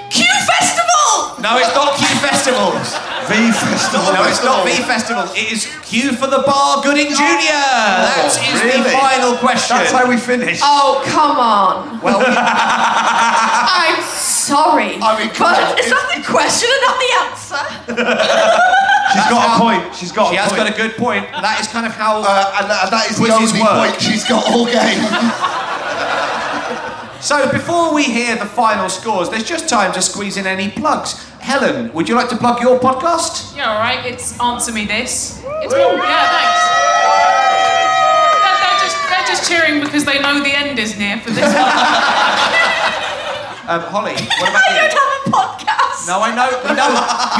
Q 0.10 0.26
Festival! 0.26 1.42
No, 1.44 1.58
it's 1.58 1.76
not 1.76 1.96
Q 1.98 2.08
Festivals. 2.20 2.96
V 3.28 3.52
Festival. 3.52 4.14
No, 4.14 4.24
it's 4.30 4.44
not 4.44 4.66
V 4.66 4.72
Festival. 4.84 5.24
It 5.36 5.52
is 5.52 5.66
Q 5.84 6.14
for 6.14 6.28
the 6.28 6.44
Bar 6.46 6.84
Gooding 6.84 7.10
Jr. 7.10 7.18
That 7.18 8.26
is 8.30 8.38
the 8.62 8.90
final 8.90 9.38
question. 9.38 9.78
That's 9.78 9.92
how 9.92 10.08
we 10.08 10.18
finish. 10.18 10.60
Oh, 10.64 11.02
come 11.06 11.38
on. 11.38 12.00
Well, 12.02 12.20
we- 12.20 12.26
I'm 12.38 14.02
sorry. 14.06 14.98
I 15.02 15.18
mean, 15.20 15.30
but 15.38 15.58
on, 15.58 15.80
is 15.80 15.90
that 15.90 16.06
the 16.14 16.22
question 16.22 16.70
and 16.70 16.82
not 16.86 16.98
the 17.02 17.12
answer? 17.26 17.62
She's 19.16 19.28
got 19.32 19.44
a 19.48 19.62
point. 19.62 19.96
She's 19.96 20.12
got 20.12 20.30
she 20.30 20.36
a 20.38 20.42
has 20.42 20.52
point. 20.52 20.66
got 20.66 20.74
a 20.74 20.76
good 20.76 20.94
point. 20.98 21.26
That 21.32 21.58
is 21.62 21.68
kind 21.68 21.86
of 21.86 21.94
how. 21.94 22.20
Uh, 22.22 22.60
and, 22.60 22.70
that, 22.70 22.84
and 22.86 22.92
that 22.92 23.10
is 23.10 23.18
the 23.18 23.32
only 23.32 23.62
work. 23.62 23.90
point 23.90 24.02
she's 24.02 24.28
got 24.28 24.44
all 24.52 24.66
game. 24.66 25.00
So 27.26 27.50
before 27.52 27.92
we 27.92 28.04
hear 28.04 28.36
the 28.36 28.46
final 28.46 28.88
scores, 28.88 29.32
there's 29.32 29.44
just 29.44 29.68
time 29.68 29.92
to 29.94 30.02
squeeze 30.04 30.38
in 30.38 30.46
any 30.46 30.70
plugs. 30.70 31.18
Helen, 31.42 31.92
would 31.94 32.08
you 32.08 32.14
like 32.14 32.30
to 32.30 32.38
plug 32.38 32.62
your 32.62 32.78
podcast? 32.80 33.58
Yeah, 33.58 33.74
all 33.74 33.80
right. 33.80 34.06
It's 34.06 34.40
answer 34.40 34.72
me 34.72 34.86
this. 34.86 35.42
It's 35.66 35.74
more. 35.74 35.98
Yeah, 35.98 36.30
thanks. 36.30 36.62
They're, 38.46 38.60
they're 38.62 38.78
just 38.78 38.98
they're 39.10 39.26
just 39.26 39.50
cheering 39.50 39.82
because 39.82 40.06
they 40.06 40.22
know 40.22 40.38
the 40.44 40.56
end 40.56 40.78
is 40.78 41.00
near 41.00 41.18
for 41.18 41.32
this 41.32 41.52
one. 41.52 41.66
Um, 43.66 43.82
Holly, 43.90 44.14
what 44.14 44.50
about 44.54 44.62
you? 44.70 44.78
I 44.78 44.86
you? 44.86 44.94
don't 44.94 45.10
have 45.10 45.26
a 45.26 45.34
podcast. 45.34 46.06
No, 46.06 46.22
I 46.22 46.30
know. 46.38 46.46
No, 46.78 46.86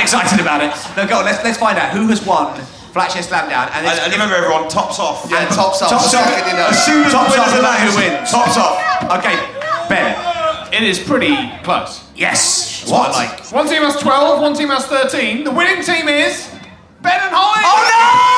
excited 0.09 0.41
about 0.41 0.65
it. 0.65 0.73
No, 0.97 1.07
go 1.07 1.19
on, 1.21 1.25
let's, 1.29 1.45
let's 1.45 1.59
find 1.59 1.77
out 1.79 1.93
who 1.93 2.09
has 2.09 2.25
won 2.25 2.57
Flatshare 2.97 3.23
Slam 3.23 3.49
Down. 3.53 3.69
And, 3.77 3.85
And, 3.87 4.01
and 4.01 4.13
remember, 4.13 4.35
everyone, 4.37 4.69
tops 4.69 4.99
off. 4.99 5.29
Yeah, 5.31 5.45
tops 5.53 5.83
off. 5.83 5.91
Tops 5.91 6.15
off. 6.15 6.25
Second, 6.25 6.49
you 6.49 6.57
know. 6.57 6.69
As 6.73 6.81
soon 6.85 7.05
as 7.05 7.13
Tops 7.13 7.35
the 7.35 7.41
off, 7.41 7.47
winner's 7.53 7.61
no 7.61 7.63
matter 7.69 7.85
announced, 7.85 7.99
who 7.99 8.17
wins. 8.17 8.31
tops 8.33 8.57
off. 8.57 8.77
Okay, 9.21 9.37
Ben. 9.93 10.17
It 10.73 10.83
is 10.83 10.99
pretty 10.99 11.37
close. 11.63 12.05
Yes. 12.17 12.81
That's 12.81 12.91
what 12.93 13.11
I 13.15 13.27
like. 13.29 13.53
One 13.53 13.69
team 13.69 13.83
has 13.83 13.97
12, 13.97 14.41
one 14.41 14.55
team 14.55 14.69
has 14.69 14.87
13. 14.87 15.45
The 15.45 15.51
winning 15.51 15.83
team 15.85 16.09
is 16.09 16.49
Ben 17.01 17.13
and 17.21 17.33
Holly. 17.33 17.63
Oh 17.65 17.81
no! 17.89 18.38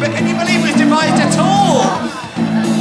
By 0.00 0.08
but 0.08 0.16
can 0.16 0.24
you 0.26 0.34
believe 0.34 0.64
it 0.64 0.72
was 0.72 0.78
devised 0.80 1.20
at 1.20 1.36
all? 1.36 1.84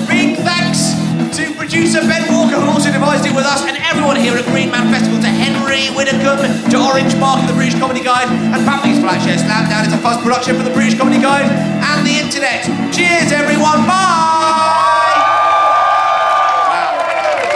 Big 0.07 0.39
thanks 0.39 0.95
to 1.35 1.51
producer 1.55 1.99
Ben 2.01 2.23
Walker, 2.31 2.55
who 2.55 2.71
also 2.71 2.91
devised 2.91 3.25
it 3.27 3.35
with 3.35 3.45
us, 3.45 3.61
and 3.67 3.75
everyone 3.83 4.15
here 4.15 4.33
at 4.35 4.45
Green 4.45 4.71
Man 4.71 4.87
Festival, 4.87 5.19
to 5.19 5.27
Henry 5.27 5.91
Widdicombe, 5.95 6.47
to 6.71 6.77
Orange 6.79 7.15
Mark 7.19 7.43
of 7.43 7.47
the 7.47 7.53
British 7.53 7.77
Comedy 7.77 8.03
Guide, 8.03 8.27
and 8.31 8.63
Pappy's 8.63 8.97
Flatshare 9.03 9.37
Slam 9.37 9.67
Down 9.69 9.85
is 9.85 9.93
a 9.93 9.97
fuzz 9.99 10.21
production 10.23 10.55
for 10.55 10.63
the 10.63 10.71
British 10.71 10.97
Comedy 10.97 11.19
Guide 11.21 11.45
and 11.45 12.07
the 12.07 12.15
internet. 12.23 12.63
Cheers, 12.95 13.31
everyone. 13.35 13.83
Bye! 13.83 15.19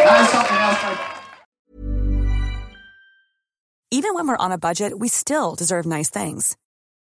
That 0.04 0.20
is 0.22 0.30
something 0.30 0.60
else. 0.60 0.84
Even 3.92 4.14
when 4.14 4.28
we're 4.28 4.38
on 4.38 4.52
a 4.52 4.58
budget, 4.58 5.00
we 5.00 5.08
still 5.08 5.56
deserve 5.56 5.86
nice 5.86 6.10
things. 6.10 6.58